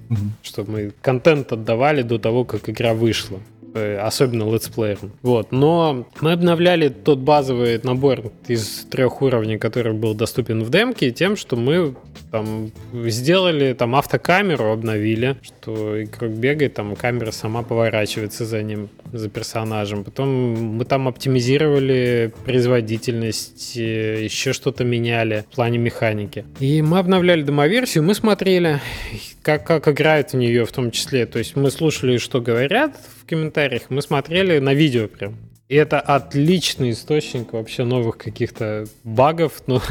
чтобы 0.44 0.72
мы 0.72 0.92
контент 1.02 1.52
отдавали 1.52 2.02
до 2.02 2.18
того, 2.18 2.46
как 2.46 2.70
игра 2.70 2.94
вышла 2.94 3.40
особенно 3.76 4.52
летсплеерам. 4.52 5.12
Вот. 5.22 5.52
Но 5.52 6.08
мы 6.22 6.32
обновляли 6.32 6.90
тот 6.90 7.20
базовый 7.20 7.80
набор 7.84 8.32
из 8.48 8.86
трех 8.90 9.22
уровней, 9.22 9.58
который 9.58 9.94
был 9.94 10.14
доступен 10.14 10.64
в 10.64 10.70
демке, 10.70 11.12
тем, 11.12 11.36
что 11.36 11.56
мы 11.56 11.96
там 12.32 12.72
сделали 12.94 13.74
там 13.74 13.96
автокамеру, 13.96 14.72
обновили, 14.72 15.38
что 15.42 16.04
игрок 16.04 16.32
бегает, 16.32 16.74
там 16.74 16.96
камера 16.96 17.32
сама 17.32 17.64
поворачивается 17.64 18.46
за 18.46 18.62
ним, 18.62 18.90
за 19.14 19.30
персонажем. 19.30 20.04
Потом 20.04 20.28
мы 20.78 20.86
там 20.86 21.08
оптимизировали 21.08 22.34
производительность, 22.46 23.78
э, 23.78 24.24
еще 24.24 24.54
что-то 24.54 24.84
меняли 24.84 25.46
в 25.52 25.56
плане 25.56 25.78
механики. 25.78 26.46
И 26.60 26.82
мы 26.82 27.00
обновляли 27.00 27.42
демоверсию, 27.42 28.04
мы 28.04 28.14
смотрели, 28.14 28.82
как, 29.42 29.66
как 29.66 29.88
играют 29.88 30.34
в 30.34 30.36
нее 30.36 30.66
в 30.66 30.72
том 30.72 30.92
числе. 30.92 31.26
То 31.26 31.40
есть 31.40 31.56
мы 31.56 31.72
слушали, 31.72 32.18
что 32.18 32.42
говорят 32.42 33.00
в 33.26 33.30
комментариях, 33.30 33.84
мы 33.90 34.02
смотрели 34.02 34.60
на 34.60 34.74
видео 34.74 35.08
прям. 35.08 35.36
И 35.68 35.76
это 35.76 36.00
отличный 36.00 36.92
источник 36.92 37.54
вообще 37.54 37.86
новых 37.86 38.20
каких-то 38.20 38.86
багов 39.04 39.54
ну, 39.68 39.82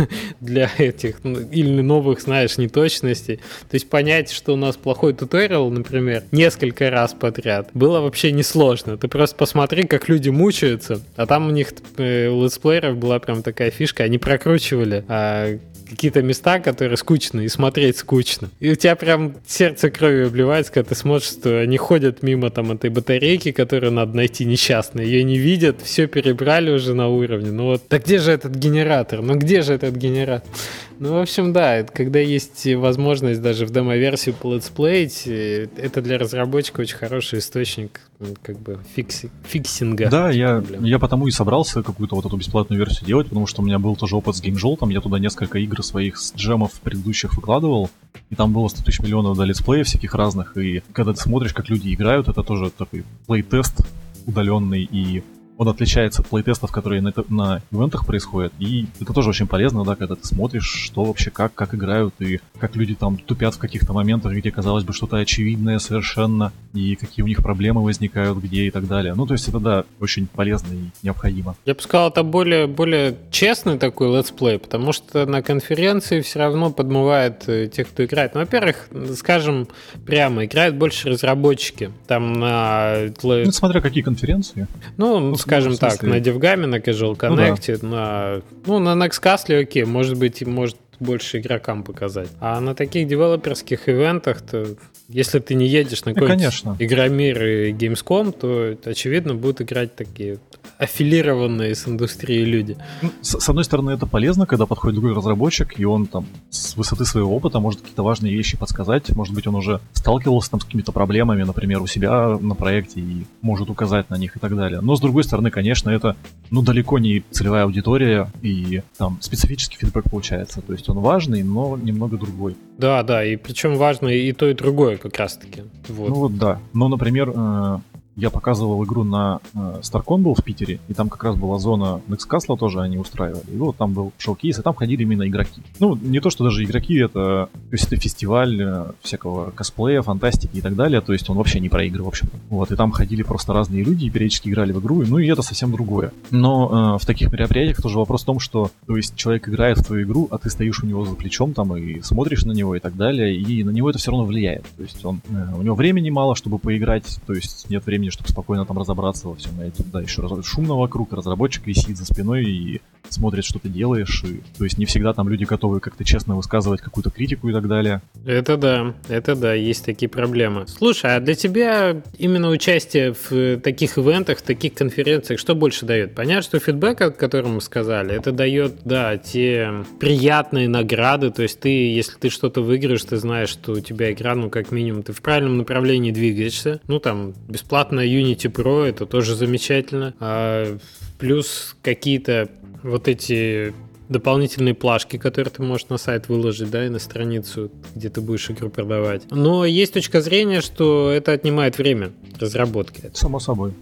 для 0.41 0.71
этих, 0.79 1.25
ну, 1.25 1.41
или 1.41 1.81
новых, 1.81 2.21
знаешь, 2.21 2.59
неточностей. 2.59 3.39
То 3.69 3.75
есть 3.75 3.91
понять, 3.91 4.31
что 4.31 4.53
у 4.53 4.57
нас 4.57 4.77
плохой 4.77 5.15
туториал, 5.15 5.69
например, 5.71 6.23
несколько 6.31 6.91
раз 6.91 7.13
подряд, 7.13 7.71
было 7.75 7.99
вообще 8.01 8.31
несложно. 8.31 8.97
Ты 8.97 9.09
просто 9.09 9.35
посмотри, 9.35 9.83
как 9.89 10.09
люди 10.09 10.29
мучаются. 10.29 11.01
А 11.17 11.27
там 11.27 11.49
у 11.49 11.51
них, 11.51 11.73
э, 11.97 12.29
у 12.29 12.45
летсплееров 12.45 12.97
была 12.97 13.19
прям 13.19 13.43
такая 13.43 13.73
фишка, 13.73 14.05
они 14.05 14.19
прокручивали 14.19 15.05
а, 15.09 15.59
какие-то 15.89 16.23
места, 16.23 16.61
которые 16.61 16.97
скучные, 16.97 17.47
и 17.47 17.49
смотреть 17.49 17.99
скучно. 17.99 18.51
И 18.61 18.71
у 18.71 18.75
тебя 18.75 18.97
прям 18.97 19.37
сердце 19.47 19.91
кровью 19.91 20.27
обливается, 20.27 20.73
когда 20.73 20.91
ты 20.91 20.95
смотришь, 20.95 21.29
что 21.29 21.61
они 21.61 21.77
ходят 21.77 22.23
мимо 22.23 22.51
там 22.51 22.73
этой 22.73 22.91
батарейки, 22.91 23.53
которую 23.53 23.93
надо 23.93 24.17
найти 24.17 24.45
несчастной, 24.45 25.07
ее 25.07 25.25
не 25.25 25.39
видят, 25.39 25.81
все 25.83 26.07
перебрали 26.07 26.71
уже 26.71 26.95
на 26.95 27.09
уровне. 27.09 27.51
Ну 27.51 27.65
вот, 27.65 27.83
да 27.89 27.99
где 27.99 28.19
же 28.19 28.33
этот 28.33 28.55
генератор? 28.55 29.23
Ну 29.23 29.35
где 29.37 29.63
же 29.63 29.75
этот 29.75 29.97
генератор? 29.97 30.49
Ну, 30.99 31.15
в 31.15 31.19
общем, 31.19 31.53
да, 31.53 31.83
когда 31.83 32.19
есть 32.19 32.67
возможность 32.75 33.43
даже 33.43 33.67
в 33.67 33.71
демо-версию 33.71 34.35
полетсплеить, 34.35 35.27
э, 35.27 35.69
это 35.77 36.01
для 36.03 36.19
разработчика 36.19 36.81
очень 36.81 36.97
хороший 36.97 37.41
источник 37.41 38.01
как 38.43 38.59
бы 38.59 38.79
фикси, 38.95 39.31
фиксинга. 39.47 40.09
Да, 40.09 40.31
я, 40.31 40.63
я 40.81 40.99
потому 40.99 41.27
и 41.27 41.31
собрался 41.31 41.83
какую-то 41.83 42.15
вот 42.17 42.25
эту 42.25 42.37
бесплатную 42.37 42.79
версию 42.79 43.07
делать, 43.07 43.29
потому 43.29 43.47
что 43.47 43.63
у 43.63 43.65
меня 43.65 43.79
был 43.79 43.97
тоже 43.97 44.17
опыт 44.17 44.37
с 44.37 44.43
GameJolt, 44.43 44.91
я 44.93 45.01
туда 45.01 45.19
несколько 45.19 45.59
игр 45.59 45.83
своих 45.83 46.17
с 46.19 46.35
джемов 46.35 46.73
предыдущих 46.81 47.35
выкладывал, 47.35 47.91
и 48.31 48.35
там 48.35 48.53
было 48.53 48.69
100 48.69 48.85
тысяч 48.85 49.01
миллионов 49.01 49.37
да, 49.37 49.45
летсплеев 49.45 49.87
всяких 49.87 50.15
разных, 50.15 50.57
и 50.57 50.83
когда 50.93 51.13
ты 51.13 51.21
смотришь, 51.21 51.53
как 51.53 51.69
люди 51.69 51.93
играют, 51.93 52.29
это 52.29 52.43
тоже 52.43 52.71
такой 52.71 53.05
плей-тест 53.27 53.87
удаленный, 54.27 54.89
и 54.91 55.23
он 55.57 55.69
отличается 55.69 56.23
от 56.23 56.29
плейтестов, 56.29 56.73
которые 56.73 57.01
на, 57.01 57.13
на 57.29 57.63
ивентах 57.71 58.07
происходят. 58.07 58.53
И 58.59 58.87
это 59.01 59.13
тоже 59.13 59.31
очень 59.31 59.47
полезно, 59.47 59.85
да, 59.85 59.95
когда 59.95 60.15
ты 60.15 60.27
смотришь, 60.27 60.67
что 60.67 61.05
вообще, 61.05 61.31
как, 61.31 61.55
как 61.55 61.75
играют, 61.75 62.15
и 62.19 62.41
как 62.59 62.77
люди 62.77 62.95
там 62.95 63.17
тупят 63.17 63.55
в 63.55 63.59
каких-то 63.59 63.93
моментах, 63.93 64.33
где, 64.33 64.51
казалось 64.51 64.85
бы, 64.85 64.93
что-то 64.93 65.17
очевидное 65.17 65.79
совершенно, 65.79 66.53
и 66.73 66.97
какие 66.97 67.23
у 67.23 67.29
них 67.29 67.43
проблемы 67.43 67.83
возникают, 67.85 68.39
где 68.39 68.65
и 68.65 68.71
так 68.71 68.87
далее. 68.87 69.15
Ну, 69.15 69.27
то 69.27 69.35
есть 69.35 69.49
это, 69.49 69.61
да, 69.61 69.85
очень 70.01 70.27
полезно 70.27 70.73
и 70.73 70.91
необходимо. 71.03 71.57
Я 71.65 71.75
бы 71.75 71.81
сказал, 71.81 72.09
это 72.09 72.23
более, 72.23 72.67
более 72.67 73.17
честный 73.31 73.79
такой 73.79 74.17
летсплей, 74.17 74.59
потому 74.59 74.93
что 74.93 75.27
на 75.27 75.43
конференции 75.43 76.21
все 76.21 76.41
равно 76.41 76.71
подмывает 76.71 77.49
э, 77.49 77.69
тех, 77.69 77.89
кто 77.89 78.05
играет. 78.05 78.35
Ну, 78.35 78.41
во-первых, 78.41 78.89
скажем 79.17 79.69
прямо, 80.07 80.45
играют 80.45 80.75
больше 80.77 81.09
разработчики. 81.09 81.91
Там 82.07 82.33
на... 82.33 82.97
Ну, 83.23 83.53
смотря 83.53 83.81
какие 83.81 84.03
конференции. 84.03 84.67
Ну, 84.97 85.37
скажем 85.45 85.73
ну, 85.73 85.79
так, 85.79 86.03
на 86.03 86.19
DevGAM, 86.19 86.67
на 86.67 86.77
Casual 86.77 87.17
Connect, 87.17 87.79
ну, 87.83 87.89
да. 87.91 87.97
на, 87.97 88.43
ну, 88.67 88.79
на 88.79 89.07
Nextcastle, 89.07 89.63
окей, 89.63 89.85
может 89.85 90.19
быть, 90.19 90.43
может 90.47 90.77
больше 91.01 91.39
игрокам 91.39 91.83
показать. 91.83 92.29
А 92.41 92.61
на 92.61 92.75
таких 92.75 93.07
девелоперских 93.07 93.89
ивентах, 93.89 94.41
то 94.43 94.67
если 95.09 95.39
ты 95.39 95.55
не 95.55 95.67
едешь 95.67 96.05
на 96.05 96.15
какой-нибудь 96.15 96.81
Игромир 96.81 97.45
и 97.45 97.73
Gamescom, 97.73 98.33
то, 98.33 98.77
очевидно, 98.89 99.35
будут 99.35 99.61
играть 99.61 99.95
такие 99.95 100.39
аффилированные 100.79 101.75
с 101.75 101.89
индустрией 101.89 102.45
люди. 102.45 102.77
Ну, 103.03 103.11
с, 103.21 103.41
с 103.41 103.49
одной 103.49 103.65
стороны, 103.65 103.91
это 103.91 104.07
полезно, 104.07 104.47
когда 104.47 104.67
подходит 104.67 105.01
другой 105.01 105.17
разработчик, 105.17 105.79
и 105.79 105.85
он 105.85 106.07
там 106.07 106.27
с 106.51 106.77
высоты 106.77 107.05
своего 107.05 107.35
опыта 107.35 107.61
может 107.61 107.81
какие-то 107.81 108.03
важные 108.03 108.35
вещи 108.35 108.57
подсказать. 108.57 109.11
Может 109.11 109.35
быть, 109.35 109.47
он 109.47 109.55
уже 109.55 109.81
сталкивался 109.93 110.51
там 110.51 110.61
с 110.61 110.65
какими-то 110.65 110.93
проблемами, 110.93 111.43
например, 111.43 111.83
у 111.83 111.87
себя 111.87 112.39
на 112.41 112.55
проекте 112.55 113.01
и 113.01 113.27
может 113.43 113.71
указать 113.71 114.11
на 114.11 114.17
них 114.17 114.37
и 114.37 114.41
так 114.41 114.57
далее. 114.57 114.81
Но 114.81 114.97
с 114.97 115.01
другой 115.01 115.25
стороны, 115.25 115.51
конечно, 115.51 115.91
это 115.91 116.17
ну 116.51 116.63
далеко 116.63 116.99
не 116.99 117.23
целевая 117.31 117.65
аудитория 117.65 118.31
и 118.43 118.83
там 118.99 119.19
специфический 119.21 119.77
фидбэк 119.79 120.11
получается. 120.11 120.61
То 120.61 120.73
есть 120.73 120.89
он 120.89 120.99
важный, 120.99 121.43
но 121.43 121.77
немного 121.77 122.17
другой. 122.17 122.57
Да, 122.79 123.03
да, 123.03 123.25
и 123.25 123.37
причем 123.37 123.77
важно 123.77 124.09
и 124.09 124.33
то, 124.33 124.49
и 124.49 124.55
другое 124.55 124.97
как 124.97 125.17
раз-таки. 125.19 125.63
Вот. 125.89 126.09
Ну 126.09 126.15
вот 126.15 126.39
да. 126.39 126.61
Но, 126.73 126.89
например, 126.89 127.33
э, 127.35 127.79
я 128.17 128.31
показывал 128.31 128.85
игру 128.85 129.05
на 129.05 129.41
э, 129.55 129.81
StarCon 129.83 130.19
был 130.19 130.35
в 130.35 130.43
Питере, 130.43 130.79
и 130.89 130.95
там 130.95 131.09
как 131.09 131.25
раз 131.25 131.37
была 131.37 131.59
зона 131.59 132.01
Next 132.09 132.29
Castle 132.31 132.57
тоже 132.57 132.81
они 132.81 132.97
устраивали. 132.99 133.51
И 133.53 133.57
вот 133.57 133.77
там 133.77 133.93
был 133.93 134.13
шоу-кейс, 134.19 134.59
и 134.59 134.63
там 134.63 134.75
ходили 134.75 135.03
именно 135.03 135.27
игроки. 135.27 135.63
Ну, 135.81 135.97
не 135.97 136.21
то, 136.21 136.31
что 136.31 136.45
даже 136.45 136.65
игроки, 136.65 136.97
это, 136.97 137.49
то 137.53 137.73
есть 137.73 137.87
это 137.87 137.97
фестиваль 137.97 138.61
э, 138.63 138.85
всякого 139.03 139.51
косплея, 139.51 140.03
фантастики 140.03 140.57
и 140.57 140.61
так 140.61 140.77
далее, 140.77 141.01
то 141.01 141.13
есть 141.13 141.29
он 141.29 141.37
вообще 141.37 141.61
не 141.61 141.69
про 141.69 141.85
игры, 141.85 142.05
в 142.05 142.09
общем-то. 142.09 142.37
Вот, 142.51 142.71
и 142.71 142.77
там 142.77 142.93
ходили 142.93 143.23
просто 143.23 143.53
разные 143.53 143.83
люди 143.83 144.05
и 144.07 144.11
периодически 144.11 144.49
играли 144.49 144.73
в 144.73 144.81
игру, 144.81 145.03
ну 145.07 145.19
и 145.19 145.27
это 145.27 145.43
совсем 145.43 145.73
другое. 145.73 146.13
Но 146.31 146.97
э, 146.97 147.03
в 147.03 147.07
таких 147.07 147.33
мероприятиях 147.33 147.83
тоже 147.83 147.99
вопрос 147.99 148.23
в 148.23 148.27
том, 148.27 148.39
что, 148.39 148.71
то 148.87 148.97
есть 148.97 149.17
человек 149.17 149.49
играет 149.49 149.79
в 149.79 149.85
твою 149.85 150.05
игру, 150.05 150.29
а 150.31 150.39
ты 150.39 150.51
стоишь 150.51 150.83
у 150.83 150.87
него 150.87 151.05
за 151.05 151.15
плечом 151.15 151.53
там 151.53 151.77
и 151.77 152.01
смотришь 152.03 152.45
на 152.45 152.53
него 152.53 152.77
и 152.77 152.81
так 152.81 152.97
далее, 152.97 153.37
и 153.37 153.65
на 153.65 153.71
него 153.71 153.91
это 153.91 153.99
все 153.99 154.11
равно 154.11 154.25
влияет. 154.25 154.65
То 154.77 154.83
есть 154.83 155.05
он, 155.05 155.21
э, 155.31 155.55
у 155.57 155.63
него 155.63 155.75
времени 155.75 156.11
мало, 156.11 156.37
чтобы 156.37 156.59
поиграть, 156.59 157.19
то 157.27 157.33
есть 157.33 157.69
нет 157.71 157.85
времени 157.87 158.04
времени, 158.05 158.11
чтобы 158.11 158.29
спокойно 158.29 158.67
там 158.67 158.79
разобраться 158.79 159.29
во 159.29 159.35
всем 159.35 159.61
этом. 159.61 159.87
Да, 159.93 160.01
еще 160.01 160.23
раз, 160.23 160.45
шумно 160.45 160.75
вокруг, 160.77 161.13
разработчик 161.13 161.67
висит 161.67 161.97
за 161.97 162.05
спиной 162.05 162.45
и 162.45 162.81
смотрит, 163.09 163.45
что 163.45 163.59
ты 163.59 163.69
делаешь. 163.69 164.23
И, 164.25 164.41
то 164.59 164.65
есть 164.65 164.79
не 164.79 164.87
всегда 164.87 165.13
там 165.13 165.29
люди 165.29 165.45
готовы 165.45 165.81
как-то 165.81 166.05
честно 166.05 166.37
высказывать 166.37 166.81
какую-то 166.81 167.11
критику 167.11 167.49
и 167.49 167.53
так 167.53 167.69
далее. 167.69 168.03
Это 168.25 168.57
да, 168.57 168.95
это 169.09 169.35
да, 169.35 169.55
есть 169.55 169.85
такие 169.85 170.09
проблемы. 170.09 170.67
Слушай, 170.67 171.17
а 171.17 171.21
для 171.21 171.35
тебя 171.35 172.03
именно 172.19 172.49
участие 172.49 173.15
в 173.15 173.59
таких 173.61 173.99
ивентах, 173.99 174.39
в 174.39 174.43
таких 174.43 174.75
конференциях, 174.75 175.39
что 175.39 175.55
больше 175.55 175.87
дает? 175.87 176.15
Понятно, 176.15 176.43
что 176.43 176.59
фидбэк, 176.59 177.01
о 177.01 177.11
котором 177.11 177.55
мы 177.55 177.61
сказали, 177.61 178.15
это 178.15 178.33
дает, 178.33 178.81
да, 178.85 179.17
те 179.17 179.85
приятные 180.01 180.69
награды, 180.69 181.31
то 181.31 181.43
есть 181.43 181.61
ты, 181.61 181.69
если 181.69 182.19
ты 182.19 182.31
что-то 182.31 182.63
выиграешь, 182.63 183.05
ты 183.05 183.17
знаешь, 183.17 183.51
что 183.51 183.73
у 183.73 183.81
тебя 183.81 184.13
игра, 184.13 184.35
ну, 184.35 184.51
как 184.51 184.73
минимум, 184.73 185.03
ты 185.03 185.13
в 185.13 185.21
правильном 185.21 185.59
направлении 185.59 186.11
двигаешься, 186.11 186.81
ну, 186.89 186.99
там, 186.99 187.35
бесплатно 187.49 187.94
на 187.95 188.07
Unity 188.07 188.51
Pro, 188.53 188.85
это 188.85 189.07
тоже 189.07 189.35
замечательно. 189.35 190.15
А 190.21 190.77
плюс 191.19 191.77
какие-то 191.83 192.49
вот 192.83 193.09
эти 193.09 193.73
дополнительные 194.09 194.75
плашки, 194.75 195.17
которые 195.17 195.51
ты 195.51 195.63
можешь 195.63 195.89
на 195.89 195.97
сайт 195.97 196.29
выложить, 196.29 196.71
да, 196.71 196.85
и 196.85 196.89
на 196.89 196.99
страницу, 196.99 197.71
где 197.95 198.11
ты 198.11 198.21
будешь 198.21 198.51
игру 198.51 198.69
продавать. 198.69 199.23
Но 199.31 199.65
есть 199.65 199.95
точка 199.95 200.21
зрения, 200.21 200.61
что 200.61 201.11
это 201.11 201.33
отнимает 201.33 201.79
время 201.79 202.13
разработки. 202.39 203.11
Само 203.15 203.41
собой. 203.41 203.73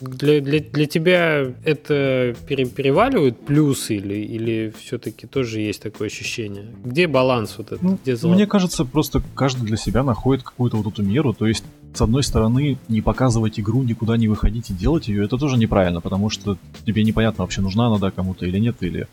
Для, 0.00 0.40
для, 0.40 0.60
для 0.60 0.86
тебя 0.86 1.52
это 1.64 2.34
пере, 2.48 2.66
переваливают 2.66 3.38
плюсы 3.46 3.96
или, 3.96 4.14
или 4.14 4.74
все-таки 4.78 5.26
тоже 5.26 5.60
есть 5.60 5.82
такое 5.82 6.08
ощущение? 6.08 6.66
Где 6.84 7.06
баланс 7.06 7.54
вот 7.58 7.68
этот? 7.68 7.82
Ну, 7.82 7.98
где 8.02 8.16
Мне 8.26 8.46
кажется, 8.46 8.84
просто 8.84 9.22
каждый 9.34 9.64
для 9.64 9.76
себя 9.76 10.02
находит 10.02 10.42
какую-то 10.42 10.76
вот 10.78 10.92
эту 10.92 11.02
меру. 11.02 11.32
То 11.32 11.46
есть, 11.46 11.64
с 11.94 12.00
одной 12.00 12.22
стороны, 12.22 12.76
не 12.88 13.02
показывать 13.02 13.60
игру, 13.60 13.82
никуда 13.82 14.16
не 14.16 14.28
выходить 14.28 14.70
и 14.70 14.74
делать 14.74 15.08
ее, 15.08 15.24
это 15.24 15.38
тоже 15.38 15.56
неправильно, 15.58 16.00
потому 16.00 16.28
что 16.28 16.58
тебе 16.84 17.04
непонятно 17.04 17.44
вообще 17.44 17.60
нужна 17.60 17.86
она 17.86 17.98
да, 17.98 18.10
кому-то 18.10 18.46
или 18.46 18.58
нет, 18.58 18.76
или 18.80 19.06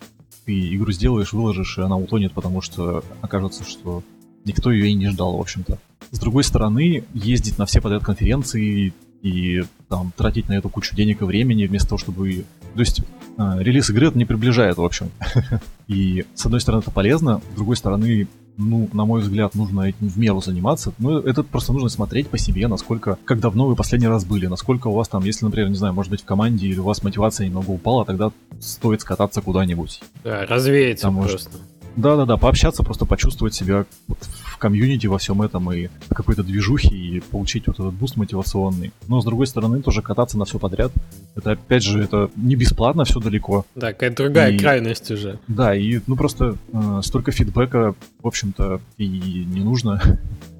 ты 0.45 0.75
игру 0.75 0.91
сделаешь, 0.91 1.33
выложишь, 1.33 1.77
и 1.77 1.81
она 1.81 1.97
утонет, 1.97 2.33
потому 2.33 2.61
что 2.61 3.03
окажется, 3.21 3.63
что 3.63 4.03
никто 4.45 4.71
ее 4.71 4.89
и 4.89 4.93
не 4.93 5.09
ждал, 5.09 5.37
в 5.37 5.41
общем-то. 5.41 5.77
С 6.11 6.19
другой 6.19 6.43
стороны, 6.43 7.03
ездить 7.13 7.57
на 7.57 7.65
все 7.65 7.81
подряд 7.81 8.03
конференции, 8.03 8.93
и 9.21 9.63
там 9.89 10.11
тратить 10.15 10.49
на 10.49 10.53
эту 10.53 10.69
кучу 10.69 10.95
денег 10.95 11.21
и 11.21 11.25
времени 11.25 11.65
вместо 11.65 11.89
того, 11.89 11.99
чтобы... 11.99 12.45
То 12.73 12.79
есть 12.79 13.01
э, 13.37 13.57
релиз 13.59 13.89
игры 13.89 14.07
это 14.07 14.17
не 14.17 14.25
приближает, 14.25 14.77
в 14.77 14.83
общем. 14.83 15.11
и 15.87 16.25
с 16.33 16.45
одной 16.45 16.61
стороны 16.61 16.81
это 16.81 16.91
полезно, 16.91 17.41
с 17.51 17.55
другой 17.55 17.75
стороны, 17.75 18.27
ну, 18.57 18.89
на 18.93 19.05
мой 19.05 19.21
взгляд, 19.21 19.55
нужно 19.55 19.81
этим 19.81 20.07
в 20.07 20.17
меру 20.17 20.41
заниматься. 20.41 20.93
Ну, 20.97 21.19
это 21.19 21.43
просто 21.43 21.73
нужно 21.73 21.89
смотреть 21.89 22.29
по 22.29 22.37
себе, 22.37 22.67
насколько, 22.67 23.17
как 23.25 23.39
давно 23.39 23.67
вы 23.67 23.75
последний 23.75 24.07
раз 24.07 24.25
были, 24.25 24.47
насколько 24.47 24.87
у 24.87 24.93
вас 24.93 25.07
там, 25.07 25.23
если, 25.23 25.45
например, 25.45 25.69
не 25.69 25.75
знаю, 25.75 25.93
может 25.93 26.11
быть, 26.11 26.21
в 26.21 26.25
команде 26.25 26.67
или 26.67 26.79
у 26.79 26.83
вас 26.83 27.03
мотивация 27.03 27.47
немного 27.47 27.71
упала, 27.71 28.05
тогда 28.05 28.31
стоит 28.59 29.01
скататься 29.01 29.41
куда-нибудь. 29.41 30.01
Да, 30.23 30.45
развеяться 30.45 31.03
там, 31.03 31.17
просто. 31.17 31.57
Да-да-да, 31.95 32.37
пообщаться, 32.37 32.83
просто 32.83 33.05
почувствовать 33.05 33.53
себя 33.53 33.85
вот 34.07 34.17
в 34.21 34.50
комьюнити 34.61 35.07
во 35.07 35.17
всем 35.17 35.41
этом 35.41 35.71
и 35.73 35.87
в 36.09 36.13
какой-то 36.13 36.43
движухе 36.43 36.95
и 36.95 37.19
получить 37.19 37.67
вот 37.67 37.79
этот 37.79 37.93
буст 37.93 38.15
мотивационный. 38.15 38.93
Но 39.07 39.19
с 39.19 39.25
другой 39.25 39.47
стороны, 39.47 39.81
тоже 39.81 40.01
кататься 40.01 40.37
на 40.37 40.45
все 40.45 40.59
подряд. 40.59 40.91
Это 41.35 41.51
опять 41.51 41.83
же, 41.83 42.01
это 42.01 42.29
не 42.35 42.55
бесплатно, 42.55 43.03
все 43.03 43.19
далеко. 43.19 43.65
Да, 43.75 43.87
какая-то 43.91 44.23
другая 44.23 44.51
и, 44.51 44.57
крайность 44.59 45.09
уже. 45.09 45.39
Да, 45.47 45.75
и 45.75 45.99
ну 46.05 46.15
просто 46.15 46.55
э, 46.71 47.01
столько 47.03 47.31
фидбэка, 47.31 47.95
в 48.21 48.27
общем-то, 48.27 48.79
и 48.97 49.07
не 49.07 49.61
нужно. 49.61 50.01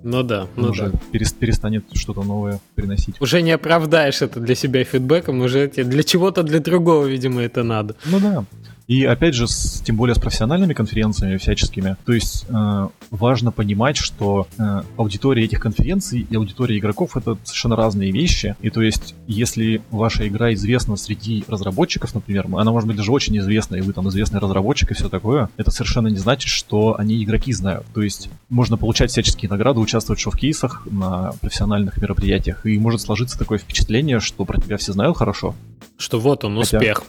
Ну 0.04 0.24
да, 0.24 0.48
ну 0.56 0.70
уже 0.70 0.90
да. 0.90 1.00
перестанет 1.12 1.86
что-то 1.94 2.24
новое 2.24 2.60
приносить. 2.74 3.22
Уже 3.22 3.44
не 3.44 3.52
оправдаешь 3.52 4.24
это 4.24 4.40
для 4.40 4.56
себя 4.56 4.84
фидбэком, 4.84 5.42
уже 5.42 5.68
для 5.68 6.02
чего-то 6.02 6.42
для 6.42 6.60
другого, 6.60 7.06
видимо, 7.06 7.42
это 7.42 7.62
надо. 7.62 7.96
Ну 8.06 8.20
да. 8.20 8.46
И 8.88 9.06
опять 9.06 9.36
же, 9.36 9.48
с, 9.48 9.82
тем 9.82 9.96
более 9.96 10.16
с 10.16 10.20
профессиональными 10.20 10.74
конференциями 10.74 11.38
всяческими, 11.38 11.96
то 12.06 12.14
есть 12.14 12.46
э, 12.50 12.88
важно 13.10 13.52
понимать, 13.52 13.98
что 13.98 14.48
э, 14.58 14.82
аудитория 14.98 15.46
этих 15.46 15.60
конференций 15.60 16.28
и 16.30 16.36
аудитория 16.36 16.78
игроков 16.78 17.16
это 17.16 17.38
совершенно 17.44 17.76
разные 17.76 18.12
вещи. 18.12 18.56
И 18.62 18.70
то 18.70 18.82
есть, 18.82 19.16
если 19.28 19.82
ваша 19.92 20.28
игра 20.28 20.54
известна 20.54 20.96
среди 20.98 21.44
разработчиков, 21.48 22.14
например, 22.14 22.48
она 22.52 22.72
может 22.72 22.88
быть 22.88 22.98
даже 22.98 23.12
очень 23.12 23.38
известна, 23.38 23.76
и 23.76 23.82
вы 23.82 23.94
там 23.94 24.10
известный 24.10 24.40
разработчик 24.40 24.92
и 24.92 24.94
все 24.94 25.10
такое, 25.10 25.50
это 25.58 25.72
совершенно 25.72 26.08
не 26.08 26.18
значит, 26.18 26.50
что 26.50 26.96
они 26.98 27.24
игроки 27.24 27.54
знают. 27.54 27.86
То 27.94 28.02
есть 28.02 28.30
можно 28.50 28.78
получать 28.78 29.12
всяческие 29.12 29.50
награды, 29.50 29.80
участвовать 29.80 30.20
в 30.20 30.24
шоу-кейсах 30.24 30.88
на 30.90 31.32
профессиональных 31.42 31.98
мероприятиях, 32.02 32.66
и 32.66 32.78
может 32.78 33.02
сложиться 33.02 33.38
такое 33.38 33.58
впечатление, 33.58 34.20
что 34.20 34.44
про 34.46 34.60
тебя 34.60 34.78
все 34.78 34.94
знают 34.94 35.18
хорошо. 35.18 35.56
Что 35.98 36.20
вот 36.20 36.44
он, 36.44 36.58
Хотя... 36.60 36.78
успех. 36.78 37.04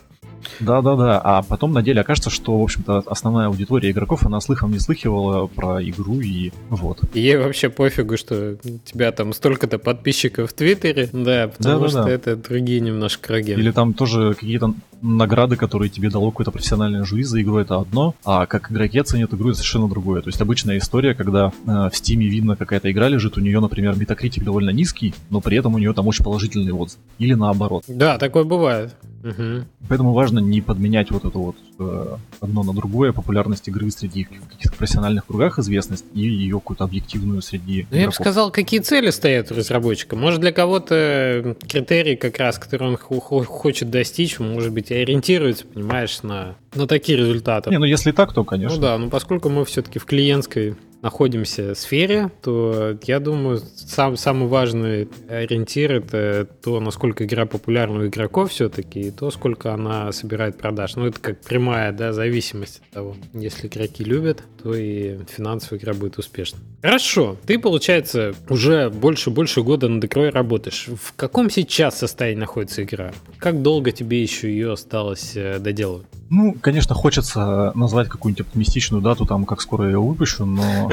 Да-да-да, 0.60 1.20
а 1.22 1.42
потом 1.42 1.72
на 1.72 1.82
деле 1.82 2.00
окажется, 2.00 2.30
что, 2.30 2.58
в 2.58 2.62
общем-то, 2.62 3.04
основная 3.06 3.46
аудитория 3.46 3.90
игроков, 3.90 4.24
она 4.24 4.40
слыхом 4.40 4.72
не 4.72 4.78
слыхивала 4.78 5.46
про 5.46 5.82
игру 5.82 6.20
и 6.20 6.52
вот. 6.68 7.00
И 7.14 7.20
ей 7.20 7.36
вообще 7.36 7.68
пофигу, 7.68 8.16
что 8.16 8.56
у 8.64 8.78
тебя 8.84 9.12
там 9.12 9.32
столько-то 9.32 9.78
подписчиков 9.78 10.50
в 10.50 10.52
Твиттере, 10.52 11.08
да, 11.12 11.48
потому 11.48 11.80
да, 11.80 11.88
что 11.88 12.04
да. 12.04 12.10
это 12.10 12.36
другие 12.36 12.80
немножко 12.80 13.28
круги. 13.28 13.52
Или 13.52 13.70
там 13.70 13.94
тоже 13.94 14.34
какие-то 14.34 14.74
награды, 15.02 15.56
которые 15.56 15.90
тебе 15.90 16.08
дало 16.08 16.30
какой-то 16.30 16.50
профессиональный 16.50 17.04
жюри 17.04 17.24
за 17.24 17.42
игру, 17.42 17.58
это 17.58 17.76
одно, 17.76 18.14
а 18.24 18.46
как 18.46 18.70
игроки 18.70 18.98
оценят 18.98 19.34
игру, 19.34 19.50
это 19.50 19.58
совершенно 19.58 19.88
другое. 19.88 20.22
То 20.22 20.28
есть 20.28 20.40
обычная 20.40 20.78
история, 20.78 21.14
когда 21.14 21.52
э, 21.66 21.90
в 21.90 21.96
Стиме 21.96 22.26
видно 22.26 22.56
какая-то 22.56 22.90
игра 22.90 23.08
лежит, 23.08 23.36
у 23.36 23.40
нее, 23.40 23.60
например, 23.60 23.96
метакритик 23.96 24.44
довольно 24.44 24.70
низкий, 24.70 25.14
но 25.30 25.40
при 25.40 25.58
этом 25.58 25.74
у 25.74 25.78
нее 25.78 25.92
там 25.92 26.06
очень 26.06 26.24
положительный 26.24 26.72
отзыв. 26.72 26.98
Или 27.18 27.34
наоборот. 27.34 27.84
Да, 27.88 28.18
такое 28.18 28.44
бывает. 28.44 28.94
Угу. 29.24 29.64
Поэтому 29.88 30.12
важно 30.12 30.38
не 30.38 30.60
подменять 30.60 31.10
вот 31.10 31.24
это 31.24 31.38
вот 31.38 31.56
э, 31.78 32.16
одно 32.40 32.62
на 32.62 32.72
другое, 32.72 33.12
популярность 33.12 33.68
игры 33.68 33.90
среди 33.90 34.24
каких-то 34.24 34.76
профессиональных 34.76 35.26
кругах, 35.26 35.58
известность 35.58 36.04
и 36.14 36.20
ее 36.20 36.58
какую-то 36.58 36.84
объективную 36.84 37.42
среди 37.42 37.86
ну, 37.90 37.96
Я 37.96 38.06
бы 38.06 38.12
сказал, 38.12 38.50
какие 38.50 38.80
цели 38.80 39.10
стоят 39.10 39.50
у 39.52 39.54
разработчика. 39.54 40.16
Может, 40.16 40.40
для 40.40 40.52
кого-то 40.52 41.56
критерий 41.68 42.16
как 42.16 42.38
раз, 42.38 42.58
который 42.58 42.88
он 42.88 42.96
хочет 42.96 43.90
достичь, 43.90 44.38
может 44.38 44.72
быть, 44.72 44.90
ориентируется, 44.90 45.66
понимаешь, 45.66 46.22
на, 46.22 46.56
на 46.74 46.86
такие 46.86 47.18
результаты. 47.18 47.70
Не, 47.70 47.78
ну 47.78 47.84
если 47.84 48.12
так, 48.12 48.32
то, 48.32 48.44
конечно. 48.44 48.76
Ну 48.76 48.82
да, 48.82 48.98
но 48.98 49.10
поскольку 49.10 49.48
мы 49.48 49.64
все-таки 49.64 49.98
в 49.98 50.04
клиентской 50.04 50.76
находимся 51.02 51.74
в 51.74 51.78
сфере, 51.78 52.30
то 52.42 52.96
я 53.02 53.20
думаю, 53.20 53.60
сам, 53.74 54.16
самый 54.16 54.48
важный 54.48 55.08
ориентир 55.28 55.92
это 55.94 56.46
то, 56.62 56.80
насколько 56.80 57.24
игра 57.24 57.44
популярна 57.44 58.04
у 58.04 58.06
игроков 58.06 58.52
все-таки, 58.52 59.00
и 59.00 59.10
то, 59.10 59.30
сколько 59.30 59.74
она 59.74 60.12
собирает 60.12 60.56
продаж. 60.56 60.96
Ну, 60.96 61.06
это 61.06 61.20
как 61.20 61.40
прямая 61.40 61.92
да, 61.92 62.12
зависимость 62.12 62.78
от 62.78 62.90
того. 62.90 63.16
Если 63.34 63.66
игроки 63.66 64.04
любят, 64.04 64.42
то 64.62 64.74
и 64.74 65.18
финансовая 65.28 65.80
игра 65.80 65.92
будет 65.92 66.18
успешна. 66.18 66.60
Хорошо, 66.82 67.36
ты, 67.46 67.58
получается, 67.58 68.34
уже 68.48 68.88
больше-больше 68.88 69.62
года 69.62 69.88
над 69.88 70.04
игрой 70.04 70.30
работаешь. 70.30 70.88
В 70.88 71.14
каком 71.14 71.50
сейчас 71.50 71.98
состоянии 71.98 72.40
находится 72.40 72.84
игра? 72.84 73.12
Как 73.38 73.60
долго 73.62 73.90
тебе 73.90 74.22
еще 74.22 74.48
ее 74.48 74.72
осталось 74.72 75.32
э, 75.34 75.58
доделывать? 75.58 76.06
Ну, 76.34 76.56
конечно, 76.58 76.94
хочется 76.94 77.72
назвать 77.74 78.08
какую-нибудь 78.08 78.46
оптимистичную 78.46 79.02
дату, 79.02 79.26
там, 79.26 79.44
как 79.44 79.60
скоро 79.60 79.84
я 79.84 79.90
ее 79.90 80.00
выпущу, 80.00 80.46
но 80.46 80.90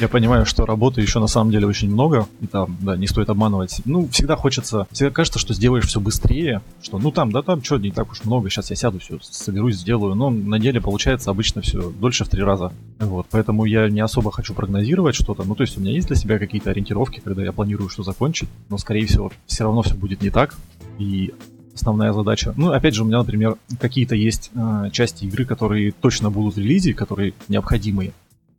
Я 0.00 0.08
понимаю, 0.08 0.44
что 0.44 0.66
работы 0.66 1.00
еще 1.00 1.20
на 1.20 1.26
самом 1.26 1.50
деле 1.50 1.66
очень 1.66 1.90
много, 1.90 2.26
и 2.40 2.46
там, 2.46 2.76
да, 2.80 2.96
не 2.96 3.06
стоит 3.06 3.30
обманывать. 3.30 3.80
Ну, 3.84 4.08
всегда 4.08 4.36
хочется, 4.36 4.86
всегда 4.90 5.10
кажется, 5.10 5.38
что 5.38 5.54
сделаешь 5.54 5.86
все 5.86 6.00
быстрее, 6.00 6.60
что 6.82 6.98
ну 6.98 7.10
там, 7.10 7.32
да 7.32 7.40
там, 7.42 7.62
что, 7.62 7.78
не 7.78 7.90
так 7.90 8.10
уж 8.12 8.24
много, 8.24 8.50
сейчас 8.50 8.70
я 8.70 8.76
сяду, 8.76 8.98
все 8.98 9.18
соберусь, 9.22 9.76
сделаю, 9.76 10.14
но 10.14 10.30
на 10.30 10.58
деле 10.58 10.80
получается 10.80 11.30
обычно 11.30 11.62
все 11.62 11.90
дольше 11.90 12.24
в 12.24 12.28
три 12.28 12.42
раза. 12.42 12.72
Вот, 12.98 13.26
поэтому 13.30 13.64
я 13.64 13.88
не 13.88 14.00
особо 14.00 14.30
хочу 14.30 14.52
прогнозировать 14.52 15.14
что-то, 15.14 15.44
ну 15.44 15.54
то 15.54 15.62
есть 15.62 15.78
у 15.78 15.80
меня 15.80 15.92
есть 15.92 16.08
для 16.08 16.16
себя 16.16 16.38
какие-то 16.38 16.70
ориентировки, 16.70 17.20
когда 17.20 17.42
я 17.42 17.52
планирую 17.52 17.88
что 17.88 18.02
закончить, 18.02 18.50
но 18.68 18.76
скорее 18.76 19.06
всего 19.06 19.32
все 19.46 19.64
равно 19.64 19.80
все 19.82 19.94
будет 19.94 20.20
не 20.20 20.30
так, 20.30 20.56
и 20.98 21.32
основная 21.80 22.12
задача. 22.12 22.54
Ну, 22.56 22.72
опять 22.72 22.94
же, 22.94 23.02
у 23.02 23.06
меня, 23.06 23.18
например, 23.18 23.56
какие-то 23.80 24.14
есть 24.14 24.50
э, 24.54 24.90
части 24.92 25.24
игры, 25.24 25.44
которые 25.44 25.92
точно 25.92 26.30
будут 26.30 26.54
в 26.54 26.58
релизе, 26.58 26.94
которые 26.94 27.34
необходимые. 27.48 28.12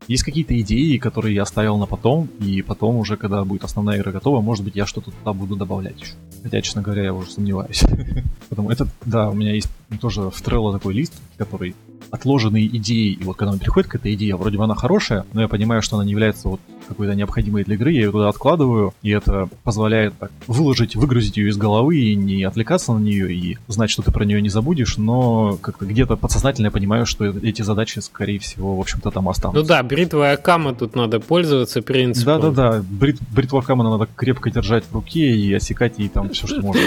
Есть 0.07 0.23
какие-то 0.23 0.59
идеи, 0.61 0.97
которые 0.97 1.35
я 1.35 1.43
оставил 1.43 1.77
на 1.77 1.85
потом, 1.85 2.27
и 2.39 2.61
потом 2.61 2.95
уже, 2.97 3.17
когда 3.17 3.43
будет 3.45 3.63
основная 3.63 3.99
игра 3.99 4.11
готова, 4.11 4.41
может 4.41 4.63
быть, 4.63 4.75
я 4.75 4.85
что-то 4.85 5.11
туда 5.11 5.33
буду 5.33 5.55
добавлять 5.55 6.01
еще. 6.01 6.13
Хотя, 6.43 6.61
честно 6.61 6.81
говоря, 6.81 7.03
я 7.03 7.13
уже 7.13 7.29
сомневаюсь. 7.29 7.83
Потому 8.49 8.71
это, 8.71 8.87
да, 9.05 9.29
у 9.29 9.33
меня 9.33 9.53
есть 9.53 9.69
тоже 9.99 10.21
в 10.21 10.41
Trello 10.41 10.73
такой 10.73 10.95
лист, 10.95 11.13
который 11.37 11.75
отложенные 12.09 12.67
идеи, 12.77 13.13
и 13.13 13.23
вот 13.23 13.37
когда 13.37 13.53
он 13.53 13.59
приходит 13.59 13.89
к 13.89 13.95
этой 13.95 14.13
идее, 14.13 14.35
вроде 14.35 14.57
бы 14.57 14.63
она 14.63 14.75
хорошая, 14.75 15.25
но 15.33 15.41
я 15.41 15.47
понимаю, 15.47 15.81
что 15.81 15.97
она 15.97 16.05
не 16.05 16.11
является 16.11 16.47
вот 16.47 16.61
какой-то 16.87 17.15
необходимой 17.15 17.63
для 17.63 17.75
игры, 17.75 17.91
я 17.91 18.01
ее 18.01 18.11
туда 18.11 18.29
откладываю, 18.29 18.93
и 19.01 19.11
это 19.11 19.47
позволяет 19.63 20.13
так, 20.19 20.31
выложить, 20.47 20.95
выгрузить 20.95 21.37
ее 21.37 21.49
из 21.49 21.57
головы 21.57 21.97
и 21.97 22.15
не 22.15 22.43
отвлекаться 22.43 22.91
на 22.93 22.99
нее, 22.99 23.33
и 23.33 23.57
знать, 23.67 23.89
что 23.89 24.01
ты 24.01 24.11
про 24.11 24.25
нее 24.25 24.41
не 24.41 24.49
забудешь, 24.49 24.97
но 24.97 25.57
как-то 25.61 25.85
где-то 25.85 26.17
подсознательно 26.17 26.67
я 26.67 26.71
понимаю, 26.71 27.05
что 27.05 27.25
эти 27.25 27.61
задачи, 27.61 27.99
скорее 27.99 28.39
всего, 28.39 28.75
в 28.75 28.79
общем-то, 28.81 29.09
там 29.11 29.29
останутся. 29.29 29.61
Ну 29.61 29.67
да, 29.67 29.83
бритва 29.83 30.31
Акама 30.31 30.75
тут 30.75 30.95
надо 30.95 31.19
пользоваться 31.19 31.81
принципом. 31.81 32.41
Да-да-да, 32.41 32.83
брит, 32.89 33.17
бритву 33.33 33.59
Акама 33.59 33.83
надо 33.83 34.07
крепко 34.13 34.51
держать 34.51 34.83
в 34.85 34.93
руке 34.93 35.33
и 35.35 35.53
осекать 35.53 35.97
ей 35.97 36.09
там 36.09 36.29
все, 36.29 36.47
что 36.47 36.61
можно. 36.61 36.81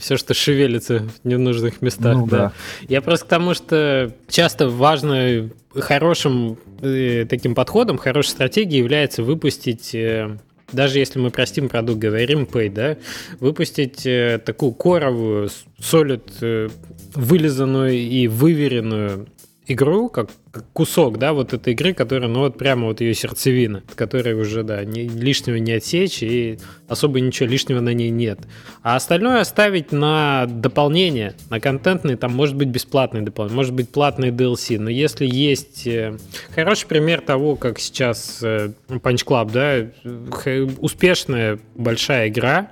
Все, 0.00 0.16
что 0.16 0.34
шевелится 0.34 1.04
в 1.24 1.28
ненужных 1.28 1.82
местах, 1.82 2.16
ну, 2.16 2.26
да. 2.26 2.52
Я 2.88 3.02
просто 3.02 3.26
к 3.26 3.28
тому, 3.28 3.54
что 3.54 4.12
часто 4.28 4.57
важно 4.66 5.50
хорошим 5.74 6.58
э, 6.80 7.26
таким 7.28 7.54
подходом, 7.54 7.98
хорошей 7.98 8.30
стратегией 8.30 8.78
является 8.78 9.22
выпустить 9.22 9.94
э, 9.94 10.38
даже 10.72 10.98
если 10.98 11.18
мы 11.18 11.30
простим 11.30 11.68
продукт, 11.68 11.98
говорим 11.98 12.42
Pay, 12.44 12.70
да, 12.70 12.96
выпустить 13.40 14.04
э, 14.06 14.40
такую 14.44 14.72
коровую, 14.72 15.48
солид, 15.80 16.30
э, 16.40 16.68
вылизанную 17.14 17.94
и 17.94 18.28
выверенную 18.28 19.28
игру, 19.66 20.08
как 20.08 20.30
кусок, 20.72 21.18
да, 21.18 21.32
вот 21.32 21.52
этой 21.52 21.72
игры, 21.72 21.92
которая, 21.92 22.28
ну, 22.28 22.40
вот 22.40 22.56
прямо 22.56 22.86
вот 22.86 23.00
ее 23.00 23.14
сердцевина, 23.14 23.82
от 23.86 23.94
которой 23.94 24.34
уже, 24.34 24.62
да, 24.62 24.84
ни, 24.84 25.00
лишнего 25.00 25.56
не 25.56 25.72
отсечь, 25.72 26.22
и 26.22 26.58
особо 26.88 27.20
ничего 27.20 27.48
лишнего 27.48 27.80
на 27.80 27.92
ней 27.92 28.10
нет. 28.10 28.40
А 28.82 28.96
остальное 28.96 29.40
оставить 29.40 29.92
на 29.92 30.46
дополнение, 30.46 31.34
на 31.50 31.60
контентный, 31.60 32.16
там, 32.16 32.32
может 32.32 32.56
быть, 32.56 32.68
бесплатный 32.68 33.20
дополнение, 33.22 33.56
может 33.56 33.74
быть, 33.74 33.90
платный 33.90 34.30
DLC, 34.30 34.78
но 34.78 34.90
если 34.90 35.26
есть... 35.26 35.86
Э, 35.86 36.16
хороший 36.54 36.86
пример 36.86 37.20
того, 37.20 37.56
как 37.56 37.78
сейчас 37.78 38.38
э, 38.42 38.72
Punch 38.88 39.26
Club, 39.26 39.52
да, 39.52 40.70
успешная 40.80 41.58
большая 41.74 42.28
игра, 42.28 42.70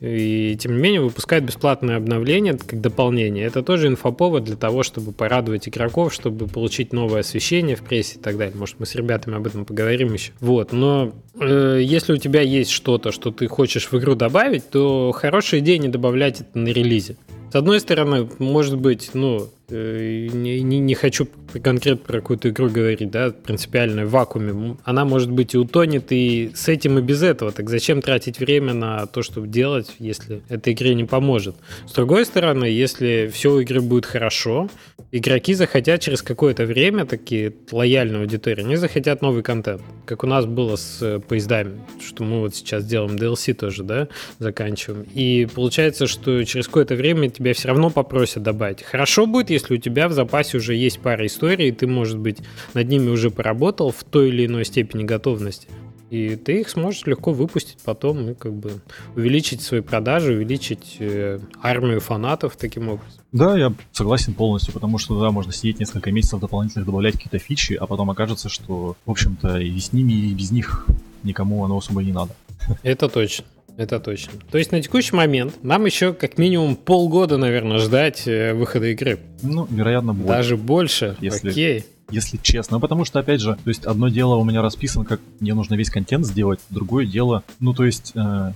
и 0.00 0.56
тем 0.60 0.76
не 0.76 0.82
менее 0.82 1.00
выпускает 1.00 1.44
бесплатное 1.44 1.96
обновление 1.96 2.56
как 2.56 2.80
дополнение. 2.80 3.44
Это 3.44 3.62
тоже 3.62 3.88
инфоповод 3.88 4.44
для 4.44 4.56
того, 4.56 4.82
чтобы 4.82 5.12
порадовать 5.12 5.68
игроков, 5.68 6.14
чтобы 6.14 6.46
получить 6.46 6.92
новое 6.92 7.17
освещение 7.20 7.76
в 7.76 7.82
прессе 7.82 8.18
и 8.18 8.20
так 8.20 8.36
далее. 8.36 8.56
Может, 8.56 8.80
мы 8.80 8.86
с 8.86 8.94
ребятами 8.94 9.36
об 9.36 9.46
этом 9.46 9.64
поговорим 9.64 10.12
еще. 10.12 10.32
Вот, 10.40 10.72
но 10.72 11.12
э, 11.40 11.80
если 11.82 12.12
у 12.12 12.16
тебя 12.16 12.40
есть 12.40 12.70
что-то, 12.70 13.12
что 13.12 13.30
ты 13.30 13.46
хочешь 13.48 13.90
в 13.90 13.98
игру 13.98 14.14
добавить, 14.14 14.70
то 14.70 15.12
хорошая 15.12 15.60
идея 15.60 15.78
не 15.78 15.88
добавлять 15.88 16.40
это 16.40 16.58
на 16.58 16.68
релизе. 16.68 17.16
С 17.52 17.54
одной 17.54 17.80
стороны, 17.80 18.28
может 18.38 18.76
быть, 18.76 19.10
ну, 19.14 19.48
не, 19.70 20.60
не, 20.62 20.78
не 20.78 20.94
хочу 20.94 21.28
конкретно 21.62 22.04
про 22.04 22.20
какую-то 22.20 22.50
игру 22.50 22.68
говорить, 22.68 23.10
да, 23.10 23.30
принципиально 23.30 24.04
в 24.04 24.10
вакууме. 24.10 24.76
Она, 24.84 25.04
может 25.04 25.30
быть, 25.30 25.54
и 25.54 25.58
утонет, 25.58 26.06
и 26.10 26.50
с 26.54 26.68
этим 26.68 26.98
и 26.98 27.02
без 27.02 27.22
этого. 27.22 27.52
Так 27.52 27.70
зачем 27.70 28.02
тратить 28.02 28.38
время 28.38 28.74
на 28.74 29.06
то, 29.06 29.22
чтобы 29.22 29.48
делать, 29.48 29.94
если 29.98 30.42
этой 30.48 30.72
игре 30.72 30.94
не 30.94 31.04
поможет? 31.04 31.56
С 31.86 31.92
другой 31.92 32.24
стороны, 32.24 32.64
если 32.64 33.30
все 33.32 33.52
у 33.52 33.60
игры 33.60 33.80
будет 33.80 34.06
хорошо, 34.06 34.68
игроки 35.12 35.54
захотят 35.54 36.00
через 36.00 36.22
какое-то 36.22 36.64
время, 36.64 37.06
такие 37.06 37.52
лояльные 37.70 38.20
аудитории, 38.20 38.62
они 38.62 38.76
захотят 38.76 39.22
новый 39.22 39.42
контент. 39.42 39.82
Как 40.04 40.24
у 40.24 40.26
нас 40.26 40.46
было 40.46 40.76
с 40.76 40.98
э, 41.00 41.20
поездами, 41.20 41.80
что 42.04 42.24
мы 42.24 42.40
вот 42.40 42.54
сейчас 42.54 42.84
делаем 42.84 43.16
DLC 43.16 43.54
тоже, 43.54 43.82
да, 43.82 44.08
заканчиваем. 44.38 45.06
И 45.14 45.46
получается, 45.54 46.06
что 46.06 46.42
через 46.44 46.66
какое-то 46.66 46.94
время 46.94 47.30
тебя 47.30 47.54
все 47.54 47.68
равно 47.68 47.90
попросят 47.90 48.42
добавить. 48.42 48.82
Хорошо 48.82 49.26
будет, 49.26 49.50
если 49.58 49.74
у 49.74 49.78
тебя 49.78 50.08
в 50.08 50.12
запасе 50.12 50.58
уже 50.58 50.74
есть 50.74 51.00
пара 51.00 51.26
историй, 51.26 51.72
ты, 51.72 51.86
может 51.86 52.18
быть, 52.18 52.38
над 52.74 52.88
ними 52.88 53.10
уже 53.10 53.30
поработал 53.30 53.90
в 53.90 54.04
той 54.04 54.28
или 54.28 54.46
иной 54.46 54.64
степени 54.64 55.04
готовности. 55.04 55.68
И 56.10 56.36
ты 56.36 56.60
их 56.60 56.70
сможешь 56.70 57.04
легко 57.04 57.32
выпустить 57.32 57.78
потом 57.84 58.30
и 58.30 58.34
как 58.34 58.54
бы 58.54 58.80
увеличить 59.14 59.60
свои 59.60 59.82
продажи, 59.82 60.32
увеличить 60.32 60.96
э, 61.00 61.38
армию 61.62 62.00
фанатов 62.00 62.56
таким 62.56 62.88
образом. 62.88 63.20
Да, 63.32 63.58
я 63.58 63.74
согласен 63.92 64.32
полностью, 64.32 64.72
потому 64.72 64.96
что 64.96 65.20
да, 65.20 65.30
можно 65.30 65.52
сидеть 65.52 65.80
несколько 65.80 66.10
месяцев 66.10 66.40
дополнительных, 66.40 66.86
добавлять 66.86 67.16
какие-то 67.16 67.38
фичи, 67.38 67.74
а 67.74 67.86
потом 67.86 68.08
окажется, 68.08 68.48
что, 68.48 68.96
в 69.04 69.10
общем-то, 69.10 69.58
и 69.58 69.78
с 69.78 69.92
ними, 69.92 70.12
и 70.12 70.34
без 70.34 70.50
них 70.50 70.86
никому 71.24 71.62
оно 71.62 71.76
особо 71.76 72.02
не 72.02 72.12
надо. 72.12 72.34
Это 72.82 73.08
точно. 73.08 73.44
Это 73.78 74.00
точно. 74.00 74.32
То 74.50 74.58
есть 74.58 74.72
на 74.72 74.82
текущий 74.82 75.14
момент 75.14 75.62
нам 75.62 75.86
еще 75.86 76.12
как 76.12 76.36
минимум 76.36 76.74
полгода, 76.74 77.38
наверное, 77.38 77.78
ждать 77.78 78.26
э, 78.26 78.52
выхода 78.52 78.88
игры. 78.88 79.20
Ну, 79.40 79.68
вероятно, 79.70 80.12
больше. 80.12 80.28
Даже 80.28 80.56
больше. 80.56 81.16
Если... 81.20 81.50
Окей 81.50 81.84
если 82.10 82.38
честно. 82.38 82.76
Ну, 82.76 82.80
потому 82.80 83.04
что, 83.04 83.18
опять 83.18 83.40
же, 83.40 83.54
то 83.62 83.68
есть 83.68 83.84
одно 83.84 84.08
дело 84.08 84.36
у 84.36 84.44
меня 84.44 84.62
расписано, 84.62 85.04
как 85.04 85.20
мне 85.40 85.54
нужно 85.54 85.74
весь 85.74 85.90
контент 85.90 86.26
сделать, 86.26 86.60
другое 86.70 87.06
дело, 87.06 87.42
ну, 87.60 87.74
то 87.74 87.84
есть 87.84 88.12
э, 88.14 88.52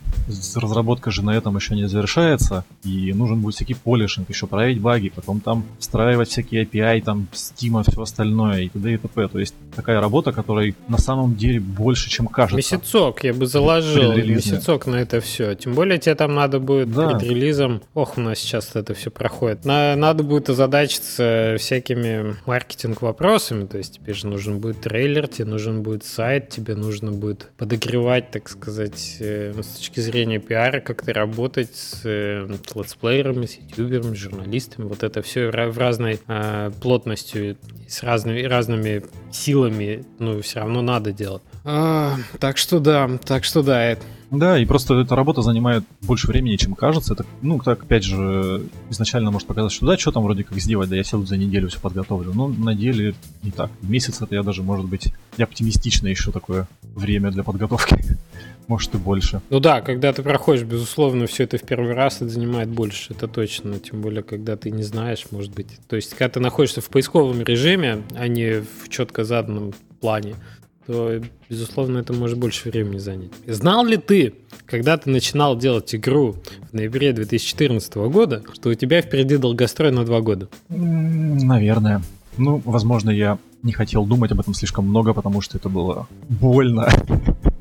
разработка 0.55 1.11
же 1.11 1.22
на 1.22 1.30
этом 1.30 1.57
еще 1.57 1.74
не 1.74 1.88
завершается, 1.88 2.64
и 2.84 3.12
нужен 3.12 3.40
будет 3.40 3.55
всякий 3.55 3.74
полишинг, 3.74 4.28
еще 4.28 4.46
проверить 4.46 4.80
баги, 4.80 5.12
потом 5.14 5.40
там 5.40 5.64
встраивать 5.78 6.30
всякие 6.30 6.64
API, 6.64 7.03
там, 7.03 7.28
Steam, 7.32 7.82
все 7.90 8.03
остальное, 8.03 8.62
и 8.62 8.68
т.д. 8.68 8.94
и 8.94 8.96
т.п. 8.96 9.28
То 9.28 9.38
есть 9.38 9.55
такая 9.74 10.00
работа, 10.00 10.32
которой 10.32 10.74
на 10.88 10.98
самом 10.98 11.36
деле 11.36 11.61
больше, 11.61 12.11
чем 12.11 12.26
кажется. 12.26 12.57
Месяцок 12.57 13.24
я 13.24 13.34
бы 13.34 13.46
заложил, 13.46 14.12
месяцок 14.14 14.86
на 14.86 14.96
это 14.96 15.20
все. 15.20 15.55
Тем 15.55 15.74
более 15.74 15.98
тебе 15.98 16.14
там 16.14 16.34
надо 16.34 16.59
будет 16.59 16.92
да. 16.92 17.09
перед 17.09 17.22
релизом, 17.22 17.82
ох, 17.94 18.16
у 18.16 18.20
нас 18.20 18.38
сейчас 18.38 18.74
это 18.74 18.94
все 18.94 19.11
проходит, 19.11 19.64
на, 19.64 19.96
надо 19.96 20.22
будет 20.22 20.48
озадачиться 20.48 21.57
всякими 21.59 22.36
маркетинг-вопросами, 22.46 23.41
вопросами. 23.43 23.66
То 23.66 23.78
есть 23.78 23.99
тебе 23.99 24.14
же 24.14 24.26
нужен 24.26 24.59
будет 24.59 24.80
трейлер, 24.80 25.28
тебе 25.28 25.47
нужен 25.47 25.82
будет 25.82 26.05
сайт, 26.05 26.49
тебе 26.49 26.74
нужно 26.74 27.12
будет 27.12 27.51
подогревать, 27.57 28.30
так 28.30 28.49
сказать, 28.49 29.16
э, 29.20 29.53
с 29.61 29.66
точки 29.78 30.01
зрения 30.01 30.38
пиара, 30.38 30.80
как-то 30.80 31.12
работать 31.12 31.74
с, 31.74 32.01
э, 32.05 32.49
с 32.66 32.76
летсплеерами, 32.76 33.47
с 33.47 33.57
ютуберами, 33.57 34.14
с 34.14 34.18
журналистами. 34.18 34.86
Вот 34.86 35.03
это 35.03 35.22
все 35.22 35.51
в 35.51 35.78
разной 35.78 36.20
э, 36.28 36.70
плотностью, 36.80 37.57
с 37.88 38.03
разными, 38.03 38.43
разными 38.43 39.03
силами, 39.32 40.05
ну, 40.18 40.40
все 40.40 40.61
равно 40.61 40.82
надо 40.82 41.12
делать. 41.12 41.43
А, 41.64 42.16
так 42.40 42.58
что 42.58 42.80
да, 42.80 43.18
так 43.24 43.44
что 43.44 43.62
да, 43.62 43.82
это 43.84 44.04
да, 44.32 44.58
и 44.58 44.64
просто 44.64 44.94
эта 44.94 45.14
работа 45.14 45.42
занимает 45.42 45.84
больше 46.00 46.26
времени, 46.26 46.56
чем 46.56 46.74
кажется. 46.74 47.12
Это, 47.12 47.26
ну, 47.42 47.58
так, 47.58 47.82
опять 47.82 48.02
же, 48.02 48.62
изначально 48.88 49.30
может 49.30 49.46
показать, 49.46 49.72
что 49.72 49.84
да, 49.84 49.98
что 49.98 50.10
там 50.10 50.22
вроде 50.22 50.42
как 50.42 50.58
сделать, 50.58 50.88
да 50.88 50.96
я 50.96 51.04
сяду 51.04 51.26
за 51.26 51.36
неделю 51.36 51.68
все 51.68 51.78
подготовлю. 51.78 52.32
Но 52.32 52.48
на 52.48 52.74
деле 52.74 53.14
не 53.42 53.50
так. 53.50 53.70
Месяц 53.82 54.22
это 54.22 54.34
я 54.34 54.42
даже, 54.42 54.62
может 54.62 54.86
быть, 54.86 55.12
и 55.36 55.42
оптимистично 55.42 56.08
еще 56.08 56.32
такое 56.32 56.66
время 56.94 57.30
для 57.30 57.42
подготовки. 57.42 57.96
Может 58.68 58.94
и 58.94 58.98
больше. 58.98 59.42
Ну 59.50 59.58
да, 59.58 59.80
когда 59.80 60.12
ты 60.12 60.22
проходишь, 60.22 60.62
безусловно, 60.62 61.26
все 61.26 61.42
это 61.42 61.58
в 61.58 61.62
первый 61.64 61.94
раз, 61.94 62.16
это 62.16 62.28
занимает 62.28 62.68
больше, 62.68 63.12
это 63.12 63.26
точно. 63.26 63.80
Тем 63.80 64.00
более, 64.00 64.22
когда 64.22 64.56
ты 64.56 64.70
не 64.70 64.84
знаешь, 64.84 65.26
может 65.32 65.52
быть. 65.52 65.66
То 65.88 65.96
есть, 65.96 66.10
когда 66.10 66.28
ты 66.28 66.40
находишься 66.40 66.80
в 66.80 66.88
поисковом 66.88 67.42
режиме, 67.42 68.02
а 68.14 68.28
не 68.28 68.62
в 68.62 68.88
четко 68.88 69.24
заданном 69.24 69.74
плане, 70.00 70.36
то, 70.87 71.20
безусловно, 71.49 71.99
это 71.99 72.12
может 72.12 72.39
больше 72.39 72.68
времени 72.68 72.99
занять. 72.99 73.30
Знал 73.47 73.85
ли 73.85 73.97
ты, 73.97 74.35
когда 74.66 74.97
ты 74.97 75.11
начинал 75.11 75.57
делать 75.57 75.95
игру 75.95 76.37
в 76.70 76.72
ноябре 76.72 77.12
2014 77.12 77.95
года, 77.95 78.43
что 78.53 78.70
у 78.70 78.74
тебя 78.74 79.01
впереди 79.03 79.37
долгострой 79.37 79.93
на 79.93 80.05
два 80.05 80.20
года? 80.20 80.49
Наверное. 80.68 82.03
Ну, 82.37 82.62
возможно, 82.64 83.11
я 83.11 83.39
не 83.62 83.72
хотел 83.72 84.05
думать 84.05 84.33
об 84.33 84.41
этом 84.41 84.55
слишком 84.55 84.89
много, 84.89 85.14
потому 85.14 85.41
что 85.41 85.59
это 85.59 85.68
было 85.68 86.09
больно. 86.28 86.89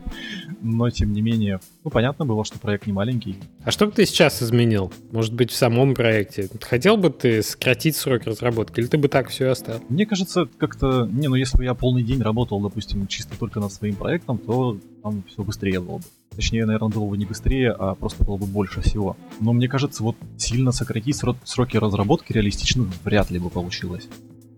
но 0.62 0.90
тем 0.90 1.12
не 1.14 1.22
менее, 1.22 1.60
ну, 1.84 1.92
понятно 1.92 2.26
было, 2.26 2.46
что 2.46 2.60
проект 2.60 2.88
не 2.88 2.94
маленький. 2.94 3.38
А 3.64 3.72
что 3.72 3.86
бы 3.86 3.92
ты 3.92 4.06
сейчас 4.06 4.42
изменил? 4.42 4.92
Может 5.12 5.34
быть, 5.34 5.52
в 5.52 5.56
самом 5.56 5.94
проекте? 5.94 6.50
Хотел 6.62 6.98
бы 6.98 7.10
ты 7.10 7.42
сократить 7.44 7.96
срок 7.96 8.24
разработки, 8.24 8.80
или 8.80 8.88
ты 8.88 8.98
бы 8.98 9.08
так 9.08 9.30
все 9.30 9.50
оставил? 9.50 9.82
Мне 9.90 10.06
кажется, 10.06 10.48
как-то, 10.58 11.08
не, 11.12 11.28
ну, 11.28 11.36
если 11.36 11.58
бы 11.58 11.64
я 11.64 11.74
полный 11.74 12.04
день 12.04 12.22
работал, 12.22 12.60
допустим, 12.60 13.08
чисто 13.08 13.38
только 13.38 13.60
над 13.60 13.74
своим 13.74 13.96
проектом, 13.96 14.38
то 14.38 14.78
там 15.04 15.24
все 15.28 15.44
быстрее 15.44 15.80
было 15.80 15.98
бы. 15.98 16.04
Точнее, 16.36 16.66
наверное, 16.66 16.90
было 16.90 17.10
бы 17.10 17.18
не 17.18 17.26
быстрее, 17.26 17.72
а 17.72 17.94
просто 17.96 18.24
было 18.24 18.38
бы 18.38 18.46
больше 18.46 18.82
всего. 18.82 19.18
Но 19.42 19.52
мне 19.52 19.68
кажется, 19.68 20.02
вот 20.02 20.16
сильно 20.38 20.72
сократить 20.72 21.22
сроки 21.44 21.78
разработки 21.78 22.32
реалистично 22.32 22.86
вряд 23.04 23.32
ли 23.32 23.40
бы 23.40 23.50
получилось. 23.50 24.08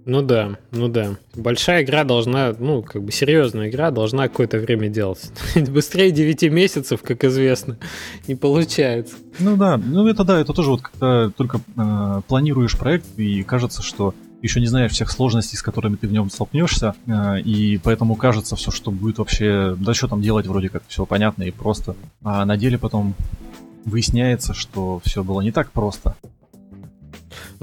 Ну 0.06 0.22
да, 0.22 0.58
ну 0.72 0.90
да. 0.90 1.16
Большая 1.36 1.84
игра 1.84 2.04
должна, 2.04 2.54
ну, 2.60 2.84
как 2.84 3.04
бы 3.04 3.12
серьезная 3.12 3.70
игра 3.70 3.90
должна 3.90 4.28
какое-то 4.28 4.58
время 4.60 4.90
делать. 4.90 5.32
Быстрее 5.56 6.12
9 6.12 6.44
месяцев, 6.52 7.02
как 7.02 7.24
известно, 7.24 7.78
не 8.28 8.36
получается. 8.36 9.16
Ну 9.40 9.56
да, 9.56 9.78
ну 9.78 10.08
это 10.08 10.24
да, 10.24 10.40
это 10.40 10.54
тоже 10.54 10.72
вот 10.72 10.82
когда 10.82 11.30
только 11.30 11.62
э, 11.78 12.22
планируешь 12.28 12.78
проект 12.78 13.06
и 13.18 13.44
кажется, 13.44 13.82
что 13.82 14.14
еще 14.42 14.60
не 14.60 14.68
знаешь 14.68 14.92
всех 14.92 15.10
сложностей, 15.10 15.58
с 15.58 15.62
которыми 15.62 15.96
ты 15.96 16.08
в 16.08 16.12
нем 16.12 16.30
столкнешься, 16.30 16.96
э, 17.08 17.40
и 17.40 17.78
поэтому 17.78 18.16
кажется 18.16 18.58
все, 18.58 18.72
что 18.72 18.92
будет 18.92 19.20
вообще, 19.20 19.76
да 19.80 19.94
что 19.94 20.10
там 20.10 20.22
делать, 20.22 20.48
вроде 20.48 20.68
как 20.68 20.84
все 20.90 21.06
понятно 21.06 21.44
и 21.44 21.52
просто. 21.52 21.96
А 22.24 22.44
на 22.44 22.58
деле 22.58 22.78
потом 22.78 23.16
выясняется, 23.86 24.54
что 24.54 25.02
все 25.06 25.24
было 25.24 25.40
не 25.40 25.52
так 25.52 25.72
просто. 25.72 26.16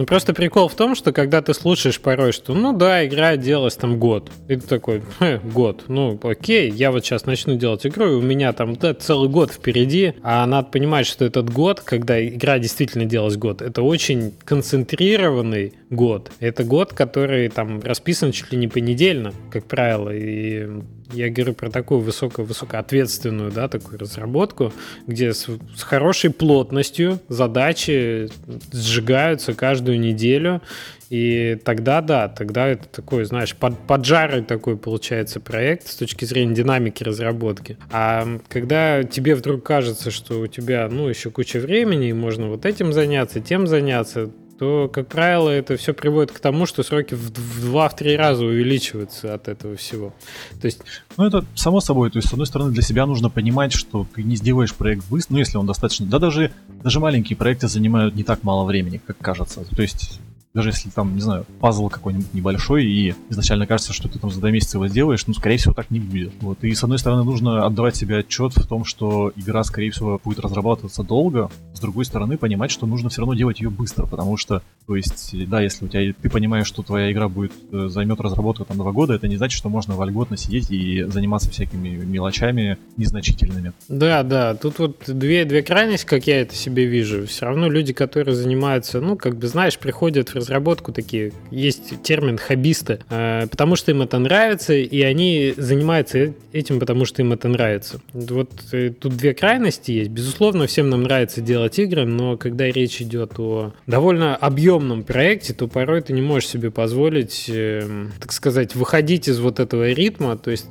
Ну, 0.01 0.07
просто 0.07 0.33
прикол 0.33 0.69
в 0.69 0.75
том, 0.75 0.95
что 0.95 1.13
когда 1.13 1.43
ты 1.43 1.53
слушаешь 1.53 2.01
порой, 2.01 2.33
что, 2.33 2.55
ну 2.55 2.73
да, 2.73 3.07
игра 3.07 3.37
делалась 3.37 3.77
там 3.77 3.99
год. 3.99 4.31
И 4.49 4.57
ты 4.57 4.67
такой, 4.67 5.03
год, 5.45 5.85
ну 5.89 6.19
окей, 6.23 6.71
я 6.71 6.91
вот 6.91 7.05
сейчас 7.05 7.27
начну 7.27 7.57
делать 7.57 7.87
игру, 7.87 8.13
и 8.13 8.15
у 8.15 8.23
меня 8.23 8.55
там 8.55 8.77
да, 8.77 8.95
целый 8.95 9.29
год 9.29 9.51
впереди, 9.51 10.15
а 10.23 10.47
надо 10.47 10.69
понимать, 10.69 11.07
что 11.07 11.27
этот 11.27 11.51
год, 11.51 11.81
когда 11.81 12.27
игра 12.27 12.59
действительно 12.59 13.05
делалась 13.05 13.37
год, 13.37 13.61
это 13.61 13.83
очень 13.83 14.33
концентрированный 14.43 15.75
год. 15.91 16.33
Это 16.41 16.65
год, 16.65 16.95
который 16.95 17.51
там 17.51 17.83
расписан 17.83 18.33
чуть 18.33 18.53
ли 18.53 18.57
не 18.57 18.69
понедельно, 18.69 19.35
как 19.51 19.67
правило, 19.67 20.09
и 20.09 20.67
я 21.13 21.29
говорю 21.29 21.55
про 21.55 21.71
такую 21.71 22.01
высоко-высокоответственную, 22.01 23.51
да, 23.51 23.69
такую 23.69 23.99
разработку, 23.99 24.73
где 25.07 25.33
с, 25.33 25.49
с 25.77 25.83
хорошей 25.83 26.31
плотностью 26.31 27.21
задачи 27.29 28.29
сжигаются 28.73 29.55
каждую 29.91 30.01
неделю, 30.01 30.63
и 31.11 31.59
тогда, 31.65 32.01
да, 32.01 32.29
тогда 32.29 32.69
это 32.69 32.89
такой, 32.89 33.25
знаешь, 33.25 33.55
под, 33.57 33.79
поджарый 33.87 34.43
такой 34.43 34.77
получается 34.77 35.41
проект 35.41 35.89
с 35.89 35.97
точки 35.97 36.25
зрения 36.25 36.55
динамики 36.55 37.03
разработки. 37.03 37.77
А 37.91 38.39
когда 38.49 39.03
тебе 39.03 39.35
вдруг 39.35 39.65
кажется, 39.65 40.11
что 40.11 40.41
у 40.41 40.47
тебя, 40.47 40.89
ну, 40.91 41.09
еще 41.09 41.31
куча 41.31 41.59
времени, 41.59 42.11
и 42.11 42.13
можно 42.13 42.49
вот 42.49 42.65
этим 42.65 42.93
заняться, 42.93 43.41
тем 43.41 43.67
заняться, 43.67 44.31
то, 44.61 44.91
как 44.93 45.09
правило, 45.09 45.49
это 45.49 45.79
все 45.79 45.95
приводит 45.95 46.33
к 46.33 46.39
тому, 46.39 46.67
что 46.67 46.83
сроки 46.83 47.15
в 47.15 47.31
2-3 47.31 48.17
раза 48.17 48.45
увеличиваются 48.45 49.33
от 49.33 49.49
этого 49.49 49.75
всего. 49.77 50.13
То 50.61 50.67
есть... 50.67 50.83
Ну, 51.17 51.25
это 51.25 51.47
само 51.55 51.81
собой. 51.81 52.11
То 52.11 52.19
есть, 52.19 52.29
с 52.29 52.33
одной 52.33 52.47
стороны, 52.47 52.71
для 52.71 52.83
себя 52.83 53.07
нужно 53.07 53.31
понимать, 53.31 53.73
что 53.73 54.07
ты 54.15 54.23
не 54.23 54.37
сделаешь 54.37 54.75
проект 54.75 55.09
быстро, 55.09 55.33
ну, 55.33 55.39
если 55.39 55.57
он 55.57 55.65
достаточно... 55.65 56.05
Да 56.05 56.19
даже, 56.19 56.53
даже 56.85 57.01
маленькие 57.01 57.39
проекты 57.39 57.69
занимают 57.69 58.15
не 58.15 58.23
так 58.23 58.43
мало 58.43 58.67
времени, 58.67 59.01
как 59.05 59.17
кажется. 59.17 59.65
То 59.65 59.81
есть, 59.81 60.21
даже 60.55 60.71
если 60.71 60.91
там, 60.91 61.15
не 61.15 61.21
знаю, 61.21 61.47
пазл 61.61 61.89
какой-нибудь 61.89 62.35
небольшой, 62.35 62.85
и 62.85 63.15
изначально 63.29 63.67
кажется, 63.67 63.93
что 63.93 64.09
ты 64.09 64.19
там 64.19 64.31
за 64.31 64.41
два 64.41 64.51
месяца 64.51 64.79
его 64.79 64.89
сделаешь, 64.89 65.27
ну, 65.27 65.35
скорее 65.35 65.59
всего, 65.59 65.75
так 65.75 65.91
не 65.91 66.01
будет. 66.01 66.33
Вот. 66.41 66.63
И, 66.65 66.75
с 66.75 66.83
одной 66.83 66.99
стороны, 66.99 67.23
нужно 67.23 67.65
отдавать 67.65 67.97
себе 67.97 68.19
отчет 68.19 68.57
в 68.57 68.67
том, 68.67 68.85
что 68.85 69.33
игра, 69.37 69.63
скорее 69.63 69.91
всего, 69.91 70.21
будет 70.23 70.41
разрабатываться 70.41 71.03
долго. 71.03 71.51
С 71.75 71.81
другой 71.81 72.05
стороны, 72.05 72.37
понимать, 72.37 72.71
что 72.71 72.87
нужно 72.87 73.11
все 73.11 73.21
равно 73.21 73.35
делать 73.35 73.61
ее 73.61 73.71
быстро, 73.71 74.07
потому 74.07 74.37
что, 74.37 74.63
то 74.87 74.97
есть, 74.97 75.35
да, 75.49 75.61
если 75.61 75.85
у 75.85 75.89
тебя, 75.89 76.13
ты 76.21 76.29
понимаешь, 76.29 76.67
что 76.67 76.83
твоя 76.83 77.13
игра 77.13 77.29
будет, 77.29 77.53
э, 77.71 77.89
займет 77.89 78.21
разработку 78.21 78.65
там 78.65 78.77
два 78.77 78.91
года, 78.91 79.15
это 79.15 79.29
не 79.29 79.37
значит, 79.37 79.57
что 79.57 79.69
можно 79.69 79.95
вольготно 79.95 80.37
сидеть 80.37 80.71
и 80.71 81.05
заниматься 81.05 81.51
всякими 81.51 81.91
мелочами 81.91 82.77
незначительными. 82.97 83.73
Да, 83.89 84.23
да, 84.25 84.55
тут 84.55 84.79
вот 84.79 85.05
две, 85.07 85.45
две 85.45 85.63
крайности, 85.63 86.07
как 86.07 86.27
я 86.27 86.41
это 86.41 86.55
себе 86.55 86.87
вижу. 86.87 87.27
Все 87.27 87.47
равно 87.47 87.69
люди, 87.69 87.93
которые 87.93 88.35
занимаются, 88.35 89.01
ну, 89.01 89.17
как 89.17 89.37
бы, 89.37 89.47
знаешь, 89.47 89.79
приходят 89.79 90.35
в 90.35 90.40
разработку 90.41 90.93
такие, 90.93 91.33
есть 91.51 92.03
термин 92.03 92.39
хоббисты, 92.39 93.01
э, 93.09 93.47
потому 93.51 93.77
что 93.77 93.91
им 93.93 94.03
это 94.03 94.19
нравится, 94.19 94.75
и 94.75 95.01
они 95.03 95.55
занимаются 95.57 96.35
этим, 96.53 96.81
потому 96.81 97.05
что 97.05 97.23
им 97.23 97.33
это 97.33 97.49
нравится. 97.49 98.01
Вот 98.13 98.51
э, 98.73 98.91
тут 98.91 99.17
две 99.17 99.35
крайности 99.35 99.93
есть. 99.93 100.11
Безусловно, 100.11 100.67
всем 100.67 100.91
нам 100.91 101.03
нравится 101.03 101.41
делать 101.41 101.79
игры, 101.79 102.05
но 102.05 102.37
когда 102.37 102.67
речь 102.67 103.01
идет 103.01 103.39
о 103.39 103.73
довольно 103.87 104.37
объемном 104.37 105.05
проекте, 105.05 105.55
то 105.55 105.69
порой 105.69 106.03
ты 106.03 106.13
не 106.13 106.23
можешь 106.23 106.49
себе 106.49 106.71
позволить, 106.71 107.47
э, 107.49 108.07
так 108.19 108.33
сказать, 108.33 108.75
выходить 108.75 109.29
из 109.29 109.39
вот 109.39 109.61
этого 109.61 109.91
ритма, 109.93 110.37
то 110.37 110.51
есть 110.51 110.67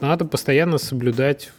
надо 0.00 0.24
постоянно 0.24 0.78
соблюдать 0.78 1.50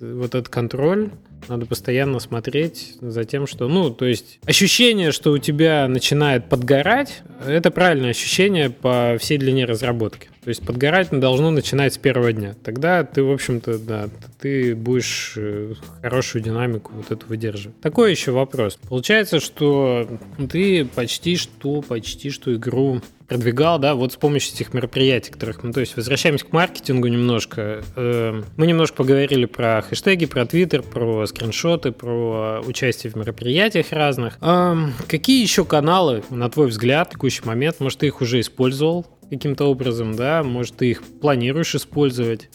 вот 0.00 0.34
этот 0.34 0.48
контроль, 0.48 1.10
надо 1.48 1.66
постоянно 1.66 2.18
смотреть 2.18 2.94
за 3.00 3.24
тем, 3.24 3.46
что, 3.46 3.68
ну, 3.68 3.90
то 3.90 4.04
есть 4.04 4.38
ощущение, 4.44 5.12
что 5.12 5.32
у 5.32 5.38
тебя 5.38 5.86
начинает 5.88 6.48
подгорать, 6.48 7.22
это 7.46 7.70
правильное 7.70 8.10
ощущение 8.10 8.70
по 8.70 9.16
всей 9.20 9.38
длине 9.38 9.64
разработки. 9.64 10.28
То 10.42 10.48
есть 10.48 10.66
подгорать 10.66 11.10
должно 11.10 11.50
начинать 11.50 11.94
с 11.94 11.98
первого 11.98 12.32
дня. 12.32 12.56
Тогда 12.64 13.04
ты, 13.04 13.22
в 13.22 13.30
общем-то, 13.30 13.78
да, 13.78 14.08
ты 14.40 14.74
будешь 14.74 15.34
э, 15.36 15.74
хорошую 16.00 16.42
динамику 16.42 16.90
вот 16.94 17.12
эту 17.12 17.26
выдерживать. 17.28 17.80
Такой 17.80 18.10
еще 18.10 18.32
вопрос. 18.32 18.76
Получается, 18.88 19.38
что 19.38 20.08
ты 20.50 20.84
почти 20.84 21.36
что, 21.36 21.80
почти 21.82 22.30
что 22.30 22.52
игру 22.54 23.00
продвигал, 23.28 23.78
да, 23.78 23.94
вот 23.94 24.12
с 24.12 24.16
помощью 24.16 24.54
этих 24.54 24.74
мероприятий, 24.74 25.30
которых 25.30 25.62
мы, 25.62 25.72
то 25.72 25.80
есть 25.80 25.96
возвращаемся 25.96 26.44
к 26.44 26.52
маркетингу 26.52 27.06
немножко. 27.06 27.84
Э, 27.94 28.42
мы 28.56 28.66
немножко 28.66 28.96
поговорили 28.96 29.44
про 29.44 29.80
хэштеги, 29.82 30.26
про 30.26 30.44
Твиттер, 30.44 30.82
про 30.82 31.24
скриншоты, 31.26 31.92
про 31.92 32.60
участие 32.66 33.12
в 33.12 33.16
мероприятиях 33.16 33.92
разных. 33.92 34.38
Э, 34.40 34.74
какие 35.06 35.40
еще 35.40 35.64
каналы, 35.64 36.24
на 36.30 36.50
твой 36.50 36.66
взгляд, 36.66 37.10
в 37.10 37.12
текущий 37.12 37.44
момент, 37.44 37.78
может, 37.78 38.00
ты 38.00 38.08
их 38.08 38.20
уже 38.20 38.40
использовал 38.40 39.06
каким-то 39.30 39.66
образом, 39.66 40.14
да, 40.14 40.42
может, 40.42 40.76
ты 40.76 40.90
их 40.90 41.02
планируешь 41.20 41.74
использовать? 41.74 42.50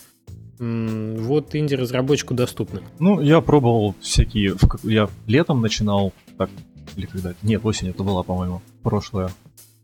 Вот 0.60 1.54
инди-разработчику 1.54 2.34
доступны. 2.34 2.82
Ну, 2.98 3.22
я 3.22 3.42
пробовал 3.42 3.96
всякие... 4.02 4.56
Я 4.84 5.08
летом 5.28 5.62
начинал, 5.62 6.14
так, 6.38 6.50
или 6.96 7.06
когда... 7.06 7.34
Нет, 7.44 7.64
осень 7.64 7.90
это 7.90 8.04
была, 8.04 8.24
по-моему, 8.24 8.64
прошлое 8.82 9.30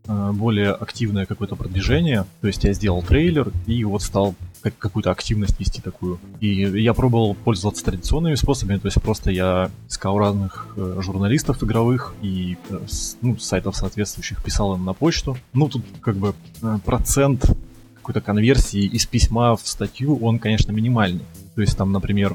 Э, 0.06 0.32
более 0.32 0.72
активное 0.72 1.24
какое-то 1.26 1.56
продвижение. 1.56 2.24
То 2.40 2.46
есть 2.46 2.64
я 2.64 2.72
сделал 2.72 3.02
трейлер 3.02 3.52
и 3.66 3.84
вот 3.84 4.02
стал 4.02 4.34
как 4.64 4.78
какую-то 4.78 5.10
активность 5.10 5.60
вести 5.60 5.82
такую. 5.82 6.18
И 6.40 6.48
я 6.48 6.94
пробовал 6.94 7.34
пользоваться 7.34 7.84
традиционными 7.84 8.34
способами, 8.34 8.78
то 8.78 8.86
есть 8.86 9.00
просто 9.00 9.30
я 9.30 9.70
искал 9.90 10.18
разных 10.18 10.68
э, 10.76 11.00
журналистов 11.02 11.62
игровых 11.62 12.14
и 12.22 12.56
э, 12.70 12.80
ну, 13.20 13.36
сайтов 13.36 13.76
соответствующих 13.76 14.42
писал 14.42 14.74
им 14.74 14.84
на 14.86 14.94
почту. 14.94 15.36
Ну, 15.52 15.68
тут 15.68 15.84
как 16.00 16.16
бы 16.16 16.34
процент 16.86 17.44
какой-то 17.96 18.22
конверсии 18.22 18.86
из 18.86 19.04
письма 19.04 19.54
в 19.54 19.68
статью, 19.68 20.16
он, 20.16 20.38
конечно, 20.38 20.72
минимальный. 20.72 21.24
То 21.54 21.60
есть 21.60 21.76
там, 21.76 21.92
например, 21.92 22.34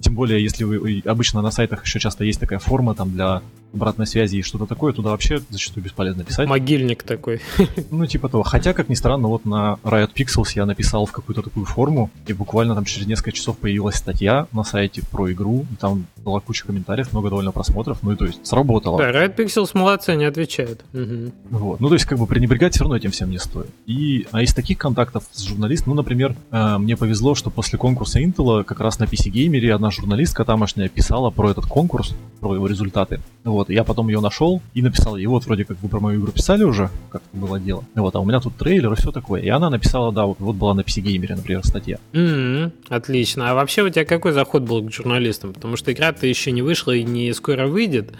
тем 0.00 0.14
более, 0.14 0.42
если 0.42 0.64
вы 0.64 1.02
обычно 1.06 1.40
на 1.40 1.50
сайтах 1.50 1.84
еще 1.84 2.00
часто 2.00 2.24
есть 2.24 2.40
такая 2.40 2.58
форма 2.58 2.94
там 2.94 3.12
для 3.12 3.42
обратной 3.72 4.06
связи 4.06 4.36
и 4.36 4.42
что-то 4.42 4.66
такое, 4.66 4.92
туда 4.92 5.10
вообще 5.10 5.40
зачастую 5.50 5.84
бесполезно 5.84 6.24
писать. 6.24 6.48
Могильник 6.48 7.02
такой. 7.02 7.40
Ну, 7.90 8.06
типа 8.06 8.28
того. 8.28 8.42
Хотя, 8.42 8.72
как 8.72 8.88
ни 8.88 8.94
странно, 8.94 9.28
вот 9.28 9.44
на 9.44 9.78
Riot 9.82 10.12
Pixels 10.14 10.52
я 10.54 10.66
написал 10.66 11.06
в 11.06 11.12
какую-то 11.12 11.42
такую 11.42 11.66
форму, 11.66 12.10
и 12.26 12.32
буквально 12.32 12.74
там 12.74 12.84
через 12.84 13.06
несколько 13.06 13.32
часов 13.32 13.58
появилась 13.58 13.96
статья 13.96 14.46
на 14.52 14.64
сайте 14.64 15.02
про 15.10 15.30
игру, 15.32 15.66
и 15.70 15.76
там 15.76 16.06
была 16.16 16.40
куча 16.40 16.64
комментариев, 16.64 17.12
много 17.12 17.28
довольно 17.28 17.52
просмотров, 17.52 18.02
ну 18.02 18.12
и 18.12 18.16
то 18.16 18.24
есть 18.24 18.46
сработало. 18.46 18.98
Да, 18.98 19.10
Riot 19.10 19.36
Pixels 19.36 19.70
молодцы, 19.74 20.10
они 20.10 20.24
отвечают. 20.24 20.84
Угу. 20.92 21.32
Вот. 21.50 21.80
Ну, 21.80 21.88
то 21.88 21.94
есть, 21.94 22.06
как 22.06 22.18
бы 22.18 22.26
пренебрегать 22.26 22.74
все 22.74 22.84
равно 22.84 22.96
этим 22.96 23.10
всем 23.10 23.30
не 23.30 23.38
стоит. 23.38 23.70
И, 23.86 24.26
а 24.32 24.42
из 24.42 24.54
таких 24.54 24.78
контактов 24.78 25.24
с 25.32 25.42
журналистом, 25.42 25.90
ну, 25.90 25.96
например, 25.96 26.34
э, 26.50 26.78
мне 26.78 26.96
повезло, 26.96 27.34
что 27.34 27.50
после 27.50 27.78
конкурса 27.78 28.20
Intel 28.20 28.64
как 28.64 28.80
раз 28.80 28.98
на 28.98 29.04
PC 29.04 29.30
Gamer 29.30 29.70
одна 29.70 29.90
журналистка 29.90 30.44
тамошняя 30.44 30.88
писала 30.88 31.30
про 31.30 31.50
этот 31.50 31.66
конкурс, 31.66 32.14
про 32.40 32.54
его 32.54 32.66
результаты. 32.66 33.20
Вот, 33.44 33.65
я 33.68 33.84
потом 33.84 34.08
ее 34.08 34.20
нашел 34.20 34.60
и 34.74 34.82
написал 34.82 35.16
ей, 35.16 35.26
вот 35.26 35.44
вроде 35.46 35.64
как 35.64 35.78
вы 35.82 35.88
про 35.88 36.00
мою 36.00 36.20
игру 36.20 36.32
писали 36.32 36.64
уже, 36.64 36.90
как 37.10 37.22
было 37.32 37.58
дело. 37.58 37.84
Вот, 37.94 38.14
а 38.14 38.20
у 38.20 38.24
меня 38.24 38.40
тут 38.40 38.56
трейлер 38.56 38.92
и 38.92 38.96
все 38.96 39.12
такое. 39.12 39.42
И 39.42 39.48
она 39.48 39.70
написала, 39.70 40.12
да, 40.12 40.26
вот, 40.26 40.38
вот 40.40 40.56
была 40.56 40.74
на 40.74 40.80
PC 40.80 41.02
Gamer, 41.02 41.36
например, 41.36 41.64
статья. 41.64 41.98
Mm-hmm, 42.12 42.72
отлично. 42.88 43.50
А 43.50 43.54
вообще 43.54 43.82
у 43.82 43.88
тебя 43.88 44.04
какой 44.04 44.32
заход 44.32 44.62
был 44.62 44.86
к 44.86 44.92
журналистам? 44.92 45.52
Потому 45.52 45.76
что 45.76 45.92
игра-то 45.92 46.26
еще 46.26 46.52
не 46.52 46.62
вышла 46.62 46.92
и 46.92 47.02
не 47.02 47.32
скоро 47.32 47.66
выйдет. 47.66 48.12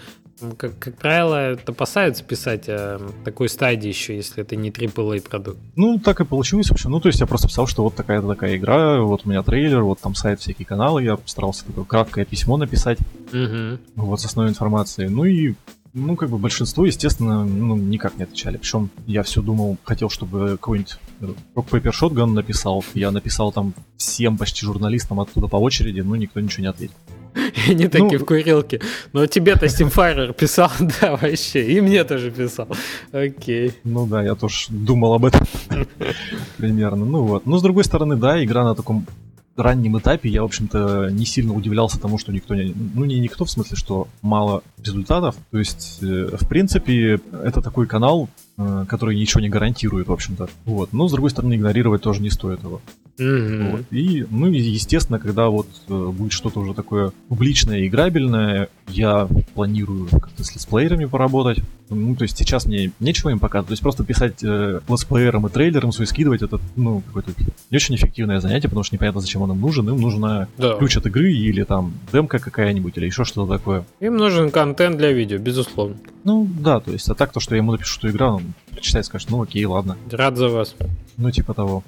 Как, 0.57 0.77
как 0.77 0.97
правило, 0.97 1.51
это 1.51 1.71
опасаются 1.71 2.23
писать 2.23 2.65
о 2.67 2.99
такой 3.25 3.49
стадии 3.49 3.87
еще, 3.87 4.15
если 4.15 4.43
это 4.43 4.55
не 4.55 4.69
AAA 4.69 5.27
продукт. 5.27 5.57
Ну, 5.75 5.99
так 5.99 6.21
и 6.21 6.25
получилось, 6.25 6.67
в 6.67 6.73
общем. 6.73 6.91
Ну, 6.91 6.99
то 6.99 7.07
есть 7.07 7.19
я 7.19 7.25
просто 7.25 7.47
писал, 7.47 7.67
что 7.67 7.83
вот 7.83 7.95
такая-то 7.95 8.27
такая 8.27 8.57
игра, 8.57 9.01
вот 9.01 9.25
у 9.25 9.29
меня 9.29 9.41
трейлер, 9.43 9.81
вот 9.83 9.99
там 9.99 10.15
сайт, 10.15 10.39
всякие 10.39 10.65
каналы, 10.65 11.03
я 11.03 11.15
постарался 11.17 11.65
такое 11.65 11.85
краткое 11.85 12.25
письмо 12.25 12.57
написать, 12.57 12.99
Угу. 13.33 13.79
вот 13.95 14.21
с 14.21 14.25
основной 14.25 14.51
информацией. 14.51 15.09
Ну 15.09 15.25
и 15.25 15.55
ну, 15.93 16.15
как 16.15 16.29
бы 16.29 16.37
большинство, 16.37 16.85
естественно, 16.85 17.43
ну, 17.43 17.75
никак 17.75 18.17
не 18.17 18.23
отвечали. 18.23 18.57
Причем 18.57 18.91
я 19.07 19.23
все 19.23 19.41
думал, 19.41 19.77
хотел, 19.83 20.09
чтобы 20.09 20.51
какой-нибудь 20.51 20.97
э, 21.21 21.25
Rock 21.55 21.69
Paper 21.69 21.91
Shotgun 21.91 22.33
написал. 22.33 22.85
Я 22.93 23.09
написал 23.11 23.51
там 23.51 23.73
всем 23.97 24.37
почти 24.37 24.65
журналистам 24.65 25.19
оттуда 25.19 25.47
по 25.47 25.55
очереди, 25.55 26.01
но 26.01 26.15
никто 26.15 26.39
ничего 26.39 26.61
не 26.61 26.69
ответил. 26.69 26.93
И 27.67 27.71
они 27.71 27.87
такие 27.87 28.17
Ну, 28.17 28.19
в 28.19 28.25
курилке. 28.25 28.81
Но 29.13 29.25
тебе-то 29.25 29.65
Steamfire 29.65 30.33
писал, 30.33 30.71
да, 31.01 31.15
вообще. 31.15 31.71
И 31.71 31.81
мне 31.81 32.03
тоже 32.03 32.31
писал. 32.31 32.67
Окей. 33.11 33.73
Ну 33.83 34.07
да, 34.07 34.23
я 34.23 34.35
тоже 34.35 34.67
думал 34.69 35.13
об 35.13 35.25
этом 35.25 35.45
примерно. 36.57 37.05
Ну 37.05 37.23
вот. 37.23 37.45
Но 37.45 37.57
с 37.57 37.61
другой 37.61 37.83
стороны, 37.83 38.15
да, 38.15 38.43
игра 38.43 38.63
на 38.63 38.75
таком 38.75 39.05
раннем 39.55 39.97
этапе, 39.97 40.29
я, 40.29 40.43
в 40.43 40.45
общем-то, 40.45 41.09
не 41.09 41.25
сильно 41.25 41.53
удивлялся 41.53 41.99
тому, 41.99 42.17
что 42.17 42.31
никто 42.31 42.53
не... 42.53 42.75
Ну, 42.93 43.05
не 43.05 43.19
никто, 43.19 43.43
в 43.45 43.49
смысле, 43.49 43.75
что 43.75 44.07
мало 44.21 44.61
результатов. 44.77 45.35
То 45.51 45.57
есть, 45.57 45.97
э, 46.01 46.37
в 46.39 46.47
принципе, 46.47 47.19
это 47.43 47.61
такой 47.61 47.87
канал, 47.87 48.29
э, 48.57 48.85
который 48.87 49.15
ничего 49.15 49.41
не 49.41 49.49
гарантирует, 49.49 50.07
в 50.07 50.13
общем-то. 50.13 50.47
Вот. 50.65 50.93
Но, 50.93 51.07
с 51.07 51.11
другой 51.11 51.31
стороны, 51.31 51.55
игнорировать 51.55 52.03
тоже 52.03 52.21
не 52.21 52.29
стоит 52.29 52.63
его. 52.63 52.81
Мгм. 53.17 53.71
Вот. 53.71 53.81
И, 53.91 54.25
ну, 54.29 54.47
и, 54.47 54.59
естественно, 54.59 55.19
когда 55.19 55.47
вот 55.49 55.67
э, 55.87 56.07
будет 56.13 56.31
что-то 56.31 56.59
уже 56.59 56.73
такое 56.73 57.11
публичное 57.29 57.79
и 57.79 57.87
играбельное, 57.87 58.69
я 58.87 59.27
планирую 59.53 60.07
как-то 60.07 60.43
с 60.43 60.53
летсплеерами 60.53 61.05
поработать. 61.05 61.59
Ну, 61.89 62.15
то 62.15 62.23
есть 62.23 62.37
сейчас 62.37 62.65
мне 62.65 62.91
нечего 62.99 63.29
им 63.29 63.39
показывать. 63.39 63.67
То 63.69 63.73
есть 63.73 63.81
просто 63.81 64.03
писать 64.03 64.43
э, 64.43 64.81
летсплеерам 64.87 65.47
и 65.47 65.49
трейлерам 65.49 65.91
свой 65.91 66.05
скидывать, 66.07 66.41
это, 66.41 66.59
ну, 66.75 67.01
какое-то 67.01 67.31
не 67.71 67.75
очень 67.75 67.95
эффективное 67.95 68.39
занятие, 68.39 68.67
потому 68.67 68.83
что 68.83 68.95
непонятно, 68.95 69.21
зачем 69.21 69.41
он 69.41 69.51
им 69.51 69.61
нужен. 69.61 69.89
Им 69.89 69.99
нужна 69.99 70.47
Да. 70.57 70.75
ключ 70.75 70.97
от 70.97 71.05
игры 71.07 71.31
или 71.31 71.63
там 71.63 71.93
демка 72.11 72.39
какая-нибудь, 72.39 72.97
или 72.97 73.05
еще 73.05 73.23
что-то 73.25 73.57
такое. 73.57 73.85
Им 73.99 74.17
нужен 74.17 74.51
контент 74.51 74.97
для 74.97 75.11
видео, 75.11 75.37
безусловно. 75.37 75.95
Ну, 76.23 76.47
да, 76.59 76.79
то 76.79 76.91
есть, 76.91 77.09
а 77.09 77.15
так 77.15 77.31
то, 77.31 77.39
что 77.39 77.55
я 77.55 77.59
ему 77.59 77.71
напишу, 77.71 77.93
что 77.93 78.09
игра, 78.09 78.33
он 78.33 78.53
прочитает, 78.71 79.05
скажет, 79.05 79.29
ну 79.29 79.41
окей, 79.41 79.65
ладно. 79.65 79.97
Рад 80.11 80.37
за 80.37 80.49
вас. 80.49 80.75
Ну, 81.17 81.31
типа 81.31 81.53
того. 81.53 81.83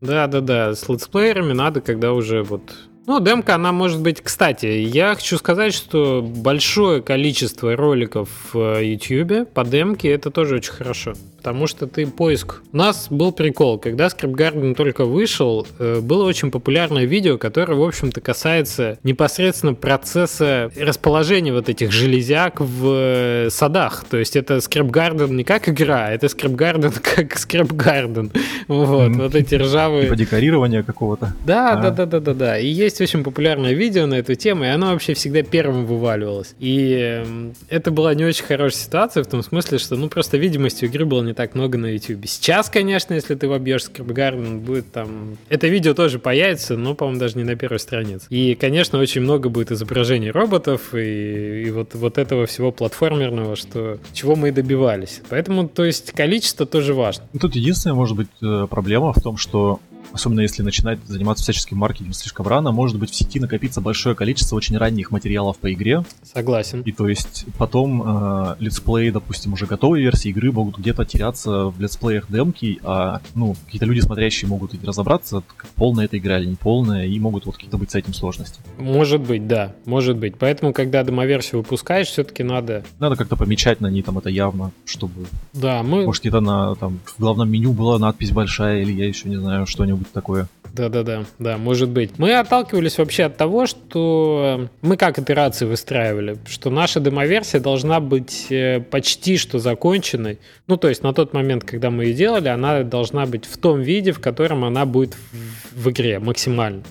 Мгм. 0.00 0.10
Да-да-да, 0.10 0.74
с 0.74 0.88
летсплеерами 0.88 1.52
надо, 1.52 1.80
когда 1.80 2.12
уже 2.12 2.42
вот... 2.42 2.88
Ну, 3.06 3.20
демка, 3.20 3.56
она 3.56 3.72
может 3.72 4.00
быть... 4.00 4.22
Кстати, 4.22 4.66
я 4.66 5.14
хочу 5.14 5.36
сказать, 5.36 5.74
что 5.74 6.22
большое 6.22 7.02
количество 7.02 7.76
роликов 7.76 8.28
в 8.52 8.80
YouTube 8.82 9.46
по 9.52 9.64
демке, 9.64 10.08
это 10.10 10.30
тоже 10.30 10.56
очень 10.56 10.72
хорошо. 10.72 11.12
Потому 11.44 11.66
что 11.66 11.86
ты 11.86 12.06
поиск... 12.06 12.62
У 12.72 12.76
нас 12.78 13.08
был 13.10 13.30
прикол, 13.30 13.78
когда 13.78 14.06
Garden 14.06 14.74
только 14.74 15.04
вышел, 15.04 15.66
э, 15.78 16.00
было 16.00 16.24
очень 16.24 16.50
популярное 16.50 17.04
видео, 17.04 17.36
которое, 17.36 17.74
в 17.74 17.82
общем-то, 17.82 18.22
касается 18.22 18.98
непосредственно 19.02 19.74
процесса 19.74 20.70
расположения 20.74 21.52
вот 21.52 21.68
этих 21.68 21.92
железяк 21.92 22.62
в 22.62 22.86
э, 22.86 23.48
садах. 23.50 24.06
То 24.08 24.16
есть 24.16 24.36
это 24.36 24.56
Garden 24.56 25.34
не 25.34 25.44
как 25.44 25.68
игра, 25.68 26.10
это 26.10 26.28
Script 26.28 26.56
Garden 26.56 26.98
как 27.14 27.34
Garden. 27.34 28.30
Вот, 28.66 29.10
вот 29.14 29.34
эти 29.34 29.56
ржавые... 29.56 30.04
Типа 30.04 30.16
декорирования 30.16 30.82
какого-то. 30.82 31.34
Да, 31.44 31.72
А. 31.72 31.76
да, 31.76 31.90
да, 31.90 32.06
да, 32.06 32.20
да, 32.20 32.32
да. 32.32 32.58
И 32.58 32.68
есть 32.68 32.93
очень 33.00 33.24
популярное 33.24 33.72
видео 33.72 34.06
на 34.06 34.14
эту 34.14 34.34
тему, 34.34 34.64
и 34.64 34.68
оно 34.68 34.92
вообще 34.92 35.14
всегда 35.14 35.42
первым 35.42 35.86
вываливалось. 35.86 36.54
И 36.58 36.92
эм, 36.92 37.54
это 37.68 37.90
была 37.90 38.14
не 38.14 38.24
очень 38.24 38.44
хорошая 38.44 38.82
ситуация 38.82 39.24
в 39.24 39.26
том 39.26 39.42
смысле, 39.42 39.78
что 39.78 39.96
ну 39.96 40.08
просто 40.08 40.36
видимости 40.36 40.84
игры 40.84 41.04
было 41.04 41.22
не 41.22 41.34
так 41.34 41.54
много 41.54 41.78
на 41.78 41.86
YouTube. 41.86 42.26
Сейчас, 42.26 42.70
конечно, 42.70 43.14
если 43.14 43.34
ты 43.34 43.48
вобьешь 43.48 43.84
Garden, 43.84 44.60
будет 44.60 44.90
там... 44.92 45.36
Это 45.48 45.66
видео 45.66 45.94
тоже 45.94 46.18
появится, 46.18 46.76
но, 46.76 46.94
по-моему, 46.94 47.20
даже 47.20 47.36
не 47.36 47.44
на 47.44 47.56
первой 47.56 47.78
странице. 47.78 48.26
И, 48.30 48.54
конечно, 48.54 48.98
очень 48.98 49.20
много 49.20 49.48
будет 49.48 49.70
изображений 49.70 50.30
роботов 50.30 50.94
и, 50.94 51.64
и 51.66 51.70
вот, 51.70 51.94
вот 51.94 52.18
этого 52.18 52.46
всего 52.46 52.72
платформерного, 52.72 53.56
что 53.56 53.98
чего 54.12 54.36
мы 54.36 54.48
и 54.48 54.52
добивались. 54.52 55.20
Поэтому, 55.28 55.68
то 55.68 55.84
есть, 55.84 56.12
количество 56.12 56.66
тоже 56.66 56.94
важно. 56.94 57.24
Тут 57.40 57.54
единственная, 57.56 57.94
может 57.94 58.16
быть, 58.16 58.28
э, 58.42 58.66
проблема 58.68 59.12
в 59.12 59.20
том, 59.20 59.36
что 59.36 59.80
особенно 60.14 60.40
если 60.40 60.62
начинать 60.62 60.98
заниматься 61.06 61.42
всяческим 61.42 61.76
маркетингом 61.78 62.14
слишком 62.14 62.46
рано, 62.46 62.72
может 62.72 62.98
быть 62.98 63.10
в 63.10 63.14
сети 63.14 63.40
накопиться 63.40 63.80
большое 63.80 64.14
количество 64.14 64.56
очень 64.56 64.76
ранних 64.78 65.10
материалов 65.10 65.58
по 65.58 65.72
игре, 65.72 66.04
Согласен. 66.22 66.80
и 66.82 66.92
то 66.92 67.08
есть 67.08 67.44
потом 67.58 68.02
э, 68.04 68.56
летсплей, 68.60 69.10
допустим, 69.10 69.52
уже 69.52 69.66
готовой 69.66 70.00
версии 70.00 70.30
игры 70.30 70.52
могут 70.52 70.78
где-то 70.78 71.04
теряться 71.04 71.66
в 71.66 71.80
летсплеях 71.80 72.30
демки, 72.30 72.78
а 72.82 73.20
ну 73.34 73.56
какие-то 73.66 73.86
люди 73.86 74.00
смотрящие 74.00 74.48
могут 74.48 74.74
и 74.74 74.78
разобраться, 74.86 75.42
как 75.56 75.66
полная 75.70 76.04
эта 76.06 76.18
игра 76.18 76.38
или 76.38 76.46
не 76.46 76.56
полная, 76.56 77.06
и 77.06 77.18
могут 77.18 77.46
вот 77.46 77.56
какие-то 77.56 77.76
быть 77.78 77.90
с 77.90 77.94
этим 77.94 78.14
сложности. 78.14 78.60
Может 78.78 79.20
быть, 79.22 79.46
да, 79.46 79.74
может 79.84 80.16
быть. 80.16 80.36
Поэтому, 80.38 80.72
когда 80.72 81.02
демоверсию 81.02 81.60
выпускаешь, 81.62 82.08
все-таки 82.08 82.42
надо... 82.42 82.84
Надо 82.98 83.16
как-то 83.16 83.36
помечать 83.36 83.80
на 83.80 83.88
ней 83.88 84.02
там 84.02 84.18
это 84.18 84.28
явно, 84.30 84.72
чтобы, 84.84 85.26
Да, 85.52 85.82
мы... 85.82 86.04
может, 86.04 86.22
где-то 86.22 86.40
на 86.40 86.74
там 86.76 87.00
в 87.04 87.18
главном 87.20 87.50
меню 87.50 87.72
была 87.72 87.98
надпись 87.98 88.30
большая, 88.30 88.82
или 88.82 88.92
я 88.92 89.06
еще 89.06 89.28
не 89.28 89.36
знаю, 89.36 89.66
что-нибудь 89.66 90.03
такое. 90.12 90.48
Да-да-да, 90.74 91.24
да, 91.38 91.56
может 91.56 91.88
быть. 91.88 92.18
Мы 92.18 92.34
отталкивались 92.34 92.98
вообще 92.98 93.24
от 93.24 93.36
того, 93.36 93.66
что 93.66 94.68
мы 94.82 94.96
как 94.96 95.20
операции 95.20 95.66
выстраивали, 95.66 96.36
что 96.46 96.68
наша 96.68 96.98
демоверсия 96.98 97.60
должна 97.60 98.00
быть 98.00 98.46
э, 98.50 98.80
почти 98.80 99.36
что 99.36 99.60
законченной. 99.60 100.40
Ну, 100.66 100.76
то 100.76 100.88
есть 100.88 101.04
на 101.04 101.12
тот 101.14 101.32
момент, 101.32 101.62
когда 101.62 101.90
мы 101.90 102.06
ее 102.06 102.14
делали, 102.14 102.48
она 102.48 102.82
должна 102.82 103.24
быть 103.24 103.44
в 103.44 103.56
том 103.56 103.82
виде, 103.82 104.10
в 104.10 104.18
котором 104.18 104.64
она 104.64 104.84
будет 104.84 105.14
в, 105.14 105.84
в 105.84 105.90
игре 105.90 106.18
максимально. 106.18 106.82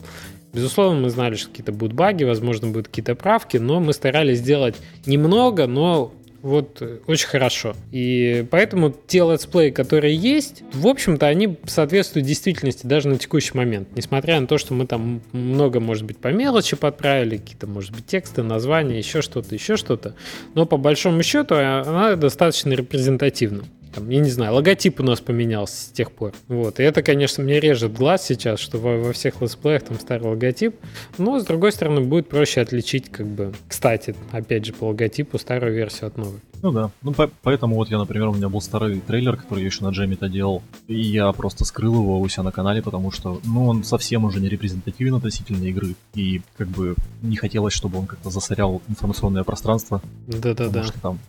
Безусловно, 0.54 1.02
мы 1.02 1.10
знали, 1.10 1.36
что 1.36 1.50
какие-то 1.50 1.74
будут 1.74 1.94
баги, 1.94 2.24
возможно, 2.24 2.68
будут 2.68 2.88
какие-то 2.88 3.16
правки, 3.16 3.58
но 3.58 3.82
мы 3.82 3.92
старались 3.92 4.38
сделать 4.38 4.76
немного, 5.06 5.68
но 5.68 6.14
вот 6.44 6.82
э, 6.82 7.00
очень 7.08 7.28
хорошо. 7.28 7.74
И 7.92 8.46
поэтому 8.52 8.94
те 9.08 9.20
летсплеи, 9.20 9.70
которые 9.70 10.14
есть, 10.14 10.62
в 10.74 10.88
общем-то, 10.88 11.26
они 11.26 11.58
соответствуют 11.66 12.28
действительности 12.28 12.86
даже 12.86 13.08
на 13.08 13.18
текущий 13.18 13.56
момент. 13.56 13.88
Несмотря 13.96 14.40
на 14.42 14.46
то, 14.46 14.58
что 14.58 14.74
мы 14.74 14.86
там 14.86 15.22
много, 15.32 15.80
может 15.80 16.04
быть, 16.04 16.18
по 16.18 16.28
мелочи 16.28 16.76
подправили, 16.76 17.38
какие-то, 17.38 17.66
может 17.66 17.92
быть, 17.96 18.06
тексты, 18.06 18.44
названия, 18.44 18.98
еще 18.98 19.22
что-то, 19.22 19.56
еще 19.56 19.78
что-то. 19.78 20.16
Но 20.54 20.66
по 20.66 20.76
большому 20.76 21.24
счету 21.24 21.56
а, 21.56 21.82
она 21.88 22.16
достаточно 22.18 22.74
репрезентативна. 22.74 23.64
Там, 23.94 24.10
я 24.10 24.20
не 24.20 24.30
знаю, 24.30 24.54
логотип 24.56 25.00
у 25.00 25.04
нас 25.04 25.22
поменялся 25.22 25.76
с 25.76 25.86
тех 25.90 26.12
пор. 26.12 26.34
Вот. 26.48 26.80
И 26.80 26.84
это, 26.84 27.04
конечно, 27.04 27.44
мне 27.44 27.60
режет 27.60 27.94
глаз 27.94 28.26
сейчас, 28.26 28.60
что 28.60 28.78
во, 28.78 28.98
во 28.98 29.14
всех 29.14 29.42
летсплеях 29.42 29.84
там 29.84 30.00
старый 30.00 30.30
логотип. 30.30 30.76
Но, 31.18 31.40
с 31.40 31.46
другой 31.46 31.72
стороны, 31.72 32.02
будет 32.02 32.28
проще 32.30 32.62
отличить, 32.62 33.10
как 33.10 33.28
бы, 33.28 33.54
кстати, 33.68 34.16
опять 34.32 34.66
же, 34.66 34.74
по 34.74 34.86
логотипу 34.86 35.38
старую 35.38 35.74
версию 35.74 36.08
от 36.08 36.18
новой. 36.18 36.40
Ну 36.64 36.72
да. 36.72 36.92
Ну 37.02 37.12
по- 37.14 37.30
поэтому 37.42 37.76
вот 37.76 37.90
я, 37.92 37.98
например, 37.98 38.30
у 38.30 38.34
меня 38.34 38.48
был 38.48 38.62
старый 38.62 39.02
трейлер, 39.02 39.36
который 39.36 39.60
я 39.60 39.66
еще 39.66 39.84
на 39.84 39.90
джеме-то 39.90 40.30
делал, 40.30 40.64
и 40.88 40.98
я 40.98 41.30
просто 41.34 41.66
скрыл 41.66 41.94
его 41.96 42.22
у 42.22 42.28
себя 42.30 42.44
на 42.44 42.52
канале, 42.54 42.82
потому 42.82 43.12
что, 43.12 43.42
ну, 43.44 43.68
он 43.68 43.84
совсем 43.84 44.24
уже 44.24 44.40
не 44.40 44.48
репрезентативен 44.48 45.14
относительно 45.16 45.66
игры, 45.66 45.96
и 46.16 46.42
как 46.58 46.70
бы 46.70 46.96
не 47.22 47.36
хотелось, 47.36 47.74
чтобы 47.74 48.00
он 48.00 48.08
как-то 48.08 48.30
засорял 48.30 48.82
информационное 48.88 49.44
пространство, 49.44 50.02
Да-да-да. 50.26 50.66
потому 50.68 50.84
что 50.86 51.02
там 51.02 51.20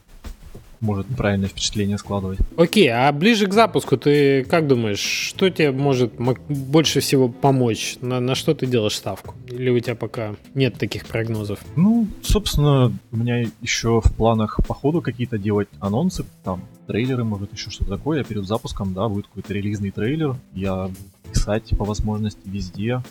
может 0.85 1.11
неправильное 1.11 1.49
впечатление 1.49 1.99
складывать. 1.99 2.39
Окей, 2.57 2.89
а 2.89 3.11
ближе 3.13 3.47
к 3.47 3.53
запуску 3.53 3.97
ты 3.97 4.45
как 4.45 4.69
думаешь, 4.69 5.01
что 5.01 5.51
тебе 5.51 5.73
может 5.73 6.13
больше 6.15 7.01
всего 7.01 7.29
помочь? 7.29 7.97
На, 8.01 8.21
на 8.21 8.35
что 8.35 8.55
ты 8.55 8.67
делаешь 8.67 8.97
ставку? 8.97 9.35
Или 9.49 9.71
у 9.71 9.81
тебя 9.81 9.95
пока 9.95 10.37
нет 10.55 10.75
таких 10.79 11.07
прогнозов? 11.07 11.59
Ну, 11.77 12.07
собственно, 12.23 12.93
у 13.11 13.17
меня 13.17 13.47
еще 13.61 14.01
в 14.01 14.15
планах 14.15 14.61
по 14.67 14.75
ходу 14.75 15.01
какие-то 15.01 15.39
делать 15.39 15.69
анонсы, 15.81 16.25
там, 16.45 16.63
трейлеры, 16.87 17.25
может, 17.25 17.53
еще 17.53 17.71
что-то 17.71 17.97
такое. 17.97 18.19
Я 18.19 18.25
перед 18.25 18.47
запуском, 18.47 18.95
да, 18.95 19.09
будет 19.09 19.27
какой-то 19.27 19.55
релизный 19.55 19.91
трейлер. 19.91 20.37
Я 20.53 20.91
писать 21.33 21.71
по 21.71 21.85
возможности 21.85 22.43
везде. 22.45 23.03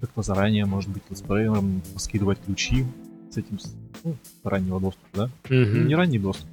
Как-то 0.00 0.22
заранее, 0.22 0.66
может 0.66 0.90
быть, 0.90 1.02
летсплеерам 1.08 1.82
скидывать 1.96 2.38
ключи 2.44 2.84
с 3.30 3.38
этим, 3.38 3.58
ну, 4.04 4.16
раннего 4.44 4.78
доступа, 4.78 5.08
да? 5.14 5.30
Мгм. 5.48 5.88
Не 5.88 5.94
ранний 5.94 6.18
доступ. 6.18 6.48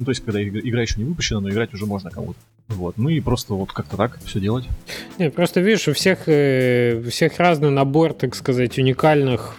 Ну, 0.00 0.06
то 0.06 0.12
есть, 0.12 0.24
когда 0.24 0.40
иг- 0.40 0.64
игра 0.66 0.80
еще 0.80 0.94
не 0.98 1.04
выпущена, 1.04 1.40
но 1.40 1.50
играть 1.50 1.74
уже 1.74 1.84
можно 1.84 2.10
кому-то. 2.10 2.38
Вот. 2.68 2.96
Ну 2.96 3.10
и 3.10 3.20
просто 3.20 3.52
вот 3.52 3.70
как-то 3.72 3.96
так 3.98 4.18
все 4.24 4.40
делать. 4.40 4.64
Не, 5.18 5.30
просто 5.30 5.60
видишь, 5.60 5.88
у 5.88 5.92
всех, 5.92 6.20
э, 6.26 7.02
у 7.06 7.10
всех 7.10 7.38
разный 7.38 7.70
набор, 7.70 8.14
так 8.14 8.34
сказать, 8.34 8.78
уникальных 8.78 9.56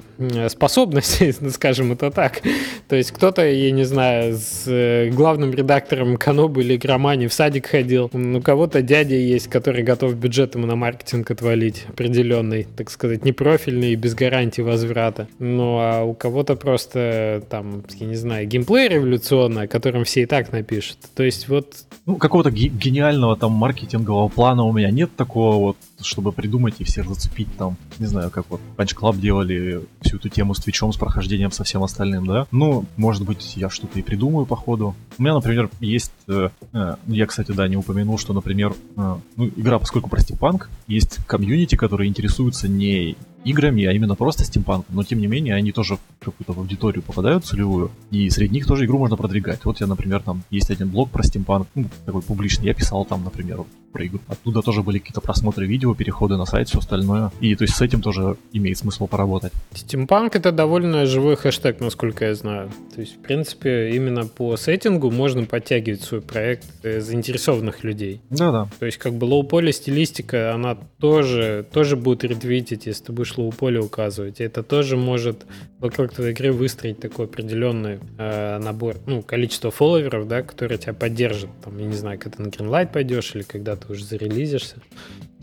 способностей, 0.49 1.31
скажем 1.49 1.91
это 1.91 2.11
так. 2.11 2.41
То 2.87 2.95
есть 2.95 3.11
кто-то, 3.11 3.45
я 3.45 3.71
не 3.71 3.83
знаю, 3.83 4.35
с 4.35 4.63
э, 4.67 5.09
главным 5.09 5.53
редактором 5.53 6.17
Канобы 6.17 6.61
или 6.61 6.77
Громани 6.77 7.27
в 7.27 7.33
садик 7.33 7.67
ходил. 7.67 8.09
У 8.13 8.41
кого-то 8.41 8.81
дядя 8.81 9.15
есть, 9.15 9.47
который 9.47 9.83
готов 9.83 10.15
бюджет 10.15 10.55
ему 10.55 10.67
на 10.67 10.75
маркетинг 10.75 11.31
отвалить 11.31 11.85
определенный, 11.89 12.67
так 12.75 12.89
сказать, 12.89 13.25
непрофильный 13.25 13.93
и 13.93 13.95
без 13.95 14.15
гарантии 14.15 14.61
возврата. 14.61 15.27
Ну, 15.39 15.77
а 15.79 16.03
у 16.03 16.13
кого-то 16.13 16.55
просто 16.55 17.43
там, 17.49 17.83
я 17.95 18.07
не 18.07 18.15
знаю, 18.15 18.47
геймплей 18.47 18.87
революционный, 18.87 19.63
о 19.63 19.67
котором 19.67 20.03
все 20.03 20.23
и 20.23 20.25
так 20.25 20.51
напишут. 20.51 20.97
То 21.15 21.23
есть 21.23 21.47
вот... 21.47 21.75
Ну, 22.05 22.15
какого-то 22.15 22.51
гениального 22.51 23.37
там 23.37 23.51
маркетингового 23.51 24.27
плана 24.27 24.63
у 24.63 24.71
меня 24.71 24.91
нет 24.91 25.15
такого 25.15 25.55
вот 25.57 25.77
чтобы 26.05 26.31
придумать 26.31 26.75
и 26.79 26.83
всех 26.83 27.07
зацепить 27.07 27.47
там, 27.57 27.77
не 27.99 28.05
знаю, 28.05 28.29
как 28.29 28.45
вот 28.49 28.61
Punch 28.77 28.95
Club 28.95 29.17
делали 29.17 29.81
всю 30.11 30.17
эту 30.17 30.29
тему 30.29 30.53
с 30.53 30.59
Твичом, 30.59 30.91
с 30.91 30.97
прохождением 30.97 31.51
со 31.51 31.63
всем 31.63 31.83
остальным, 31.83 32.25
да. 32.25 32.45
Ну, 32.51 32.85
может 32.97 33.23
быть, 33.23 33.55
я 33.55 33.69
что-то 33.69 33.97
и 33.97 34.01
придумаю 34.01 34.45
по 34.45 34.55
ходу. 34.55 34.95
У 35.17 35.21
меня, 35.21 35.33
например, 35.33 35.69
есть... 35.79 36.11
Э, 36.27 36.49
э, 36.73 36.95
я, 37.07 37.25
кстати, 37.25 37.51
да, 37.51 37.67
не 37.67 37.77
упомянул, 37.77 38.17
что, 38.17 38.33
например, 38.33 38.73
э, 38.97 39.15
ну, 39.37 39.47
игра, 39.55 39.79
поскольку 39.79 40.09
про 40.09 40.19
стимпанк, 40.19 40.69
есть 40.87 41.19
комьюнити, 41.27 41.75
которые 41.75 42.09
интересуются 42.09 42.67
не 42.67 43.15
играми, 43.43 43.85
а 43.85 43.91
именно 43.91 44.15
просто 44.15 44.43
стимпанком. 44.43 44.95
Но 44.95 45.03
тем 45.03 45.19
не 45.19 45.27
менее, 45.27 45.55
они 45.55 45.71
тоже 45.71 45.95
в 45.95 46.25
какую-то 46.25 46.53
аудиторию 46.53 47.03
попадают 47.03 47.45
целевую, 47.45 47.91
и 48.11 48.29
среди 48.29 48.53
них 48.55 48.67
тоже 48.67 48.85
игру 48.85 48.99
можно 48.99 49.17
продвигать. 49.17 49.65
Вот 49.65 49.81
я, 49.81 49.87
например, 49.87 50.21
там 50.21 50.43
есть 50.49 50.69
один 50.69 50.89
блог 50.89 51.09
про 51.09 51.23
стимпанк, 51.23 51.67
ну, 51.75 51.85
такой 52.05 52.21
публичный, 52.21 52.67
я 52.67 52.73
писал 52.73 53.05
там, 53.05 53.23
например, 53.23 53.63
про 53.91 54.05
игру. 54.05 54.19
Оттуда 54.27 54.61
тоже 54.61 54.83
были 54.83 54.99
какие-то 54.99 55.21
просмотры 55.21 55.65
видео, 55.67 55.93
переходы 55.93 56.37
на 56.37 56.45
сайт, 56.45 56.69
все 56.69 56.79
остальное. 56.79 57.31
И 57.41 57.55
то 57.55 57.63
есть 57.63 57.75
с 57.75 57.81
этим 57.81 58.01
тоже 58.01 58.37
имеет 58.53 58.77
смысл 58.77 59.07
поработать. 59.07 59.51
Стимпанк 59.73 60.35
это 60.35 60.51
довольно 60.51 61.05
живой 61.05 61.35
хэштег, 61.35 61.79
насколько 61.79 62.25
я 62.25 62.35
знаю. 62.35 62.69
То 62.95 63.01
есть, 63.01 63.17
в 63.17 63.19
принципе, 63.19 63.91
именно 63.93 64.25
по 64.25 64.55
сеттингу 64.57 65.11
можно 65.11 65.45
подтягивать 65.45 66.01
свой 66.01 66.21
проект 66.21 66.67
э, 66.83 67.01
заинтересованных 67.01 67.83
людей. 67.83 68.21
Да-да. 68.29 68.69
То 68.79 68.85
есть, 68.85 68.97
как 68.97 69.13
бы 69.13 69.25
low 69.25 69.45
poly 69.45 69.71
стилистика, 69.71 70.53
она 70.53 70.77
тоже, 70.99 71.65
тоже 71.71 71.95
будет 71.95 72.23
ретвитить, 72.23 72.85
если 72.85 73.05
ты 73.05 73.11
будешь 73.11 73.30
low 73.37 73.55
poly 73.55 73.79
указывать. 73.79 74.39
И 74.39 74.43
это 74.43 74.63
тоже 74.63 74.97
может 74.97 75.45
вокруг 75.79 76.13
твоей 76.13 76.31
игры 76.31 76.51
выстроить 76.51 76.99
такой 76.99 77.25
определенный 77.25 77.99
э, 78.17 78.59
набор, 78.59 78.97
ну, 79.05 79.21
количество 79.21 79.71
фолловеров, 79.71 80.27
да, 80.27 80.41
которые 80.41 80.77
тебя 80.77 80.93
поддержат. 80.93 81.49
Там, 81.63 81.77
я 81.77 81.85
не 81.85 81.95
знаю, 81.95 82.19
когда 82.19 82.37
ты 82.37 82.43
на 82.43 82.47
Greenlight 82.47 82.91
пойдешь 82.91 83.35
или 83.35 83.43
когда 83.43 83.75
ты 83.75 83.91
уже 83.91 84.05
зарелизишься. 84.05 84.77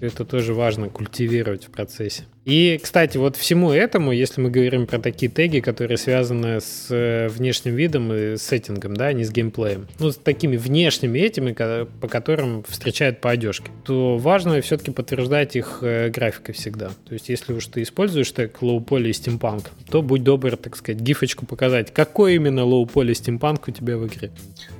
Это 0.00 0.24
тоже 0.24 0.54
важно 0.54 0.88
культивировать 0.88 1.64
в 1.64 1.70
процессе. 1.70 2.24
И, 2.44 2.80
кстати, 2.82 3.18
вот 3.18 3.36
всему 3.36 3.72
этому, 3.72 4.10
если 4.10 4.40
мы 4.40 4.50
говорим 4.50 4.86
про 4.86 4.98
такие 4.98 5.30
теги, 5.30 5.60
которые 5.60 5.98
связаны 5.98 6.60
с 6.60 6.86
э, 6.88 7.28
внешним 7.28 7.74
видом 7.74 8.10
и 8.10 8.36
сеттингом, 8.38 8.96
да, 8.96 9.08
а 9.08 9.12
не 9.12 9.24
с 9.24 9.30
геймплеем, 9.30 9.86
ну, 9.98 10.10
с 10.10 10.16
такими 10.16 10.56
внешними 10.56 11.18
этими, 11.18 11.52
по 11.52 12.08
которым 12.08 12.62
встречают 12.66 13.20
по 13.20 13.30
одежке, 13.30 13.70
то 13.84 14.16
важно 14.16 14.60
все-таки 14.62 14.92
подтверждать 14.92 15.56
их 15.56 15.80
э, 15.82 16.08
графикой 16.08 16.54
всегда. 16.54 16.88
То 17.06 17.12
есть, 17.12 17.28
если 17.28 17.52
уж 17.52 17.66
ты 17.66 17.82
используешь 17.82 18.32
тег 18.32 18.62
low 18.62 18.83
poly 18.83 19.10
и 19.10 19.12
стимпанк, 19.12 19.70
то 19.90 20.00
будь 20.00 20.22
добр, 20.22 20.56
так 20.56 20.76
сказать, 20.76 21.02
гифочку 21.02 21.44
показать, 21.44 21.92
какой 21.92 22.36
именно 22.36 22.64
low 22.64 22.85
poly 22.85 23.12
стимпанк 23.12 23.68
у 23.68 23.72
тебя 23.72 23.98
в 23.98 24.06
игре. 24.06 24.30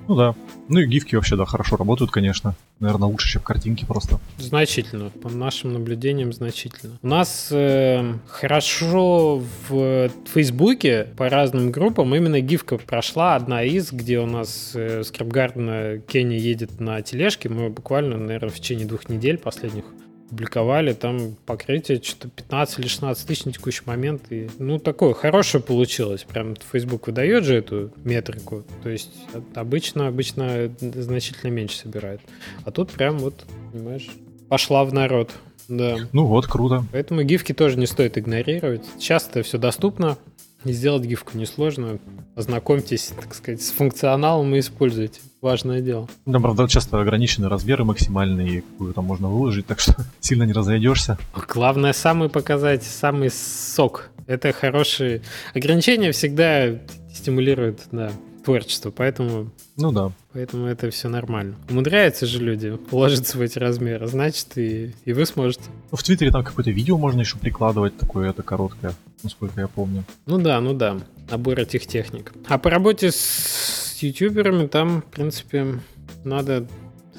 Ну 0.07 0.15
да. 0.15 0.35
Ну 0.69 0.81
и 0.81 0.87
гифки 0.87 1.17
вообще, 1.17 1.37
да, 1.37 1.45
хорошо 1.45 1.77
работают, 1.77 2.11
конечно. 2.11 2.55
Наверное, 2.81 3.09
лучше, 3.09 3.29
чем 3.29 3.43
картинки 3.43 3.85
просто. 3.85 4.21
Значительно. 4.39 5.08
По 5.11 5.29
нашим 5.29 5.73
наблюдениям, 5.73 6.33
значительно. 6.33 6.99
У 7.03 7.07
нас 7.07 7.49
э, 7.51 8.15
хорошо 8.27 9.43
в 9.69 10.11
Фейсбуке 10.33 11.09
по 11.17 11.29
разным 11.29 11.71
группам 11.71 12.15
именно 12.15 12.41
гифка 12.41 12.79
прошла. 12.79 13.37
Одна 13.37 13.63
из, 13.63 13.93
где 13.93 14.19
у 14.19 14.27
нас 14.27 14.73
э, 14.75 15.03
Скрипгардена 15.05 15.99
Кенни 15.99 16.35
едет 16.35 16.81
на 16.81 17.03
тележке. 17.03 17.49
Мы 17.49 17.71
буквально, 17.71 18.17
наверное, 18.17 18.51
в 18.51 18.57
течение 18.57 18.87
двух 18.87 19.09
недель 19.09 19.39
последних 19.39 19.85
публиковали, 20.29 20.93
там 20.93 21.37
покрытие 21.47 22.01
что-то 22.03 22.29
15 22.29 22.79
или 22.81 22.87
16 22.87 23.27
тысяч 23.27 23.45
на 23.45 23.53
текущий 23.53 23.83
момент. 23.87 24.23
И, 24.31 24.49
ну, 24.59 24.79
такое 24.79 25.15
хорошее 25.15 25.63
получилось. 25.63 26.25
Прям 26.25 26.55
Facebook 26.71 27.07
выдает 27.07 27.45
же 27.45 27.55
эту 27.55 27.93
метрику. 28.05 28.65
То 28.83 28.91
есть 28.91 29.13
обычно, 29.55 30.09
обычно 30.09 30.71
значительно 30.81 31.51
меньше 31.51 31.79
собирает. 31.79 32.21
А 32.65 32.71
тут 32.71 32.91
прям 32.91 33.19
вот, 33.19 33.45
понимаешь, 33.73 34.09
пошла 34.49 34.85
в 34.85 34.93
народ. 34.93 35.31
Да. 35.69 35.97
Ну 36.13 36.25
вот, 36.25 36.47
круто. 36.47 36.85
Поэтому 36.93 37.23
гифки 37.23 37.53
тоже 37.53 37.79
не 37.79 37.87
стоит 37.87 38.17
игнорировать. 38.17 38.85
Часто 38.99 39.43
все 39.43 39.59
доступно. 39.59 40.17
И 40.65 40.73
сделать 40.73 41.05
гифку 41.05 41.39
несложно. 41.39 41.99
Ознакомьтесь, 42.35 43.13
так 43.15 43.33
сказать, 43.35 43.63
с 43.63 43.71
функционалом 43.71 44.55
и 44.55 44.59
используйте. 44.59 45.21
Важное 45.41 45.81
дело. 45.81 46.09
Да, 46.27 46.41
правда, 46.41 46.67
часто 46.67 47.01
ограничены 47.01 47.49
размеры 47.49 47.85
максимальные, 47.85 48.63
какую 48.63 48.93
там 48.93 49.05
можно 49.05 49.29
выложить, 49.29 49.67
так 49.67 49.79
что 49.79 49.95
сильно 50.21 50.43
не 50.43 50.53
разойдешься. 50.53 51.17
Главное, 51.49 51.93
самый 51.93 52.29
показать, 52.29 52.83
самый 52.83 53.31
сок. 53.31 54.11
Это 54.27 54.53
хорошие... 54.53 55.23
Ограничения 55.55 56.11
всегда 56.11 56.81
стимулируют, 57.15 57.83
да, 57.93 58.11
творчество, 58.49 58.91
поэтому... 58.91 59.51
Ну 59.77 59.93
да. 59.93 60.11
Поэтому 60.33 60.65
это 60.65 60.91
все 60.91 61.11
нормально. 61.11 61.55
Умудряются 61.69 62.25
же 62.25 62.39
люди 62.43 62.79
уложиться 62.91 63.37
в 63.37 63.43
эти 63.43 63.59
размеры, 63.59 64.07
значит, 64.07 64.57
и, 64.57 64.95
и 65.05 65.13
вы 65.13 65.27
сможете. 65.27 65.65
Ну, 65.91 65.99
в 65.99 66.03
Твиттере 66.03 66.31
там 66.31 66.43
какое-то 66.43 66.71
видео 66.71 66.97
можно 66.97 67.21
еще 67.21 67.37
прикладывать, 67.37 67.99
такое 67.99 68.31
это 68.31 68.43
короткое, 68.43 68.95
насколько 69.23 69.61
я 69.61 69.69
помню. 69.69 70.03
Ну 70.25 70.39
да, 70.39 70.63
ну 70.63 70.73
да, 70.73 70.99
набор 71.31 71.61
этих 71.61 71.87
техник. 71.87 72.33
А 72.47 72.57
по 72.57 72.71
работе 72.71 73.13
с 73.13 73.99
ютуберами 74.01 74.67
там, 74.67 75.03
в 75.03 75.05
принципе, 75.05 75.79
надо 76.25 76.67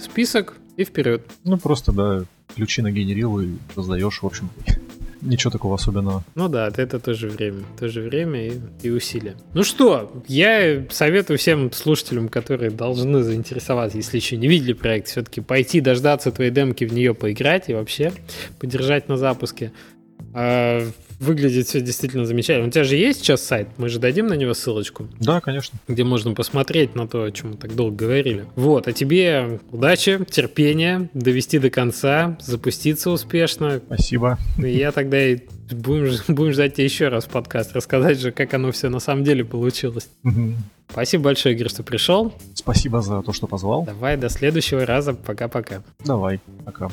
список 0.02 0.56
и 0.78 0.84
вперед. 0.84 1.22
Ну, 1.44 1.58
просто, 1.58 1.92
да, 1.92 2.26
ключи 2.56 2.82
нагенерил 2.82 3.40
и 3.40 3.50
раздаешь, 3.76 4.24
в 4.24 4.26
общем 4.26 4.50
Ничего 5.22 5.52
такого 5.52 5.76
особенного. 5.76 6.24
Ну 6.36 6.48
да, 6.48 6.70
это 6.76 7.00
тоже 7.00 7.30
время. 7.30 7.64
Тоже 7.80 8.02
время 8.02 8.48
и, 8.48 8.54
и 8.84 8.90
усилия. 8.90 9.36
Ну 9.54 9.64
что, 9.64 10.12
я 10.28 10.86
советую 10.90 11.38
всем 11.38 11.72
слушателям, 11.72 12.30
которые 12.30 12.72
должны 12.72 13.24
заинтересоваться, 13.24 13.98
если 13.98 14.18
еще 14.18 14.38
не 14.38 14.48
видели 14.48 14.74
проект, 14.74 15.08
все-таки 15.08 15.42
пойти 15.42 15.82
дождаться 15.82 16.32
твоей 16.32 16.52
демки, 16.52 16.86
в 16.86 16.94
нее 16.94 17.14
поиграть 17.14 17.70
и 17.70 17.74
вообще 17.74 18.14
поддержать 18.60 19.10
на 19.10 19.18
запуске. 19.18 19.72
Выглядит 21.20 21.68
все 21.68 21.82
действительно 21.82 22.26
замечательно. 22.26 22.68
У 22.68 22.72
тебя 22.72 22.84
же 22.84 22.96
есть 22.96 23.20
сейчас 23.20 23.42
сайт? 23.42 23.68
Мы 23.78 23.90
же 23.90 24.00
дадим 24.00 24.28
на 24.28 24.36
него 24.36 24.54
ссылочку. 24.54 25.08
Да, 25.20 25.42
конечно. 25.42 25.78
Где 25.88 26.04
можно 26.04 26.34
посмотреть 26.34 26.96
на 26.96 27.08
то, 27.08 27.24
о 27.24 27.32
чем 27.32 27.52
мы 27.52 27.58
так 27.58 27.76
долго 27.76 27.96
говорили. 27.96 28.46
Вот, 28.56 28.88
а 28.88 28.94
тебе 28.94 29.60
удачи, 29.72 30.20
терпения, 30.30 31.10
довести 31.14 31.60
до 31.60 31.70
конца, 31.70 32.38
запуститься 32.42 33.10
успешно. 33.12 33.82
Спасибо. 33.86 34.38
И 34.58 34.70
я 34.70 34.92
тогда 34.92 35.22
и 35.22 35.40
будем, 35.70 36.16
будем 36.34 36.54
ждать 36.54 36.76
тебя 36.76 36.86
еще 36.86 37.10
раз 37.10 37.26
в 37.26 37.30
подкаст, 37.30 37.76
рассказать 37.76 38.20
же, 38.20 38.32
как 38.32 38.54
оно 38.54 38.72
все 38.72 38.90
на 38.90 39.00
самом 39.00 39.24
деле 39.24 39.44
получилось. 39.44 40.10
Угу. 40.24 40.54
Спасибо 40.90 41.26
большое, 41.26 41.56
Игорь, 41.56 41.70
что 41.70 41.84
пришел. 41.84 42.34
Спасибо 42.56 43.02
за 43.02 43.22
то, 43.22 43.32
что 43.32 43.48
позвал. 43.48 43.84
Давай, 43.84 44.18
до 44.18 44.30
следующего 44.30 44.86
раза. 44.86 45.14
Пока-пока. 45.14 45.84
Давай, 46.04 46.40
пока. 46.66 46.90